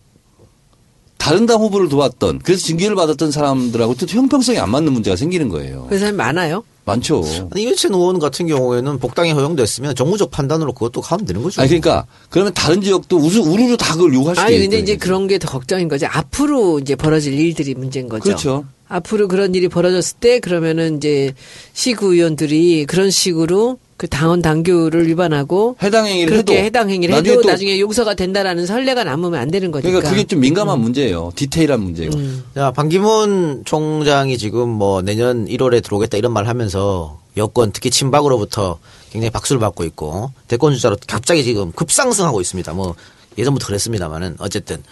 다른 1.19 1.47
당 1.47 1.61
후보를 1.61 1.89
도왔던 1.89 2.41
그래서 2.45 2.65
징계를 2.65 2.95
받았던 2.95 3.33
사람들하고 3.33 3.95
또 3.95 4.07
형평성이 4.07 4.59
안 4.59 4.71
맞는 4.71 4.93
문제가 4.93 5.17
생기는 5.17 5.49
거예요. 5.49 5.87
그 5.91 5.99
사람이 5.99 6.17
많아요? 6.17 6.63
많죠. 6.85 7.25
아니, 7.51 7.65
이해찬 7.65 7.93
의원 7.95 8.21
같은 8.21 8.47
경우에는 8.47 9.01
복당이 9.01 9.33
허용됐으면 9.33 9.97
정무적 9.97 10.31
판단으로 10.31 10.73
그것도 10.73 11.01
가면 11.01 11.27
되는 11.27 11.43
거죠. 11.43 11.61
아니 11.61 11.69
그러니까 11.69 12.07
그러면 12.31 12.55
다른 12.55 12.81
지역도 12.81 13.17
우수 13.17 13.41
우르르 13.41 13.77
다 13.77 13.95
그걸 13.95 14.15
요구할 14.15 14.37
수도 14.37 14.47
아니 14.47 14.55
있는 14.55 14.71
근데 14.71 14.83
이제. 14.83 14.97
그런 14.97 15.27
게 15.27 15.39
더 15.39 15.49
걱정인 15.49 15.89
거죠. 15.89 16.07
앞으로 16.09 16.79
이제 16.79 16.95
벌어질 16.95 17.35
일들이 17.35 17.75
문제인 17.75 18.09
거죠. 18.09 18.23
그렇죠. 18.23 18.65
앞으로 18.89 19.29
그런 19.29 19.55
일이 19.55 19.69
벌어졌을 19.69 20.19
때 20.19 20.39
그러면은 20.41 20.99
이제 20.99 21.35
시구 21.73 22.15
의원들이 22.15 22.87
그런 22.87 23.11
식으로 23.11 23.79
그 23.97 24.09
당원 24.09 24.43
당규를 24.43 25.07
위반하고 25.09 25.77
해당 25.83 26.07
행위를 26.07 26.35
해도 26.35 26.45
그렇게 26.45 26.65
해당 26.65 26.91
행위를 26.91 27.15
나중에 27.15 27.33
해도 27.33 27.43
또 27.43 27.49
나중에 27.49 27.81
용서가 27.81 28.15
된다라는 28.15 28.67
선례가 28.67 29.05
남으면 29.05 29.41
안 29.41 29.51
되는 29.51 29.71
거니까. 29.71 29.89
그러니까 29.89 30.11
그게 30.11 30.25
좀 30.25 30.41
민감한 30.41 30.81
문제예요. 30.81 31.33
디테일한 31.35 31.81
문제예요. 31.81 32.11
음. 32.15 32.45
자, 32.55 32.73
반기문 32.73 33.63
총장이 33.65 34.37
지금 34.37 34.69
뭐 34.69 35.01
내년 35.01 35.47
1월에 35.47 35.83
들어오겠다 35.83 36.19
이런 36.19 36.33
말 36.33 36.47
하면서 36.47 37.19
여권 37.39 37.73
특히 37.73 37.91
친박으로부터 37.91 38.79
굉장히 39.11 39.31
박수를 39.31 39.61
받고 39.61 39.85
있고 39.85 40.31
대권 40.47 40.75
주자로 40.75 40.97
갑자기 41.07 41.43
지금 41.43 41.73
급상승하고 41.73 42.41
있습니다. 42.41 42.73
뭐 42.75 42.95
예전부터 43.39 43.67
그랬습니다만은 43.67 44.37
어쨌든 44.41 44.83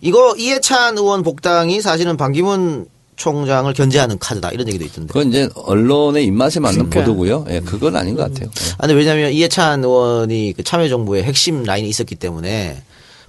이거 0.00 0.36
이해찬 0.36 0.96
의원 0.98 1.24
복당이 1.24 1.80
사실은 1.80 2.16
반기문 2.16 2.86
총장을 3.20 3.70
견제하는 3.74 4.18
카드다 4.18 4.50
이런 4.50 4.66
얘기도 4.66 4.86
있던데. 4.86 5.12
그건 5.12 5.28
이제 5.28 5.48
언론의 5.54 6.24
입맛에 6.24 6.58
맞는 6.58 6.88
그러니까. 6.88 7.00
보도고요. 7.00 7.44
예, 7.50 7.60
그건 7.60 7.94
아닌 7.94 8.16
것 8.16 8.22
같아요. 8.22 8.48
예. 8.48 8.72
아, 8.78 8.86
근데 8.86 8.94
왜냐하면 8.94 9.30
이해찬 9.32 9.84
의원이 9.84 10.54
그 10.56 10.64
참여정부의 10.64 11.24
핵심 11.24 11.62
라인이 11.62 11.86
있었기 11.86 12.14
때문에 12.14 12.82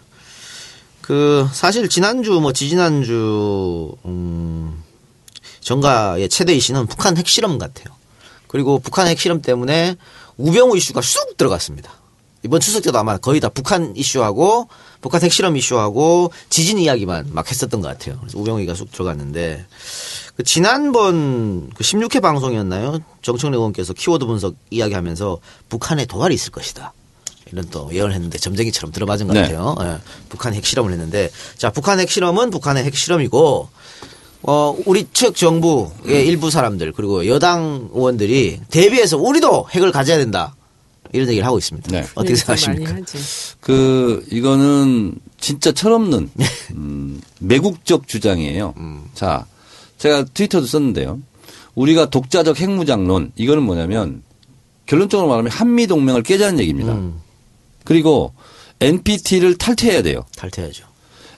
그 1.00 1.46
사실 1.52 1.88
지난주 1.88 2.32
뭐 2.40 2.52
지지난주 2.52 3.96
음, 4.04 4.82
정가의 5.60 6.28
최대 6.28 6.54
이슈는 6.54 6.86
북한 6.86 7.16
핵실험 7.16 7.58
같아요. 7.58 7.86
그리고 8.46 8.78
북한 8.78 9.08
핵실험 9.08 9.42
때문에 9.42 9.96
우병우 10.36 10.76
이슈가 10.76 11.02
쑥 11.02 11.36
들어갔습니다. 11.36 11.90
이번 12.44 12.60
추석 12.60 12.82
때도 12.82 12.96
아마 12.96 13.16
거의 13.18 13.40
다 13.40 13.48
북한 13.48 13.96
이슈하고 13.96 14.68
북한 15.00 15.20
핵실험 15.20 15.56
이슈하고 15.56 16.30
지진 16.48 16.78
이야기만 16.78 17.30
막 17.32 17.50
했었던 17.50 17.80
것 17.80 17.88
같아요. 17.88 18.18
그래서 18.20 18.38
우병우가 18.38 18.74
쑥 18.76 18.92
들어갔는데 18.92 19.66
그 20.36 20.42
지난번 20.42 21.70
그 21.74 21.84
16회 21.84 22.20
방송이었나요? 22.20 22.98
정청래 23.22 23.56
의원께서 23.56 23.92
키워드 23.92 24.26
분석 24.26 24.56
이야기하면서 24.70 25.38
북한에 25.68 26.06
도발이 26.06 26.34
있을 26.34 26.50
것이다. 26.50 26.92
이런 27.52 27.68
또 27.70 27.88
예언을 27.92 28.14
했는데 28.14 28.38
점쟁이처럼 28.38 28.90
들어맞은 28.92 29.28
것 29.28 29.34
네. 29.34 29.42
같아요. 29.42 29.76
예. 29.80 29.98
북한 30.28 30.54
핵실험을 30.54 30.92
했는데 30.92 31.30
자 31.56 31.70
북한 31.70 32.00
핵실험은 32.00 32.50
북한의 32.50 32.84
핵실험이고 32.84 33.68
어 34.42 34.76
우리 34.86 35.06
측 35.12 35.36
정부의 35.36 36.26
일부 36.26 36.50
사람들 36.50 36.92
그리고 36.92 37.26
여당 37.28 37.90
의원들이 37.94 38.60
대비해서 38.70 39.16
우리도 39.18 39.68
핵을 39.70 39.92
가져야 39.92 40.18
된다 40.18 40.54
이런 41.12 41.28
얘기를 41.28 41.46
하고 41.46 41.58
있습니다. 41.58 41.92
네. 41.92 42.04
어떻게 42.14 42.34
좀 42.34 42.36
생각하십니까? 42.36 42.96
그 43.60 44.26
이거는 44.32 45.14
진짜 45.38 45.70
철없는 45.70 46.30
음, 46.72 47.20
매국적 47.38 48.08
주장이에요. 48.08 48.74
자, 49.14 49.46
제가 50.04 50.26
트위터도 50.34 50.66
썼는데요. 50.66 51.18
우리가 51.74 52.10
독자적 52.10 52.60
핵무장론 52.60 53.32
이거는 53.36 53.62
뭐냐면 53.62 54.22
결론적으로 54.84 55.30
말하면 55.30 55.50
한미 55.50 55.86
동맹을 55.86 56.22
깨자는 56.22 56.60
얘기입니다. 56.60 56.92
음, 56.92 57.22
그리고 57.84 58.34
NPT를 58.80 59.56
탈퇴해야 59.56 60.02
돼요. 60.02 60.26
탈퇴하죠. 60.36 60.84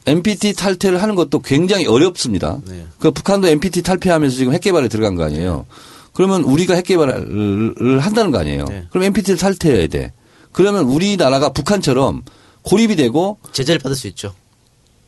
NPT 0.06 0.54
탈퇴를 0.54 1.00
하는 1.00 1.14
것도 1.14 1.42
굉장히 1.42 1.86
어렵습니다. 1.86 2.58
네. 2.66 2.86
그 2.98 3.12
북한도 3.12 3.46
NPT 3.46 3.82
탈퇴하면서 3.82 4.36
지금 4.36 4.52
핵 4.52 4.62
개발에 4.62 4.88
들어간 4.88 5.14
거 5.14 5.22
아니에요. 5.22 5.64
그러면 6.12 6.42
우리가 6.42 6.74
핵 6.74 6.86
개발을 6.86 8.00
한다는 8.00 8.32
거 8.32 8.38
아니에요. 8.38 8.64
네. 8.64 8.84
그럼 8.90 9.04
NPT를 9.04 9.38
탈퇴해야 9.38 9.86
돼. 9.86 10.12
그러면 10.50 10.86
우리나라가 10.86 11.50
북한처럼 11.52 12.22
고립이 12.62 12.96
되고 12.96 13.38
제재를 13.52 13.78
받을 13.78 13.94
수 13.94 14.08
있죠. 14.08 14.34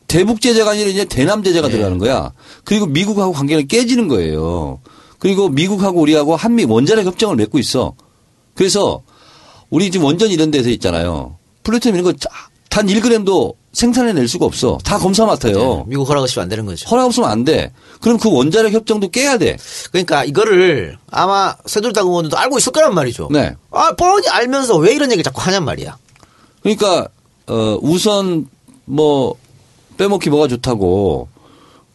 대북 0.09 0.41
제재가 0.41 0.71
아니라 0.71 0.89
이제 0.89 1.05
대남 1.05 1.43
제재가 1.43 1.67
네. 1.67 1.73
들어가는 1.73 1.97
거야. 1.99 2.33
그리고 2.65 2.87
미국하고 2.87 3.31
관계는 3.31 3.67
깨지는 3.67 4.07
거예요. 4.09 4.81
그리고 5.19 5.49
미국하고 5.49 6.01
우리하고 6.01 6.35
한미 6.35 6.65
원자력 6.65 7.05
협정을 7.05 7.35
맺고 7.37 7.59
있어. 7.59 7.93
그래서 8.55 9.03
우리 9.69 9.91
지금 9.91 10.07
원전 10.07 10.31
이런 10.31 10.49
데서 10.49 10.69
있잖아요. 10.69 11.37
플루토늄 11.63 11.99
이런 11.99 12.13
거단 12.13 12.87
1g도 12.87 13.53
생산해낼 13.71 14.27
수가 14.27 14.47
없어. 14.47 14.79
다 14.83 14.97
검사 14.97 15.27
맡아요. 15.27 15.53
네, 15.53 15.83
미국 15.85 16.09
허락 16.09 16.23
없이 16.23 16.39
안 16.39 16.49
되는 16.49 16.65
거죠. 16.65 16.89
허락 16.89 17.05
없으면 17.05 17.29
안 17.29 17.43
돼. 17.43 17.71
그럼 18.01 18.17
그 18.17 18.31
원자력 18.31 18.71
협정도 18.71 19.09
깨야 19.09 19.37
돼. 19.37 19.57
그러니까 19.91 20.23
이거를 20.23 20.97
아마 21.11 21.55
새누리당 21.67 22.07
의원들도 22.07 22.35
알고 22.35 22.57
있을 22.57 22.71
거란 22.71 22.95
말이죠. 22.95 23.29
네. 23.31 23.53
아, 23.69 23.93
뻔히 23.95 24.27
알면서 24.27 24.77
왜 24.77 24.95
이런 24.95 25.11
얘기 25.11 25.21
자꾸 25.21 25.39
하냔 25.41 25.63
말이야. 25.65 25.97
그러니까 26.63 27.09
어 27.45 27.77
우선 27.83 28.47
뭐 28.85 29.35
빼먹기 29.99 30.29
뭐가 30.29 30.47
좋다고 30.47 31.27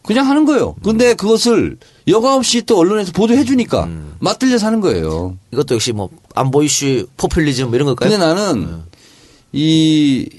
그냥 0.03 0.29
하는 0.29 0.45
거예요. 0.45 0.75
근데 0.83 1.15
그것을 1.15 1.77
여과 2.07 2.35
없이 2.35 2.61
또 2.61 2.77
언론에서 2.77 3.11
보도해 3.11 3.43
주니까 3.43 3.89
맞들려서 4.19 4.67
하는 4.67 4.79
거예요. 4.79 5.35
이것도 5.51 5.73
역시 5.73 5.91
뭐 5.91 6.09
안보 6.35 6.61
이슈, 6.61 7.07
포퓰리즘 7.17 7.69
뭐 7.69 7.75
이런 7.75 7.87
걸까요? 7.87 8.11
근데 8.11 8.23
나는 8.23 8.83
이 9.51 10.29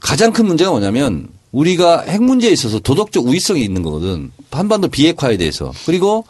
가장 0.00 0.32
큰 0.32 0.46
문제가 0.46 0.70
뭐냐면 0.70 1.28
우리가 1.52 2.00
핵 2.00 2.22
문제에 2.22 2.50
있어서 2.50 2.78
도덕적 2.78 3.26
우위성이 3.26 3.62
있는 3.62 3.82
거거든. 3.82 4.32
한반도 4.50 4.88
비핵화에 4.88 5.36
대해서. 5.36 5.70
그리고 5.84 6.24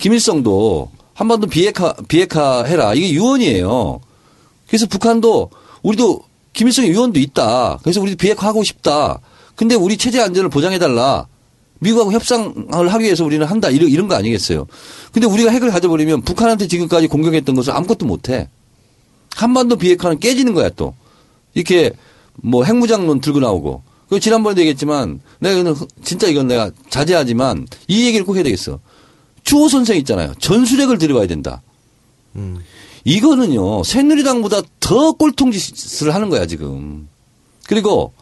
김일성도 0.00 0.90
한반도 1.14 1.46
비핵화 1.46 1.94
비핵화 2.08 2.64
해라. 2.64 2.92
이게 2.94 3.12
유언이에요. 3.12 4.00
그래서 4.66 4.86
북한도 4.86 5.50
우리도 5.82 6.27
김일성의 6.58 6.90
유언도 6.90 7.20
있다. 7.20 7.78
그래서 7.84 8.00
우리도 8.00 8.16
비핵화하고 8.16 8.64
싶다. 8.64 9.20
근데 9.54 9.76
우리 9.76 9.96
체제 9.96 10.20
안전을 10.20 10.50
보장해 10.50 10.80
달라. 10.80 11.28
미국하고 11.78 12.12
협상을 12.12 12.88
하기 12.92 13.04
위해서 13.04 13.24
우리는 13.24 13.46
한다. 13.46 13.70
이런, 13.70 13.88
이런 13.88 14.08
거 14.08 14.16
아니겠어요. 14.16 14.66
근데 15.12 15.28
우리가 15.28 15.52
핵을 15.52 15.70
가져버리면 15.70 16.22
북한한테 16.22 16.66
지금까지 16.66 17.06
공격했던 17.06 17.54
것을 17.54 17.72
아무것도 17.74 18.06
못 18.06 18.28
해. 18.28 18.48
한반도 19.36 19.76
비핵화는 19.76 20.18
깨지는 20.18 20.52
거야 20.52 20.68
또. 20.70 20.94
이렇게 21.54 21.92
뭐 22.34 22.64
핵무장론 22.64 23.20
들고 23.20 23.38
나오고. 23.38 23.84
그 24.08 24.18
지난번에도 24.18 24.60
얘기했지만 24.62 25.20
내가 25.38 25.54
이거는 25.54 25.76
진짜 26.02 26.26
이건 26.26 26.48
내가 26.48 26.72
자제하지만 26.90 27.68
이 27.86 28.04
얘기를 28.06 28.26
꼭 28.26 28.34
해야 28.34 28.42
되겠어. 28.42 28.80
추호 29.44 29.68
선생 29.68 29.96
있잖아요. 29.98 30.34
전술핵을 30.40 30.98
들여와야 30.98 31.28
된다. 31.28 31.62
이거는요, 33.08 33.84
새누리당보다 33.84 34.60
더 34.80 35.12
꼴통 35.12 35.50
짓을 35.50 36.14
하는 36.14 36.28
거야, 36.28 36.44
지금. 36.44 37.08
그리고, 37.66 38.12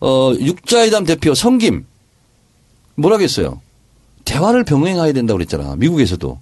어, 0.00 0.32
육자회담 0.40 1.04
대표 1.04 1.34
성김, 1.34 1.86
뭐라겠어요? 2.96 3.60
대화를 4.24 4.64
병행해야 4.64 5.12
된다고 5.12 5.38
그랬잖아, 5.38 5.76
미국에서도. 5.76 6.36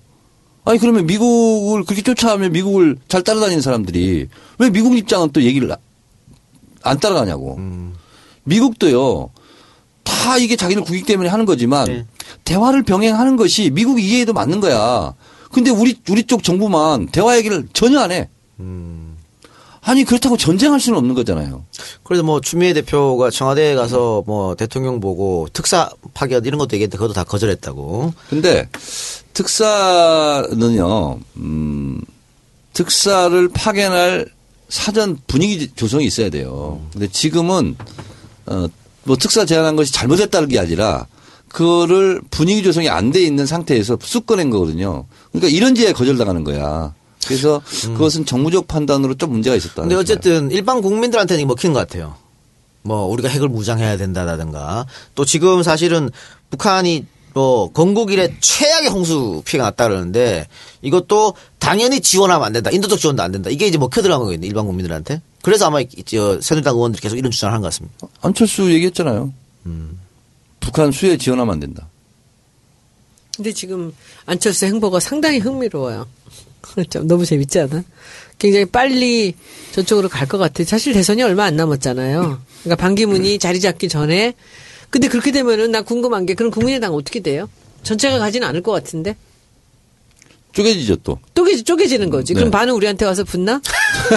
아니, 0.65 0.79
그러면 0.79 1.05
미국을 1.05 1.85
그렇게 1.85 2.01
쫓아가면 2.01 2.53
미국을 2.53 2.97
잘 3.09 3.23
따라다니는 3.23 3.61
사람들이 3.61 4.29
왜 4.59 4.71
미국 4.71 4.97
입장은 4.97 5.31
또 5.33 5.43
얘기를 5.43 5.71
안 6.83 6.99
따라가냐고. 6.99 7.59
미국도요, 8.45 9.29
다 10.03 10.39
이게 10.39 10.57
자기들 10.57 10.83
국익 10.83 11.05
때문에 11.05 11.29
하는 11.29 11.45
거지만 11.45 11.87
네. 11.87 12.07
대화를 12.45 12.85
병행하는 12.85 13.37
것이 13.37 13.69
미국 13.69 14.01
이해에도 14.01 14.33
맞는 14.33 14.61
거야. 14.61 15.15
근데 15.53 15.71
우리 15.71 15.97
우리 16.09 16.25
쪽 16.25 16.43
정부만 16.43 17.09
대화 17.09 17.37
얘기를 17.37 17.67
전혀 17.73 18.01
안 18.01 18.13
해. 18.13 18.29
아니 19.83 20.05
그렇다고 20.05 20.37
전쟁할 20.37 20.79
수는 20.79 20.99
없는 20.99 21.15
거잖아요. 21.15 21.65
그래도 22.05 22.23
뭐 22.23 22.41
추미애 22.41 22.73
대표가 22.75 23.31
청와대에 23.31 23.75
가서 23.75 24.23
뭐 24.27 24.55
대통령 24.55 25.01
보고 25.01 25.49
특사 25.53 25.91
파견 26.13 26.45
이런 26.45 26.59
것도 26.59 26.75
얘기했는데 26.77 26.99
그것도 26.99 27.15
다 27.15 27.25
거절했다고. 27.25 28.13
근데 28.29 28.69
특사는요, 29.33 31.19
음, 31.37 32.01
특사를 32.75 33.49
파견할 33.49 34.27
사전 34.69 35.19
분위기 35.27 35.71
조성이 35.75 36.05
있어야 36.05 36.31
돼요. 36.31 36.81
근데 36.93 37.09
지금은, 37.09 37.77
어, 38.47 38.67
뭐 39.05 39.17
특사 39.17 39.45
제안한 39.45 39.77
것이 39.77 39.93
잘못했다는 39.93 40.49
게 40.49 40.59
아니라 40.59 41.07
그거를 41.53 42.21
분위기 42.31 42.63
조성이 42.63 42.89
안 42.89 43.11
돼 43.11 43.21
있는 43.23 43.45
상태에서 43.47 43.99
쑥 44.03 44.27
꺼낸 44.27 44.51
거거든요. 44.51 45.07
그러니까 45.33 45.49
이런 45.55 45.75
지에 45.75 45.93
거절당하는 45.93 46.45
거야. 46.45 46.95
그래서 47.27 47.61
그것은 47.95 48.25
정무적 48.25 48.67
판단으로 48.69 49.15
좀 49.15 49.31
문제가 49.33 49.55
있었다. 49.57 49.83
근데 49.83 49.95
어쨌든 49.95 50.51
일반 50.53 50.81
국민들한테는 50.81 51.47
먹힌 51.47 51.73
것 51.73 51.81
같아요. 51.81 52.15
뭐 52.83 53.05
우리가 53.07 53.29
핵을 53.29 53.49
무장해야 53.49 53.97
된다라든가 53.99 54.87
또 55.15 55.25
지금 55.27 55.63
사실은 55.63 56.09
북한이 56.51 57.05
뭐 57.35 57.71
건국 57.73 58.11
이래 58.13 58.35
최악의 58.41 58.89
홍수 58.89 59.43
피해가 59.45 59.69
났다 59.71 59.89
그러는데 59.89 60.47
이것도 60.83 61.35
당연히 61.59 62.01
지원하면 62.01 62.47
안 62.47 62.53
된다. 62.53 62.71
인도적 62.71 62.99
지원도 62.99 63.23
안 63.23 63.33
된다. 63.33 63.51
이게 63.51 63.67
이제 63.67 63.77
먹혀 63.77 64.01
들어간 64.03 64.21
거거든요. 64.25 64.47
일반 64.47 64.67
국민들한테. 64.67 65.21
그래서 65.43 65.67
아마 65.67 65.81
이- 65.81 65.89
저 66.07 66.41
새누리당 66.41 66.75
의원들이 66.75 67.01
계속 67.03 67.17
이런 67.19 67.31
주장을 67.31 67.53
하는 67.53 67.61
것 67.61 67.67
같습니다. 67.69 67.97
안철수 68.23 68.73
얘기했잖아요. 68.73 69.33
북한 70.71 70.93
수에 70.93 71.17
지원하면 71.17 71.55
안 71.55 71.61
된다. 71.61 71.89
근데 73.37 73.53
지금 73.53 73.93
안철수 74.27 74.67
행보가 74.67 75.01
상당히 75.01 75.39
흥미로워요. 75.39 76.07
참 76.91 77.07
너무 77.09 77.25
재밌지 77.27 77.59
않아? 77.59 77.83
굉장히 78.39 78.65
빨리 78.67 79.35
저쪽으로 79.73 80.09
갈 80.09 80.29
것 80.29 80.39
같아. 80.39 80.63
사실 80.65 80.93
대선이 80.93 81.23
얼마 81.23 81.45
안 81.45 81.57
남았잖아요. 81.57 82.41
그러니까 82.63 82.77
반기문이 82.81 83.39
자리 83.39 83.61
잡기 83.61 83.89
전에. 83.89 84.35
근데 84.91 85.09
그렇게 85.09 85.33
되면은 85.33 85.73
나 85.73 85.83
궁금한 85.83 86.25
게 86.27 86.35
그럼 86.35 86.51
국민의당 86.53 86.95
어떻게 86.95 87.21
돼요? 87.21 87.49
전체가 87.83 88.19
가지는 88.19 88.47
않을 88.49 88.63
것 88.63 88.73
같은데 88.73 89.17
쪼개지죠 90.53 90.97
또. 90.97 91.19
쪼개 91.35 91.57
쪼개지는 91.63 92.11
거지. 92.11 92.35
그럼 92.35 92.49
네. 92.49 92.51
반은 92.59 92.75
우리한테 92.75 93.05
와서 93.07 93.25
붙나? 93.25 93.61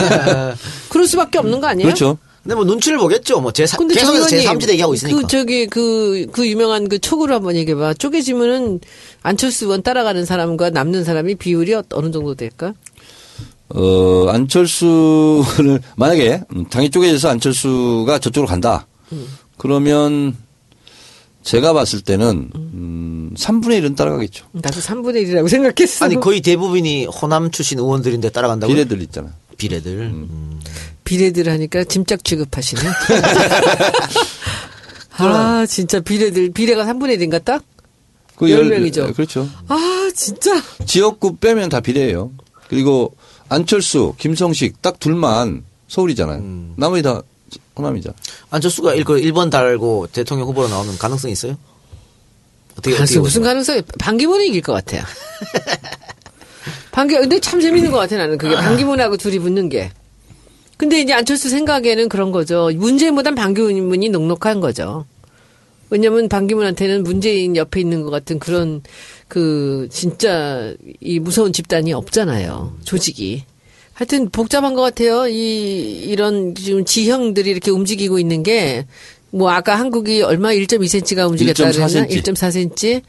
그럴 0.89 1.07
수밖에 1.07 1.37
없는 1.39 1.61
거 1.61 1.67
아니에요? 1.67 1.87
그렇죠. 1.87 2.17
근데 2.43 2.55
뭐 2.55 2.65
눈치를 2.65 2.97
보겠죠. 2.97 3.39
뭐 3.39 3.51
제, 3.53 3.65
근데 3.77 3.95
계속해서 3.95 4.27
정 4.27 4.39
의원님, 4.39 4.59
제3지 4.59 4.67
대기하고 4.67 4.93
있으니까. 4.95 5.21
그 5.21 5.27
저기 5.27 5.65
그 5.67 6.27
그 6.31 6.47
유명한 6.47 6.89
그 6.89 6.99
촉으로 6.99 7.33
한번 7.35 7.55
얘기해봐. 7.55 7.93
쪼개지면은 7.95 8.81
안철수 9.21 9.65
의원 9.65 9.81
따라가는 9.81 10.25
사람과 10.25 10.69
남는 10.69 11.03
사람이 11.05 11.35
비율이 11.35 11.73
어- 11.73 11.83
어느 11.93 12.11
정도 12.11 12.35
될까? 12.35 12.73
어, 13.69 14.27
안철수를, 14.29 15.81
만약에 15.95 16.41
당이 16.69 16.89
쪼개져서 16.91 17.29
안철수가 17.29 18.19
저쪽으로 18.19 18.47
간다. 18.47 18.87
그러면 19.57 20.35
제가 21.43 21.73
봤을 21.73 22.01
때는, 22.01 22.49
음, 22.55 23.31
3분의 23.37 23.81
1은 23.81 23.95
따라가겠죠. 23.95 24.45
나도 24.51 24.79
3분의 24.79 25.25
1이라고 25.27 25.47
생각했어. 25.47 26.05
아니 26.05 26.15
거의 26.19 26.41
대부분이 26.41 27.05
호남 27.05 27.51
출신 27.51 27.79
의원들인데 27.79 28.29
따라간다고. 28.29 28.71
비례들 28.73 29.01
있잖아. 29.03 29.29
비례들. 29.57 29.91
음. 30.01 30.59
비례들 31.13 31.47
하니까 31.47 31.83
짐짝 31.83 32.23
취급하시네. 32.23 32.81
아, 35.17 35.65
진짜 35.69 35.99
비례들, 35.99 36.51
비례가 36.53 36.85
3분의 36.85 37.19
1인가 37.19 37.43
딱? 37.45 37.63
그열 38.35 38.61
열- 38.61 38.69
명이죠. 38.69 39.13
그렇죠. 39.13 39.47
아, 39.67 40.09
진짜. 40.15 40.59
지역구 40.87 41.35
빼면 41.37 41.69
다 41.69 41.81
비례예요. 41.81 42.31
그리고 42.67 43.15
안철수, 43.47 44.15
김성식 44.17 44.81
딱 44.81 44.99
둘만 44.99 45.63
서울이잖아요. 45.87 46.73
나머지 46.77 47.03
다 47.03 47.21
호남이잖아. 47.77 48.15
안철수가 48.49 48.95
일, 48.95 49.03
그 49.03 49.13
1번 49.21 49.51
달고 49.51 50.07
대통령 50.11 50.47
후보로 50.47 50.67
나오는 50.67 50.97
가능성이 50.97 51.33
있어요? 51.33 51.55
어떻게, 52.71 52.91
어떻게 52.91 52.95
가능성, 52.95 53.21
무슨 53.21 53.41
보세요? 53.41 53.49
가능성이, 53.51 53.81
반기문이 53.99 54.47
이길 54.47 54.63
것 54.63 54.73
같아요. 54.73 55.03
반기, 56.91 57.13
근데 57.15 57.39
참 57.39 57.61
재밌는 57.61 57.91
것 57.91 57.99
같아, 57.99 58.17
나는. 58.17 58.39
그게 58.39 58.55
반기문하고 58.57 59.17
둘이 59.17 59.37
붙는 59.37 59.69
게. 59.69 59.91
근데 60.77 60.99
이제 61.01 61.13
안철수 61.13 61.49
생각에는 61.49 62.09
그런 62.09 62.31
거죠. 62.31 62.69
문재인보단 62.75 63.35
반기문이 63.35 64.09
녹록한 64.09 64.59
거죠. 64.59 65.05
왜냐면 65.89 66.27
반기문한테는 66.27 67.03
문재인 67.03 67.55
옆에 67.55 67.79
있는 67.79 68.01
것 68.01 68.09
같은 68.09 68.39
그런 68.39 68.81
그 69.27 69.87
진짜 69.91 70.73
이 70.99 71.19
무서운 71.19 71.53
집단이 71.53 71.93
없잖아요. 71.93 72.77
조직이. 72.83 73.43
하여튼 73.93 74.29
복잡한 74.29 74.73
것 74.73 74.81
같아요. 74.81 75.27
이 75.27 76.03
이런 76.07 76.55
지금 76.55 76.83
지형들이 76.83 77.51
이렇게 77.51 77.69
움직이고 77.71 78.17
있는 78.19 78.43
게 78.43 78.85
뭐 79.33 79.49
아까 79.49 79.79
한국이 79.79 80.21
얼마 80.21 80.49
1.2cm가 80.49 81.27
움직였다 81.27 81.63
1.4 81.63 81.73
그랬나? 81.73 81.87
cm. 81.87 82.21
1.4cm. 82.21 83.01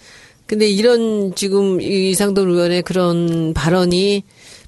근데 0.47 0.67
이런 0.69 1.35
지금 1.35 1.81
이상돈 1.83 2.49
의원의 2.49 2.83
그런 2.83 3.53
발언이 3.53 4.25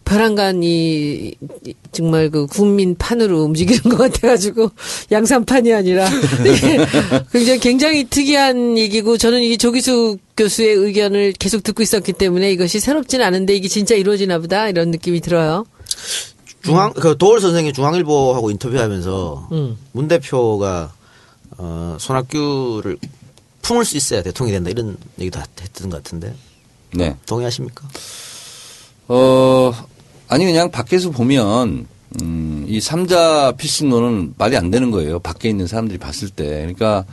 벼랑간 0.06 0.62
이 0.62 1.34
이- 1.64 1.74
정말 1.90 2.30
그 2.30 2.46
국민판으로 2.46 3.42
움직이는 3.42 3.82
것 3.82 3.96
같아가지고 3.96 4.70
양산판이 5.10 5.72
아니라 5.74 6.08
네. 6.44 6.86
굉장히 7.32 7.58
굉장히 7.58 8.04
특이한 8.04 8.78
얘기고 8.78 9.18
저는 9.18 9.42
이 9.42 9.58
조기숙 9.58 10.20
교수의 10.36 10.74
의견을 10.76 11.32
계속 11.32 11.64
듣고 11.64 11.82
있었기 11.82 12.12
때문에 12.12 12.52
이것이 12.52 12.78
새롭진 12.78 13.20
않은데 13.20 13.54
이게 13.56 13.66
진짜 13.66 13.96
이루어지나 13.96 14.38
보다 14.38 14.68
이런 14.68 14.92
느낌이 14.92 15.20
들어요. 15.20 15.66
중앙 16.64 16.92
그 16.92 17.18
도올 17.18 17.40
선생이 17.40 17.72
중앙일보하고 17.72 18.50
인터뷰하면서 18.52 19.48
음. 19.52 19.76
문 19.92 20.06
대표가 20.06 20.92
어, 21.58 21.96
손학규를 21.98 22.96
품을 23.62 23.84
수 23.84 23.96
있어야 23.96 24.22
대통령이 24.22 24.52
된다 24.56 24.70
이런 24.70 24.96
얘기도 25.18 25.40
했던 25.60 25.90
것 25.90 26.02
같은데 26.02 26.32
네. 26.94 27.16
동의하십니까? 27.26 27.88
어, 29.08 29.72
아니, 30.28 30.44
그냥 30.44 30.70
밖에서 30.70 31.10
보면, 31.10 31.86
음, 32.22 32.66
이 32.68 32.80
삼자 32.80 33.54
필승론은 33.56 34.34
말이 34.38 34.56
안 34.56 34.70
되는 34.70 34.90
거예요. 34.90 35.18
밖에 35.18 35.48
있는 35.48 35.66
사람들이 35.66 35.98
봤을 35.98 36.28
때. 36.30 36.44
그러니까, 36.44 37.04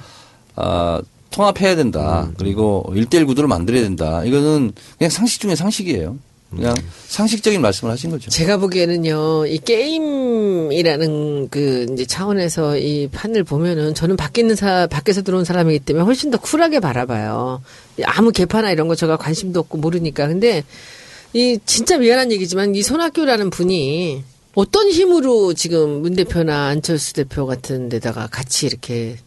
아, 0.56 1.02
통합해야 1.32 1.76
된다. 1.76 2.32
그리고 2.38 2.92
일대일 2.96 3.26
구도를 3.26 3.48
만들어야 3.48 3.82
된다. 3.82 4.24
이거는 4.24 4.72
그냥 4.98 5.10
상식 5.10 5.42
중에 5.42 5.56
상식이에요. 5.56 6.18
그냥 6.56 6.76
상식적인 7.08 7.62
말씀을 7.62 7.92
하신 7.92 8.12
거죠. 8.12 8.30
제가 8.30 8.58
보기에는요, 8.58 9.48
이 9.48 9.58
게임이라는 9.58 11.50
그 11.50 11.88
이제 11.92 12.06
차원에서 12.06 12.78
이 12.78 13.08
판을 13.12 13.44
보면은 13.44 13.96
저는 13.96 14.16
밖에 14.16 14.42
있는 14.42 14.56
사, 14.56 14.86
밖에서 14.88 15.24
들어온 15.24 15.46
사람이기 15.46 15.80
때문에 15.80 16.06
훨씬 16.06 16.30
더 16.30 16.38
쿨하게 16.38 16.80
바라봐요. 16.80 17.62
아무 18.04 18.32
개파나 18.32 18.72
이런 18.72 18.88
거 18.88 18.94
제가 18.94 19.18
관심도 19.18 19.60
없고 19.62 19.80
모르니까. 19.80 20.28
근데 20.28 20.64
이 21.34 21.58
진짜 21.66 21.98
미안한 21.98 22.32
얘기지만 22.32 22.76
이 22.76 22.84
손학규라는 22.84 23.50
분이 23.50 24.24
어떤 24.56 24.90
힘으로 24.90 25.54
지금 25.54 26.02
문 26.02 26.16
대표나 26.16 26.68
안철수 26.68 27.14
대표 27.14 27.46
같은 27.46 27.90
데다가 27.90 28.28
같이 28.28 28.68
이렇게 28.68 29.18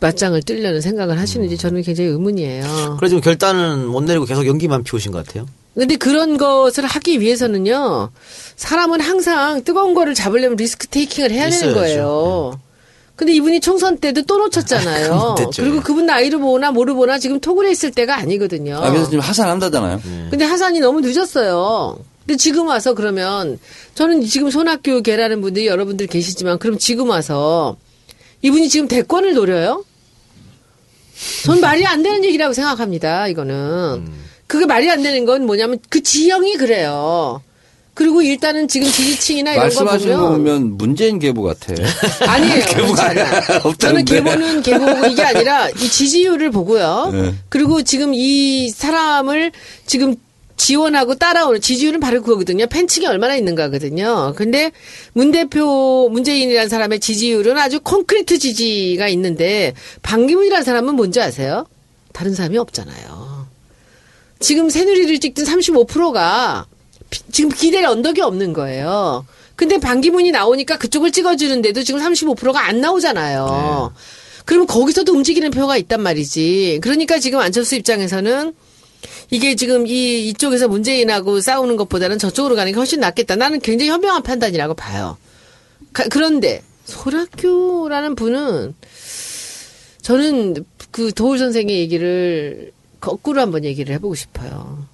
맞짱을 0.00 0.42
뜨려는 0.42 0.80
생각을 0.80 1.18
하시는지 1.18 1.58
저는 1.58 1.82
굉장히 1.82 2.10
의문이에요. 2.10 2.96
그래 2.98 3.08
지금 3.08 3.20
결단은 3.20 3.86
못 3.86 4.02
내리고 4.04 4.24
계속 4.24 4.46
연기만 4.46 4.84
피우신 4.84 5.12
것 5.12 5.26
같아요. 5.26 5.46
근데 5.74 5.96
그런 5.96 6.38
것을 6.38 6.86
하기 6.86 7.20
위해서는요, 7.20 8.10
사람은 8.56 9.00
항상 9.00 9.64
뜨거운 9.64 9.94
거를 9.94 10.14
잡으려면 10.14 10.56
리스크 10.56 10.86
테이킹을 10.86 11.32
해야 11.32 11.50
되는 11.50 11.70
있어야죠. 11.70 11.74
거예요. 11.74 12.60
근데 13.16 13.32
이분이 13.32 13.60
총선 13.60 13.98
때도 13.98 14.22
또 14.22 14.38
놓쳤잖아요. 14.38 15.08
그건 15.12 15.28
못했죠. 15.30 15.62
그리고 15.62 15.80
그분 15.80 16.06
나이를 16.06 16.40
보나 16.40 16.72
모르보나 16.72 17.18
지금 17.18 17.40
톡을 17.40 17.68
했을 17.68 17.90
때가 17.92 18.16
아니거든요. 18.16 18.76
아, 18.78 18.90
그래서 18.90 19.04
지금 19.04 19.20
하산한다잖아요. 19.20 20.00
근데 20.30 20.44
하산이 20.44 20.80
너무 20.80 21.00
늦었어요. 21.00 21.98
근데 22.26 22.36
지금 22.36 22.66
와서 22.66 22.94
그러면 22.94 23.58
저는 23.94 24.24
지금 24.24 24.50
손학규 24.50 25.02
계라는 25.02 25.40
분들이 25.42 25.66
여러분들 25.66 26.06
계시지만 26.06 26.58
그럼 26.58 26.78
지금 26.78 27.10
와서 27.10 27.76
이분이 28.42 28.68
지금 28.68 28.88
대권을 28.88 29.34
노려요? 29.34 29.84
전 31.44 31.60
말이 31.60 31.86
안 31.86 32.02
되는 32.02 32.24
얘기라고 32.24 32.52
생각합니다. 32.52 33.28
이거는 33.28 34.08
그게 34.46 34.66
말이 34.66 34.90
안 34.90 35.02
되는 35.02 35.24
건 35.24 35.46
뭐냐면 35.46 35.78
그 35.88 36.02
지형이 36.02 36.56
그래요. 36.56 37.42
그리고 37.94 38.22
일단은 38.22 38.66
지금 38.66 38.88
지지층이나 38.90 39.52
이런 39.52 39.70
거 39.70 39.84
말씀하시는 39.84 40.16
거 40.16 40.22
보면 40.30 40.38
보면 40.38 40.76
문재인 40.76 41.18
계보 41.20 41.42
같아. 41.42 41.74
아니에요. 42.26 42.64
계보가. 42.66 43.08
없다는데. 43.62 43.78
저는 43.78 44.04
계보는 44.04 44.62
계보고 44.62 45.06
이게 45.06 45.22
아니라 45.22 45.68
이 45.78 45.88
지지율을 45.88 46.50
보고요. 46.50 47.10
네. 47.12 47.34
그리고 47.48 47.82
지금 47.82 48.12
이 48.12 48.68
사람을 48.70 49.52
지금 49.86 50.16
지원하고 50.56 51.14
따라오는 51.16 51.60
지지율은 51.60 52.00
바로 52.00 52.22
그거거든요. 52.22 52.66
팬층이 52.66 53.06
얼마나 53.06 53.36
있는가거든요. 53.36 54.34
근데 54.36 54.72
문 55.12 55.30
대표 55.30 56.08
문재인이라는 56.10 56.68
사람의 56.68 57.00
지지율은 57.00 57.58
아주 57.58 57.80
콘크리트 57.80 58.38
지지가 58.38 59.08
있는데 59.08 59.72
반기문이라는 60.02 60.64
사람은 60.64 60.94
뭔지 60.94 61.20
아세요? 61.20 61.66
다른 62.12 62.34
사람이 62.34 62.56
없잖아요. 62.58 63.48
지금 64.38 64.70
새누리를 64.70 65.18
찍든 65.20 65.44
35%가 65.44 66.66
지금 67.32 67.50
기대를 67.50 67.86
언덕이 67.86 68.20
없는 68.20 68.52
거예요. 68.52 69.26
근데 69.56 69.78
반기문이 69.78 70.30
나오니까 70.32 70.78
그쪽을 70.78 71.12
찍어주는데도 71.12 71.82
지금 71.84 72.00
35%가 72.00 72.66
안 72.66 72.80
나오잖아요. 72.80 73.92
그러면 74.44 74.66
거기서도 74.66 75.12
움직이는 75.12 75.50
표가 75.50 75.76
있단 75.76 76.00
말이지. 76.02 76.80
그러니까 76.82 77.18
지금 77.18 77.38
안철수 77.40 77.76
입장에서는 77.76 78.52
이게 79.30 79.54
지금 79.54 79.86
이 79.86 80.28
이쪽에서 80.28 80.68
문재인하고 80.68 81.40
싸우는 81.40 81.76
것보다는 81.76 82.18
저쪽으로 82.18 82.56
가는 82.56 82.72
게 82.72 82.76
훨씬 82.76 83.00
낫겠다. 83.00 83.36
나는 83.36 83.60
굉장히 83.60 83.90
현명한 83.90 84.22
판단이라고 84.22 84.74
봐요. 84.74 85.16
가- 85.92 86.04
그런데 86.10 86.62
소락규라는 86.84 88.14
분은 88.16 88.74
저는 90.02 90.64
그 90.90 91.12
도울 91.12 91.38
선생의 91.38 91.78
얘기를 91.78 92.72
거꾸로 93.00 93.40
한번 93.40 93.64
얘기를 93.64 93.94
해보고 93.94 94.14
싶어요. 94.14 94.86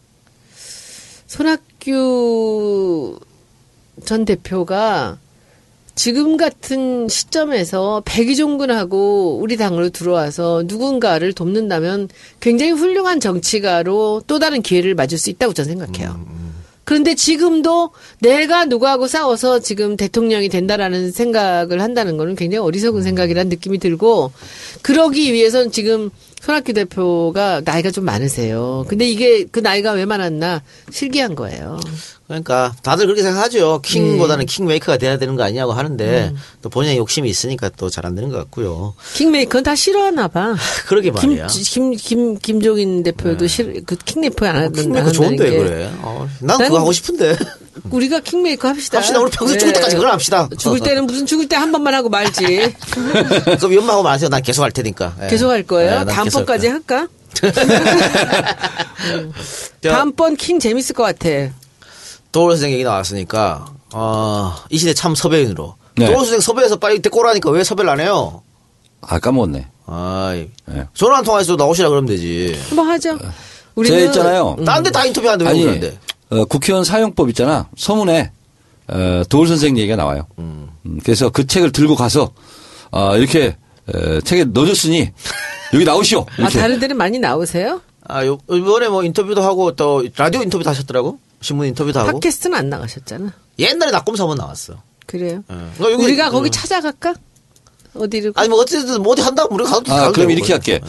손학규 1.81 3.19
전 4.05 4.25
대표가 4.25 5.19
지금 5.95 6.37
같은 6.37 7.09
시점에서 7.09 8.03
백의종군하고 8.05 9.39
우리 9.41 9.57
당으로 9.57 9.91
들어와서 9.91 10.63
누군가를 10.67 11.33
돕는다면 11.33 12.09
굉장히 12.39 12.73
훌륭한 12.73 13.21
정치가로 13.21 14.23
또 14.27 14.39
다른 14.39 14.63
기회를 14.63 14.95
맞을 14.95 15.19
수 15.19 15.31
있다고 15.31 15.53
저는 15.53 15.71
생각해요. 15.71 16.41
그런데 16.85 17.15
지금도 17.15 17.91
내가 18.21 18.65
누구하고 18.65 19.07
싸워서 19.07 19.61
지금 19.61 19.97
대통령이 19.97 20.49
된다라는 20.49 21.13
생각을 21.13 21.81
한다는 21.81 22.17
거는 22.17 22.35
굉장히 22.35 22.65
어리석은 22.65 23.03
생각이라는 23.03 23.49
느낌이 23.49 23.79
들고 23.79 24.33
그러기 24.83 25.33
위해서는 25.33 25.71
지금 25.71 26.11
손학규 26.41 26.73
대표가 26.73 27.61
나이가 27.65 27.91
좀 27.91 28.05
많으세요. 28.05 28.85
근데 28.89 29.07
이게 29.09 29.45
그 29.45 29.61
나이가 29.61 29.93
왜 29.93 30.05
많았나 30.07 30.63
실기한 30.91 31.35
거예요. 31.35 31.79
그러니까 32.27 32.73
다들 32.83 33.07
그렇게 33.07 33.23
생각하죠. 33.23 33.81
킹보다는 33.85 34.47
킹메이커가 34.47 34.97
돼야 34.99 35.19
되는 35.19 35.35
거 35.37 35.43
아니냐고 35.43 35.73
하는데 35.73 36.33
또 36.63 36.69
본인의 36.71 36.97
욕심이 36.97 37.29
있으니까 37.29 37.69
또 37.71 37.91
잘 37.91 38.07
안 38.07 38.15
되는 38.15 38.31
것 38.31 38.37
같고요. 38.39 38.95
킹메이커는 39.15 39.65
다 39.65 39.75
싫어하나 39.75 40.29
봐. 40.29 40.55
그러게 40.87 41.11
김, 41.11 41.31
말이야. 41.31 41.49
김, 41.49 41.91
김, 41.93 42.39
김종인 42.39 43.03
대표도 43.03 43.47
싫, 43.47 43.83
그 43.85 43.97
킹메이커 43.97 44.47
안 44.47 44.57
하던 44.57 44.73
킹메이커 44.73 45.11
좋은데 45.13 45.51
그래. 45.51 45.91
어, 46.03 46.27
난 46.41 46.57
난- 46.59 46.69
그거 46.69 46.79
하고 46.81 46.93
싶은데. 46.93 47.37
우리가 47.91 48.21
킹메이커 48.21 48.69
합시다. 48.69 48.99
합시다. 48.99 49.21
우리 49.21 49.31
평소 49.31 49.57
죽을 49.57 49.73
때까지 49.73 49.97
그걸 49.97 50.11
합시다. 50.11 50.49
죽을 50.59 50.81
때는 50.81 51.07
무슨 51.07 51.25
죽을 51.27 51.47
때 51.49 51.57
한 51.57 51.71
번만 51.73 51.95
하고 51.95 52.09
말지. 52.09 52.75
그럼 53.59 53.75
연마하고 53.75 54.03
마세요. 54.03 54.29
난 54.29 54.43
계속 54.43 54.63
할 54.63 54.73
테니까. 54.73 55.15
예. 55.23 55.27
계속 55.29 55.51
할 55.51 55.63
거예요? 55.63 56.01
예, 56.01 56.05
다음번까지. 56.05 56.69
할까? 56.69 57.07
저- 59.83 59.91
다음번 59.91 60.37
킹 60.37 60.59
재밌을 60.59 60.95
것 60.95 61.03
같아. 61.05 61.29
도울 62.33 62.53
선생 62.53 62.73
얘기 62.73 62.85
나왔으니까 62.85 63.67
어, 63.93 64.55
이 64.69 64.79
시대 64.79 64.95
참 64.95 65.15
섭외인으로. 65.15 65.77
네. 65.97 66.07
도울 66.07 66.19
선생 66.21 66.41
섭외해서 66.41 66.77
빨리 66.77 67.01
데리고 67.03 67.21
오라니까 67.21 67.51
왜 67.51 67.65
섭외를 67.65 67.91
안 67.91 68.01
해요? 68.01 68.43
아, 69.01 69.19
까먹었네. 69.19 69.67
아이. 69.87 70.49
네. 70.67 70.87
전화 70.95 71.19
한 71.19 71.25
통화해서 71.25 71.57
나오시라 71.57 71.89
그러면 71.89 72.07
되지. 72.09 72.59
한번 72.69 72.89
하죠. 72.91 73.19
제가 73.19 73.33
우리는 73.75 74.07
있잖아요. 74.07 74.57
딴 74.65 74.83
데 74.83 74.91
다 74.91 75.05
인터뷰하는데 75.07 75.45
왜 75.45 75.51
아니, 75.51 75.61
그러는데? 75.63 75.99
어, 76.31 76.45
국회의원 76.45 76.85
사용법 76.85 77.29
있잖아. 77.31 77.69
서문에 77.77 78.31
어, 78.89 79.23
도울 79.29 79.47
선생 79.49 79.77
얘기가 79.79 79.97
나와요. 79.97 80.27
음, 80.39 80.69
그래서 81.05 81.29
그 81.31 81.47
책을 81.47 81.73
들고 81.73 81.95
가서 81.97 82.33
어, 82.91 83.17
이렇게 83.17 83.57
어, 83.93 84.21
책에 84.21 84.45
넣어줬으니 84.45 85.11
여기 85.75 85.85
나오시오. 85.85 86.21
아, 86.21 86.35
이렇게. 86.39 86.59
다른 86.59 86.81
데는 86.81 86.97
많이 86.97 87.19
나오세요? 87.19 87.81
아, 88.09 88.25
요, 88.27 88.39
이번에 88.51 88.89
뭐 88.89 89.05
인터뷰도 89.05 89.43
하고 89.43 89.77
또 89.77 90.05
라디오 90.17 90.43
인터뷰도 90.43 90.69
하셨더라고. 90.71 91.19
신문 91.41 91.69
인터뷰도 91.69 91.99
하고. 92.01 92.13
팟캐스트는 92.21 92.57
안 92.59 92.69
나가셨잖아. 92.71 93.33
옛날에 93.59 93.91
낙검사 93.93 94.25
한번 94.25 94.39
나왔어. 94.39 94.75
그래요. 95.07 95.43
예. 95.51 95.55
그러니까 95.77 95.93
여기- 95.93 96.05
우리가 96.05 96.31
거기 96.31 96.49
어. 96.49 96.51
찾아갈까? 96.51 97.15
어디를? 97.95 98.33
아니 98.37 98.49
뭐 98.49 98.61
어쨌든 98.61 99.03
뭐 99.03 99.13
어디 99.13 99.23
한다고 99.23 99.53
우리가 99.55 99.71
가도 99.71 99.93
아, 99.93 100.13
그럼. 100.13 100.31
이렇게 100.31 100.53
할게. 100.53 100.81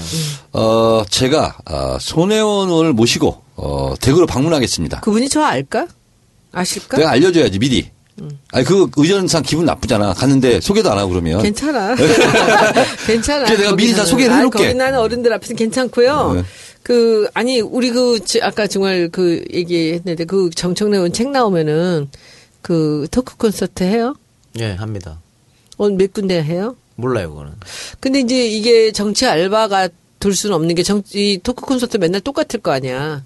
어, 0.53 1.03
제가 1.09 1.57
어, 1.69 1.97
손혜원을 1.99 2.93
모시고 2.93 3.41
어, 3.63 3.93
대구로 4.01 4.25
방문하겠습니다. 4.25 5.01
그분이 5.01 5.29
저 5.29 5.41
알까? 5.43 5.87
아실까? 6.51 6.97
내가 6.97 7.11
알려줘야지 7.11 7.59
미리. 7.59 7.89
아니 8.51 8.65
그 8.65 8.89
의전상 8.97 9.41
기분 9.41 9.65
나쁘잖아. 9.65 10.13
갔는데 10.13 10.59
소개도 10.61 10.91
안 10.91 10.97
하고 10.97 11.09
그러면. 11.09 11.41
괜찮아. 11.41 11.95
괜찮아. 13.07 13.45
그래, 13.45 13.57
내가 13.57 13.75
미리 13.75 13.93
다. 13.93 14.03
소개를 14.05 14.31
아, 14.33 14.37
해놓을게. 14.37 14.57
거기 14.59 14.73
나는 14.75 14.99
어른들 14.99 15.31
앞에서 15.33 15.53
괜찮고요. 15.55 16.33
네. 16.35 16.43
그 16.83 17.27
아니 17.33 17.61
우리 17.61 17.91
그 17.91 18.19
지- 18.23 18.41
아까 18.41 18.67
정말 18.67 19.09
그 19.11 19.43
얘기했는데 19.53 20.25
그 20.25 20.49
정청래 20.55 20.97
의원 20.97 21.13
책 21.13 21.29
나오면은 21.29 22.09
그 22.61 23.07
토크 23.11 23.37
콘서트 23.37 23.83
해요? 23.83 24.15
예, 24.59 24.71
합니다. 24.73 25.19
어, 25.77 25.89
몇 25.89 26.13
군데 26.13 26.43
해요? 26.43 26.75
몰라요, 26.95 27.29
그거는. 27.29 27.53
근데 27.99 28.19
이제 28.19 28.45
이게 28.47 28.91
정치 28.91 29.25
알바가 29.25 29.89
돌 30.21 30.33
수는 30.33 30.55
없는 30.55 30.75
게 30.75 30.83
정, 30.83 31.01
이 31.13 31.39
토크 31.43 31.65
콘서트 31.65 31.97
맨날 31.97 32.21
똑같을 32.21 32.61
거 32.61 32.71
아니야. 32.71 33.21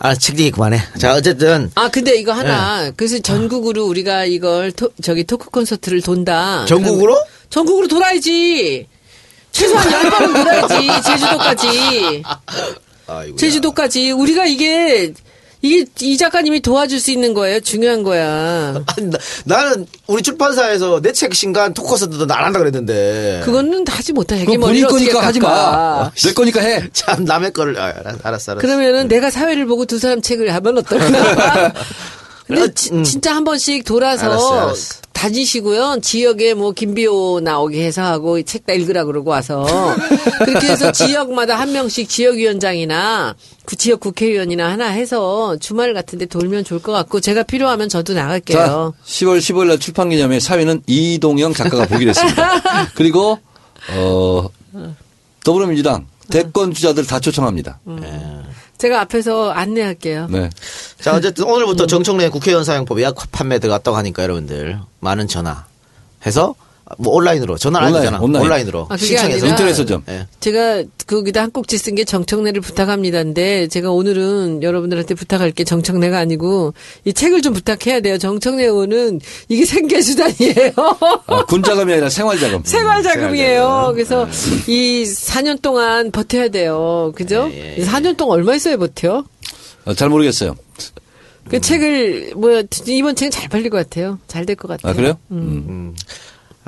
아, 0.00 0.14
책 0.16 0.40
얘기 0.40 0.50
그만해. 0.50 0.80
자, 0.98 1.14
어쨌든 1.14 1.70
아, 1.76 1.88
근데 1.88 2.16
이거 2.16 2.32
하나. 2.32 2.82
네. 2.82 2.92
그래서 2.96 3.20
전국으로 3.20 3.84
우리가 3.86 4.24
이걸 4.24 4.72
토, 4.72 4.90
저기 5.00 5.22
토크 5.22 5.50
콘서트를 5.50 6.02
돈다. 6.02 6.64
전국으로? 6.64 7.16
전국으로 7.50 7.86
돌아야지. 7.86 8.88
최소한 9.52 9.92
열 9.92 10.10
번은 10.10 10.32
돌아야지. 10.34 10.88
제주도까지. 11.04 12.22
아이고. 13.06 13.36
제주도까지. 13.36 14.10
우리가 14.12 14.46
이게 14.46 15.12
이게 15.60 15.84
이 16.00 16.16
작가님이 16.16 16.60
도와줄 16.60 17.00
수 17.00 17.10
있는 17.10 17.34
거예요. 17.34 17.58
중요한 17.60 18.02
거야. 18.04 18.74
아니, 18.86 19.10
나, 19.10 19.18
나는 19.44 19.86
우리 20.06 20.22
출판사에서 20.22 21.00
내 21.00 21.12
책 21.12 21.34
신간 21.34 21.74
토커스도 21.74 22.26
안 22.32 22.44
한다 22.44 22.60
그랬는데. 22.60 23.42
그거는 23.44 23.84
하지 23.88 24.12
못해. 24.12 24.44
그거 24.44 24.56
본인 24.58 24.86
거니까 24.86 25.20
하지 25.26 25.40
마. 25.40 26.10
내 26.24 26.32
거니까 26.32 26.60
해. 26.60 26.84
참 26.92 27.24
남의 27.24 27.52
거를 27.52 27.76
아, 27.78 27.86
알았어, 27.86 28.18
알았어. 28.22 28.52
알았어. 28.52 28.54
그러면은 28.56 29.08
내가 29.08 29.30
사회를 29.30 29.66
보고 29.66 29.84
두 29.84 29.98
사람 29.98 30.22
책을 30.22 30.54
하면 30.54 30.78
어떨까? 30.78 31.72
근데 32.48 32.62
어, 32.62 32.66
지- 32.74 32.90
음. 32.92 33.04
진짜 33.04 33.34
한 33.36 33.44
번씩 33.44 33.84
돌아서 33.84 34.26
알았어, 34.26 34.60
알았어. 34.60 34.94
다니시고요. 35.12 35.98
지역에 36.00 36.54
뭐 36.54 36.72
김비호 36.72 37.40
나오게 37.42 37.84
해서 37.84 38.02
하고 38.02 38.40
책 38.42 38.64
다 38.66 38.72
읽으라 38.72 39.04
그러고 39.04 39.30
와서 39.30 39.66
그렇게 40.44 40.68
해서 40.68 40.92
지역마다 40.92 41.58
한 41.58 41.72
명씩 41.72 42.08
지역위원장이나 42.08 43.34
그 43.64 43.76
지역 43.76 44.00
국회의원이나 44.00 44.70
하나 44.70 44.86
해서 44.88 45.56
주말 45.58 45.92
같은데 45.92 46.26
돌면 46.26 46.64
좋을 46.64 46.80
것 46.80 46.92
같고 46.92 47.20
제가 47.20 47.42
필요하면 47.42 47.88
저도 47.88 48.14
자, 48.14 48.22
나갈게요. 48.22 48.94
10월 49.04 49.38
15일 49.38 49.66
날 49.68 49.78
출판 49.78 50.08
기념회 50.10 50.38
사회는 50.40 50.82
이동영 50.86 51.52
작가가 51.54 51.86
보기로 51.86 52.10
했습니다. 52.10 52.62
그리고 52.94 53.38
어 53.96 54.48
더불어민주당 55.44 56.06
대권 56.30 56.72
주자들 56.74 57.06
다 57.06 57.18
초청합니다. 57.20 57.80
제가 58.78 59.00
앞에서 59.02 59.50
안내할게요. 59.50 60.28
네. 60.30 60.50
자, 61.00 61.14
어쨌든 61.14 61.44
오늘부터 61.44 61.86
정청래 61.86 62.28
국회의원 62.28 62.64
사용법 62.64 63.00
예약 63.00 63.16
판매 63.32 63.58
들어갔다고 63.58 63.96
하니까 63.96 64.22
여러분들 64.22 64.78
많은 65.00 65.28
전화 65.28 65.66
해서 66.24 66.54
뭐 66.96 67.14
온라인으로 67.14 67.58
전화 67.58 67.80
안 67.80 67.88
온라인, 67.88 68.04
되잖아. 68.04 68.20
온라인. 68.22 68.44
온라인 68.46 68.68
으로 68.68 68.86
아, 68.88 68.94
그게 68.94 69.06
신청해서 69.06 69.38
아니라- 69.46 69.48
인터넷 69.50 69.74
서점. 69.74 70.02
예. 70.08 70.26
제가 70.40 70.84
거기다 71.06 71.42
한 71.42 71.50
꼭지 71.50 71.76
쓴 71.78 71.94
게 71.94 72.04
정청래를 72.04 72.60
부탁합니다인데 72.62 73.68
제가 73.68 73.90
오늘은 73.90 74.62
여러분들한테 74.62 75.14
부탁할 75.14 75.50
게 75.52 75.64
정청래가 75.64 76.18
아니고 76.18 76.74
이 77.04 77.12
책을 77.12 77.42
좀 77.42 77.52
부탁해야 77.54 78.00
돼요. 78.00 78.18
정청래 78.18 78.64
의원은 78.64 79.20
이게 79.48 79.64
생계 79.64 80.00
수단이에요. 80.00 80.72
아, 81.26 81.44
군자금이 81.46 81.92
아니라 81.92 82.08
생활자금. 82.08 82.62
생활자금이에요. 82.64 83.90
그래서 83.94 84.26
이 84.66 85.04
4년 85.04 85.60
동안 85.60 86.10
버텨야 86.10 86.48
돼요. 86.48 87.12
그죠? 87.14 87.48
예, 87.52 87.76
예, 87.76 87.76
예. 87.78 87.84
4년 87.84 88.16
동안 88.16 88.38
얼마 88.38 88.54
있어야 88.54 88.76
버텨? 88.76 89.24
어, 89.84 89.94
잘 89.94 90.08
모르겠어요. 90.08 90.54
그 91.48 91.60
책을 91.60 92.32
뭐 92.36 92.62
이번 92.86 93.14
책은 93.16 93.30
잘 93.30 93.48
팔릴 93.48 93.70
것 93.70 93.78
같아요. 93.78 94.18
잘 94.28 94.44
될 94.44 94.54
것 94.54 94.68
같아요. 94.68 94.92
아 94.92 94.94
그래요? 94.94 95.18
음. 95.30 95.94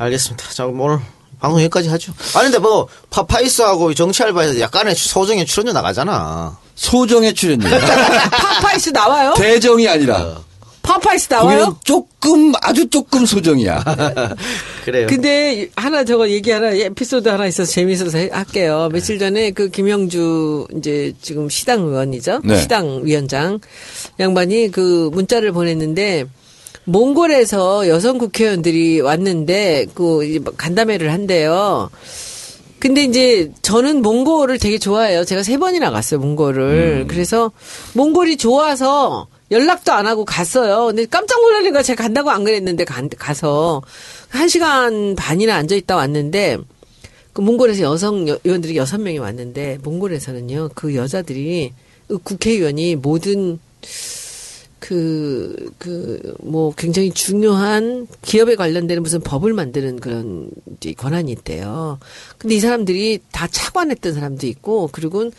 알겠습니다. 0.05 0.45
자, 0.53 0.65
그럼 0.65 0.81
오늘 0.81 0.99
방송 1.41 1.61
여기까지 1.61 1.89
하죠. 1.91 2.13
아니, 2.35 2.45
근데 2.45 2.59
뭐, 2.59 2.89
파파이스하고 3.11 3.95
정치 3.95 4.23
알바에서 4.23 4.61
약간의 4.61 4.95
소정의 4.95 5.47
출연료 5.47 5.73
나가잖아. 5.73 6.59
소정의 6.75 7.35
출연료. 7.35 7.69
파파이스 7.69 8.91
나와요? 8.91 9.35
대정이 9.37 9.87
아니라 9.87 10.39
파파이스 10.83 11.29
거기는 11.29 11.59
나와요? 11.59 11.77
조금 11.85 12.53
아주 12.63 12.89
조금 12.89 13.27
소정이야. 13.27 13.85
그래요. 14.85 15.07
근데 15.09 15.69
하나 15.77 16.05
저거 16.05 16.29
얘기 16.31 16.51
하나 16.51 16.71
에피소드 16.71 17.29
하나 17.29 17.47
있어서 17.47 17.71
재미있어서 17.71 18.17
해- 18.17 18.31
할게요. 18.33 18.89
며칠 18.91 19.19
전에 19.19 19.51
그 19.51 19.69
김영주 19.69 20.67
이제 20.79 21.13
지금 21.21 21.51
시당 21.51 21.81
의원이죠. 21.83 22.41
네. 22.45 22.59
시당 22.59 23.03
위원장 23.05 23.61
양반이 24.19 24.71
그 24.71 25.11
문자를 25.13 25.53
보냈는데 25.53 26.25
몽골에서 26.91 27.89
여성 27.89 28.19
국회의원들이 28.19 29.01
왔는데 29.01 29.87
그 29.95 30.25
이제 30.25 30.41
간담회를 30.57 31.13
한대요. 31.13 31.89
근데 32.81 33.05
이제 33.05 33.53
저는 33.63 34.03
몽골을 34.03 34.59
되게 34.59 34.79
좋아해요. 34.79 35.25
제가 35.25 35.43
세 35.43 35.57
번이나 35.59 35.91
갔어요, 35.91 36.19
몽골을. 36.21 37.07
그래서 37.09 37.53
몽골이 37.95 38.39
좋아서 38.39 39.29
연락도 39.51 39.93
안 39.93 40.07
하고 40.07 40.25
갔어요. 40.25 40.87
근데 40.87 41.07
깜짝 41.07 41.41
놀라니까 41.43 41.83
제가 41.83 42.03
간다고 42.05 42.31
안 42.31 42.43
그랬는데 42.45 42.85
간- 42.85 43.09
가서 43.11 43.83
한 44.29 44.49
시간 44.49 45.15
반이나 45.15 45.57
앉아 45.57 45.75
있다 45.77 45.97
왔는데 45.97 46.59
그 47.33 47.41
몽골에서 47.41 47.83
여성 47.83 48.29
여- 48.29 48.39
의원들이 48.45 48.77
여섯 48.77 48.99
명이 48.99 49.19
왔는데 49.19 49.79
몽골에서는요 49.83 50.71
그 50.75 50.95
여자들이 50.97 51.73
그 52.09 52.19
국회의원이 52.19 52.97
모든 52.97 53.59
그, 54.81 55.71
그, 55.79 56.35
뭐, 56.43 56.75
굉장히 56.77 57.11
중요한 57.11 58.09
기업에 58.23 58.57
관련되는 58.57 59.03
무슨 59.03 59.21
법을 59.21 59.53
만드는 59.53 60.01
그런 60.01 60.51
권한이 60.97 61.31
있대요. 61.33 61.99
근데 62.39 62.57
이 62.57 62.61
사람들이 62.61 63.21
다 63.31 63.47
차관했던 63.47 64.15
사람도 64.15 64.47
있고, 64.49 64.89
그리고 64.91 65.31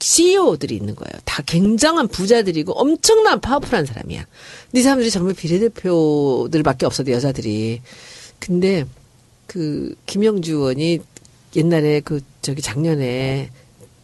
CEO들이 0.00 0.74
있는 0.74 0.94
거예요. 0.94 1.20
다 1.24 1.42
굉장한 1.46 2.08
부자들이고 2.08 2.72
엄청난 2.72 3.40
파워풀한 3.40 3.84
사람이야. 3.84 4.24
근데 4.70 4.80
이 4.80 4.82
사람들이 4.82 5.10
전부 5.10 5.34
비례대표들밖에 5.34 6.86
없어도 6.86 7.12
여자들이. 7.12 7.82
근데 8.38 8.86
그 9.46 9.94
김영주 10.06 10.52
의원이 10.54 11.00
옛날에 11.54 12.00
그 12.00 12.20
저기 12.40 12.62
작년에 12.62 13.50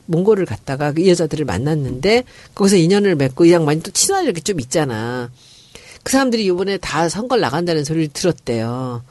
몽골을 0.07 0.47
갔다가 0.47 0.93
그 0.93 1.07
여자들을 1.07 1.45
만났는데 1.45 2.25
거기서 2.55 2.77
인연을 2.77 3.17
맺고 3.17 3.45
이 3.45 3.53
양반이 3.53 3.83
또 3.83 3.91
친한 3.91 4.25
이렇게 4.25 4.41
좀 4.41 4.61
있잖아. 4.61 5.31
그 6.03 6.13
사람들이 6.13 6.45
이번에 6.45 6.79
다 6.79 7.09
선거를 7.09 7.41
나간다는 7.41 7.85
소리를 7.85 8.09
들었대요. 8.13 9.03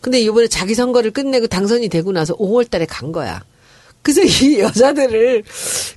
근데 0.00 0.20
이번에 0.20 0.48
자기 0.48 0.74
선거를 0.74 1.10
끝내고 1.10 1.46
당선이 1.46 1.88
되고 1.88 2.12
나서 2.12 2.36
5월 2.36 2.70
달에 2.70 2.86
간 2.86 3.10
거야. 3.10 3.42
그래서 4.02 4.22
이 4.44 4.60
여자들을 4.60 5.42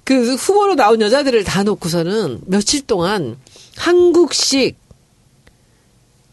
그 0.04 0.36
후보로 0.36 0.76
나온 0.76 1.02
여자들을 1.02 1.44
다 1.44 1.64
놓고서는 1.64 2.42
며칠 2.46 2.88
동안 2.88 3.38
한국식 3.76 4.78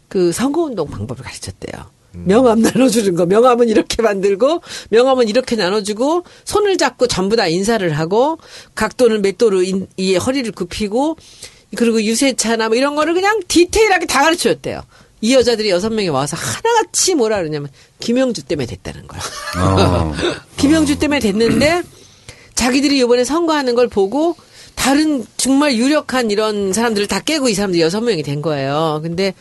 그 0.07 0.31
선거운동 0.31 0.87
방법을 0.87 1.23
가르쳤대요. 1.23 1.94
명함 2.25 2.61
나눠주는 2.61 3.15
거. 3.15 3.25
명함은 3.25 3.69
이렇게 3.69 4.01
만들고, 4.01 4.61
명함은 4.89 5.27
이렇게 5.27 5.55
나눠주고, 5.55 6.23
손을 6.45 6.77
잡고 6.77 7.07
전부 7.07 7.35
다 7.35 7.47
인사를 7.47 7.89
하고, 7.97 8.37
각도는 8.75 9.21
몇 9.21 9.37
도로 9.37 9.61
인- 9.63 9.87
이 9.97 10.15
허리를 10.15 10.51
굽히고, 10.53 11.17
그리고 11.75 12.01
유세차나 12.01 12.69
뭐 12.69 12.77
이런 12.77 12.95
거를 12.95 13.13
그냥 13.13 13.41
디테일하게 13.47 14.05
다 14.05 14.23
가르쳐 14.23 14.49
줬대요. 14.53 14.81
이 15.21 15.33
여자들이 15.33 15.69
여섯 15.69 15.89
명이 15.91 16.09
와서 16.09 16.37
하나같이 16.37 17.15
뭐라 17.15 17.37
그러냐면, 17.37 17.69
김영주 17.99 18.43
때문에 18.43 18.65
됐다는 18.67 19.07
거야. 19.07 19.21
어. 19.59 20.13
김영주 20.57 20.99
때문에 20.99 21.19
됐는데 21.19 21.81
자기들이 22.53 22.99
이번에 22.99 23.23
선거하는 23.23 23.75
걸 23.75 23.87
보고 23.87 24.35
다른 24.75 25.25
정말 25.37 25.75
유력한 25.75 26.31
이런 26.31 26.71
사람들을 26.73 27.07
다 27.07 27.19
깨고 27.19 27.49
이 27.49 27.53
사람들이 27.53 27.81
여섯 27.81 28.01
명이 28.01 28.23
된 28.23 28.41
거예요. 28.41 28.99
근데 29.03 29.33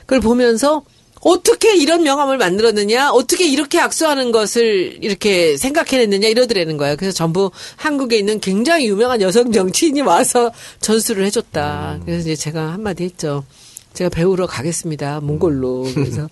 그걸 0.00 0.20
보면서 0.20 0.82
어떻게 1.24 1.76
이런 1.76 2.02
명함을 2.02 2.38
만들었느냐, 2.38 3.10
어떻게 3.10 3.48
이렇게 3.48 3.80
악수하는 3.80 4.30
것을 4.30 4.98
이렇게 5.02 5.56
생각해냈느냐 5.56 6.28
이러더라는 6.28 6.76
거예요. 6.76 6.96
그래서 6.96 7.14
전부 7.14 7.50
한국에 7.76 8.18
있는 8.18 8.38
굉장히 8.40 8.86
유명한 8.86 9.20
여성 9.22 9.50
정치인이 9.50 10.02
와서 10.02 10.52
전수를 10.80 11.24
해줬다. 11.24 12.00
그래서 12.04 12.20
이제 12.20 12.36
제가 12.36 12.72
한마디 12.72 13.04
했죠. 13.04 13.44
제가 13.94 14.10
배우러 14.10 14.46
가겠습니다. 14.46 15.20
몽골로. 15.20 15.86
그래서 15.94 16.28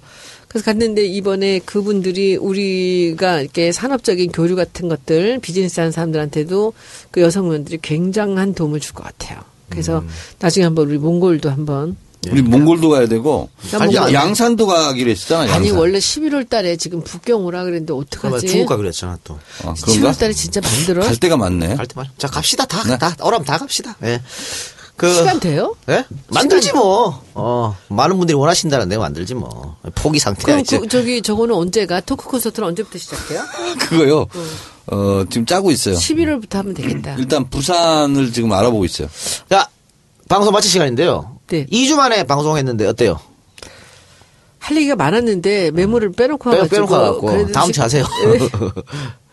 그래서 0.49 0.65
갔는데 0.67 1.07
이번에 1.07 1.61
그분들이 1.61 2.37
우리가 2.37 3.41
이렇게 3.41 3.73
산업적인 3.73 4.33
교류 4.33 4.55
같은 4.55 4.89
것들 4.89 5.39
비즈니스 5.39 5.81
하는 5.81 5.91
사람들한테도 5.91 6.75
그 7.11 7.23
여성 7.23 7.47
의원들이 7.47 7.79
굉장한 7.81 8.55
도움을 8.55 8.79
줄 8.81 8.93
것 8.93 9.05
같아요. 9.05 9.41
그래서 9.71 10.05
나중에 10.39 10.67
한번 10.67 10.89
우리 10.91 10.99
몽골도 10.99 11.49
한번 11.49 11.97
우리 12.31 12.41
몽골도 12.43 12.89
가야 12.91 13.07
되고 13.09 13.49
나 13.73 13.79
아니, 13.83 13.95
몽골- 13.97 14.13
양산도 14.13 14.67
가기로 14.67 15.11
했었잖아. 15.11 15.43
아니 15.55 15.69
양산. 15.69 15.77
원래 15.77 15.99
11월 15.99 16.49
달에 16.49 16.77
지금 16.77 17.03
북경 17.03 17.45
오라 17.45 17.65
그랬는데 17.65 17.93
어떡하지? 17.93 18.47
중국 18.47 18.67
가기로 18.69 18.89
했잖아 18.89 19.19
또. 19.25 19.35
아, 19.65 19.75
그런가? 19.75 19.83
11월 20.13 20.19
달에 20.19 20.33
진짜 20.33 20.61
만들어? 20.61 21.03
갈 21.05 21.17
데가 21.17 21.37
많네. 21.37 21.75
갈때 21.75 21.95
말. 21.97 22.07
자 22.19 22.29
갑시다 22.29 22.65
다. 22.65 22.83
네. 22.85 22.97
다 22.99 23.15
어라면 23.21 23.45
다 23.45 23.59
갑시다. 23.59 23.97
예. 24.05 24.21
그 24.95 25.13
시간 25.13 25.41
돼요? 25.41 25.75
예? 25.89 26.05
만들지 26.29 26.73
뭐. 26.73 27.25
어 27.35 27.77
많은 27.89 28.17
분들이 28.19 28.37
원하신다는데 28.37 28.99
만들지 28.99 29.35
뭐. 29.35 29.77
포기 29.97 30.21
상태야 30.21 30.45
그럼 30.45 30.61
이제. 30.61 30.79
그, 30.79 30.87
저기 30.87 31.23
저거는 31.23 31.55
언제가? 31.57 32.01
토크 32.01 32.29
콘서트는 32.29 32.69
언제부터 32.69 32.99
시작해요? 32.99 33.41
그거요. 33.81 34.27
어, 34.87 35.25
지금 35.29 35.45
짜고 35.45 35.73
있어요. 35.73 35.97
11월부터 35.97 36.53
하면 36.55 36.75
되겠다. 36.75 37.15
일단 37.19 37.49
부산을 37.51 38.33
지금 38.33 38.53
알아보고 38.53 38.85
있어요. 38.85 39.09
자 39.51 39.69
방송 40.29 40.53
마칠 40.53 40.71
시간인데요. 40.71 41.37
네. 41.53 41.67
2주 41.67 41.97
만에 41.97 42.25
방송했는데 42.25 42.87
어때요? 42.87 43.21
할 44.59 44.77
얘기가 44.77 44.97
많았는데 44.97 45.71
메모를 45.73 46.13
빼놓고 46.13 46.51
빼- 46.51 46.57
와가지고 46.57 46.75
빼놓고 46.87 46.95
와갖고 46.95 47.53
다음 47.53 47.67
시- 47.67 47.73
주 47.73 47.83
하세요. 47.83 48.05
네. 48.05 48.39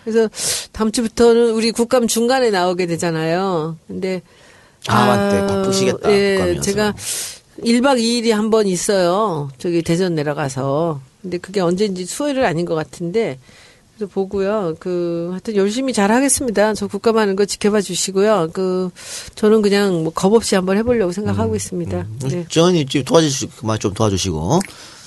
그래서 0.04 0.30
다음 0.72 0.92
주부터는 0.92 1.52
우리 1.52 1.72
국감 1.72 2.08
중간에 2.08 2.50
나오게 2.50 2.88
되잖아요. 2.88 3.78
근데 3.88 4.22
아, 4.88 5.06
맞네. 5.06 5.48
바쁘시겠다, 5.48 6.12
예, 6.12 6.36
국감이어서. 6.38 6.62
제가 6.62 6.94
1박 7.64 8.00
2일이 8.00 8.32
한 8.32 8.50
번 8.50 8.66
있어요. 8.68 9.50
저기 9.60 9.82
대전 9.84 10.16
내려가서. 10.16 11.00
근데 11.22 11.38
그게 11.38 11.60
언제인지 11.60 12.06
수요일은 12.06 12.46
아닌 12.46 12.66
것 12.66 12.76
같은데 12.76 13.38
그래서 14.00 14.12
보고요. 14.14 14.76
그 14.80 15.28
하여튼 15.32 15.58
열심히 15.58 15.92
잘 15.92 16.10
하겠습니다. 16.12 16.74
저 16.74 16.88
국감 16.88 17.18
하는 17.18 17.36
거 17.36 17.44
지켜봐 17.46 17.82
주시고요. 17.82 18.50
그 18.54 18.90
저는 19.36 19.62
그냥 19.62 20.04
뭐 20.04 20.14
겁 20.16 20.34
없이 20.34 20.56
한번 20.56 20.78
해보려고 20.78 21.12
생각하고 21.12 21.56
있습니다. 21.56 22.06
네. 22.30 22.46
전이 22.50 22.86
좀 22.86 23.04
도와주시고 23.04 23.78
좀 23.78 23.94
도와주시고. 23.94 24.60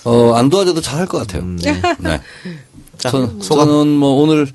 어, 0.04 0.32
안 0.34 0.50
도와줘도 0.50 0.80
잘 0.82 0.98
할 1.00 1.06
것 1.06 1.18
같아요. 1.18 1.44
네. 1.44 1.80
자, 2.98 3.10
전, 3.10 3.40
소감. 3.40 3.66
저는 3.68 3.88
뭐 3.88 4.20
오늘 4.22 4.46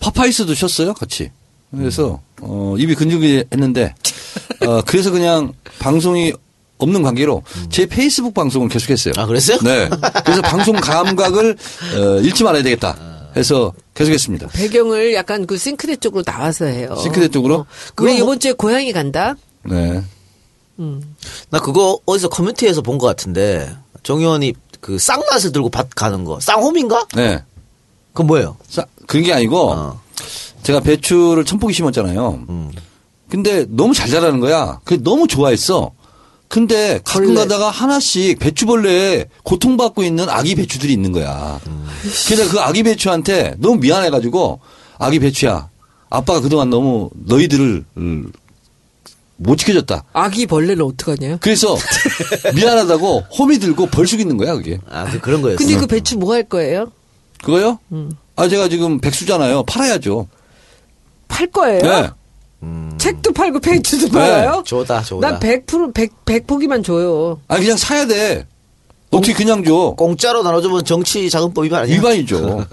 파파이스도 0.00 0.54
쉬었어요, 0.54 0.94
같이. 0.94 1.30
그래서, 1.70 2.20
어, 2.40 2.74
입이 2.78 2.94
근질근질 2.94 3.44
했는데, 3.52 3.94
어, 4.66 4.80
그래서 4.86 5.10
그냥 5.10 5.52
방송이 5.78 6.32
없는 6.78 7.02
관계로 7.02 7.42
제 7.70 7.86
페이스북 7.86 8.34
방송을 8.34 8.68
계속했어요. 8.68 9.14
아 9.16 9.26
그랬어요? 9.26 9.58
네. 9.62 9.88
그래서 10.24 10.42
방송 10.42 10.74
감각을 10.76 11.56
어, 11.96 12.20
잃지 12.20 12.42
말아야 12.44 12.62
되겠다. 12.62 12.96
해서 13.36 13.72
계속했습니다. 13.94 14.48
배경을 14.48 15.14
약간 15.14 15.46
그 15.46 15.56
싱크대 15.56 15.96
쪽으로 15.96 16.22
나와서 16.22 16.66
해요. 16.66 16.94
싱크대 17.00 17.28
쪽으로? 17.28 17.54
어. 17.56 17.66
우리 17.98 18.12
뭐- 18.14 18.20
이번 18.22 18.40
주에 18.40 18.52
고향이 18.52 18.92
간다. 18.92 19.34
네. 19.64 20.02
나 21.50 21.60
그거 21.60 21.98
어디서 22.04 22.28
커뮤니티에서 22.28 22.82
본 22.82 22.98
것 22.98 23.06
같은데 23.06 23.72
정 24.02 24.18
의원이 24.18 24.54
그 24.80 24.98
쌍낫을 24.98 25.52
들고 25.52 25.70
밭 25.70 25.88
가는 25.94 26.24
거 26.24 26.40
쌍홈인가? 26.40 27.06
네. 27.14 27.42
그건 28.12 28.26
뭐예요? 28.28 28.56
자, 28.68 28.84
그런 29.06 29.24
게 29.24 29.32
아니고, 29.32 29.70
어. 29.72 30.00
제가 30.62 30.80
배추를 30.80 31.44
천 31.44 31.58
포기 31.58 31.72
심었잖아요. 31.74 32.44
음. 32.48 32.70
근데 33.28 33.66
너무 33.68 33.92
잘 33.94 34.08
자라는 34.08 34.38
거야. 34.40 34.80
그 34.84 35.02
너무 35.02 35.26
좋아했어. 35.26 35.90
근데 36.48 37.00
가끔 37.04 37.34
벌레. 37.34 37.40
가다가 37.40 37.70
하나씩 37.70 38.38
배추벌레에 38.38 39.26
고통받고 39.42 40.04
있는 40.04 40.28
아기 40.28 40.54
배추들이 40.54 40.92
있는 40.92 41.10
거야. 41.12 41.58
그래서 42.28 42.50
그 42.50 42.60
아기 42.60 42.82
배추한테 42.82 43.54
너무 43.58 43.76
미안해가지고 43.80 44.60
아기 44.98 45.18
배추야. 45.18 45.68
아빠가 46.10 46.40
그동안 46.40 46.70
너무 46.70 47.10
너희들을 47.14 47.84
음, 47.96 48.30
못 49.36 49.56
지켜줬다. 49.56 50.04
아기 50.12 50.46
벌레는 50.46 50.84
어떡하냐? 50.84 51.38
그래서 51.40 51.76
미안하다고 52.54 53.24
홈이 53.36 53.58
들고 53.58 53.86
벌쑥 53.86 54.20
있는 54.20 54.36
거야 54.36 54.54
그게. 54.54 54.78
아, 54.88 55.04
그, 55.10 55.18
그런 55.20 55.42
거였어. 55.42 55.58
근데 55.58 55.76
그 55.76 55.86
배추 55.88 56.16
뭐 56.18 56.34
할 56.34 56.44
거예요? 56.44 56.92
그거요? 57.42 57.78
음. 57.90 58.12
아 58.36 58.46
제가 58.48 58.68
지금 58.68 59.00
백수잖아요. 59.00 59.64
팔아야죠. 59.64 60.28
팔 61.26 61.46
거예요? 61.48 61.80
네. 61.82 62.10
책도 62.98 63.32
팔고 63.32 63.60
배추도 63.60 64.08
팔아요? 64.08 64.62
좋다, 64.64 65.02
좋다. 65.02 65.30
난 65.30 65.40
100%, 65.40 65.92
100, 65.92 66.24
100포기만 66.24 66.82
줘요. 66.84 67.40
아니 67.48 67.62
그냥 67.62 67.76
사야 67.76 68.06
돼. 68.06 68.46
어떻게 69.10 69.32
그냥 69.32 69.62
줘? 69.62 69.94
공짜로 69.96 70.42
나눠주면 70.42 70.84
정치 70.84 71.30
자금법 71.30 71.64
위반 71.64 71.82
아니야? 71.82 71.94
위반이죠. 71.96 72.66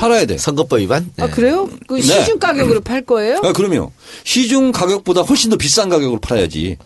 팔아야 0.00 0.24
돼. 0.26 0.36
선거법 0.36 0.80
위반? 0.80 1.08
아, 1.18 1.26
네. 1.26 1.30
그래요? 1.32 1.68
그 1.86 1.94
네. 1.94 2.00
시중 2.02 2.38
가격으로 2.40 2.80
팔 2.80 3.02
거예요? 3.02 3.40
아, 3.44 3.52
그럼요. 3.52 3.92
시중 4.24 4.72
가격보다 4.72 5.20
훨씬 5.22 5.50
더 5.50 5.56
비싼 5.56 5.88
가격으로 5.88 6.18
팔아야지. 6.20 6.78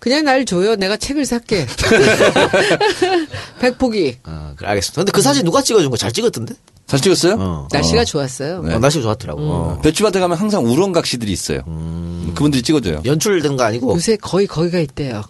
그냥 0.00 0.24
날 0.24 0.44
줘요. 0.44 0.74
내가 0.74 0.96
책을 0.96 1.24
살게. 1.24 1.66
백폭이. 3.60 4.16
어, 4.24 4.54
그래, 4.56 4.68
알겠습니다. 4.70 5.00
근데 5.02 5.12
그 5.12 5.22
사진 5.22 5.44
누가 5.44 5.62
찍어준 5.62 5.90
거 5.90 5.96
잘 5.96 6.10
찍었던데? 6.12 6.54
잘 6.86 7.00
찍었어요? 7.00 7.36
어. 7.38 7.68
날씨가 7.72 8.04
좋았어요. 8.04 8.62
네. 8.62 8.74
어, 8.74 8.78
날씨가 8.78 9.02
좋았더라고. 9.02 9.40
어, 9.40 9.78
배추밭에 9.82 10.20
가면 10.20 10.36
항상 10.36 10.64
우렁각시들이 10.66 11.32
있어요. 11.32 11.62
그분들이 12.34 12.62
찍어줘요. 12.62 13.00
연출된 13.04 13.56
거 13.56 13.64
아니고 13.64 13.94
요새 13.94 14.16
거의 14.16 14.46
거기가 14.46 14.78
있대요. 14.80 15.22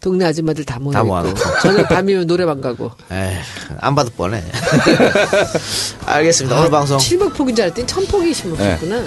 동네 0.00 0.24
아줌마들 0.24 0.64
다 0.64 0.78
모여. 0.78 0.92
다 0.92 1.00
있고. 1.00 1.08
모아놓고. 1.08 1.38
저는 1.62 1.84
밤이면 1.88 2.26
노래방 2.26 2.60
가고. 2.60 2.90
에이, 3.10 3.36
안 3.80 3.94
받을 3.94 4.10
뻔해. 4.16 4.42
알겠습니다. 6.06 6.58
오늘 6.58 6.70
방송 6.70 6.96
700폭인 6.98 7.54
줄 7.56 7.64
알았더니 7.64 7.86
1000폭이 7.86 8.32
심었구나. 8.34 9.02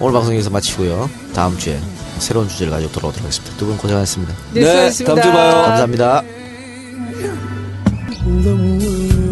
오늘 0.00 0.12
방송 0.12 0.34
여기서 0.34 0.50
마치고요. 0.50 1.08
다음 1.34 1.56
주에 1.58 1.80
새로운 2.18 2.48
주제를 2.48 2.70
가지고 2.72 2.92
돌아오도록 2.92 3.24
하겠습니다. 3.24 3.56
두 3.56 3.66
분 3.66 3.76
고생하셨습니다. 3.78 4.34
네, 4.52 4.60
네, 4.60 4.90
수고하셨습니다. 4.90 5.14
다음 5.14 5.22
주에 5.22 5.32
봐요. 5.32 5.62
감사합니다. 5.62 6.22
moon. 8.26 9.23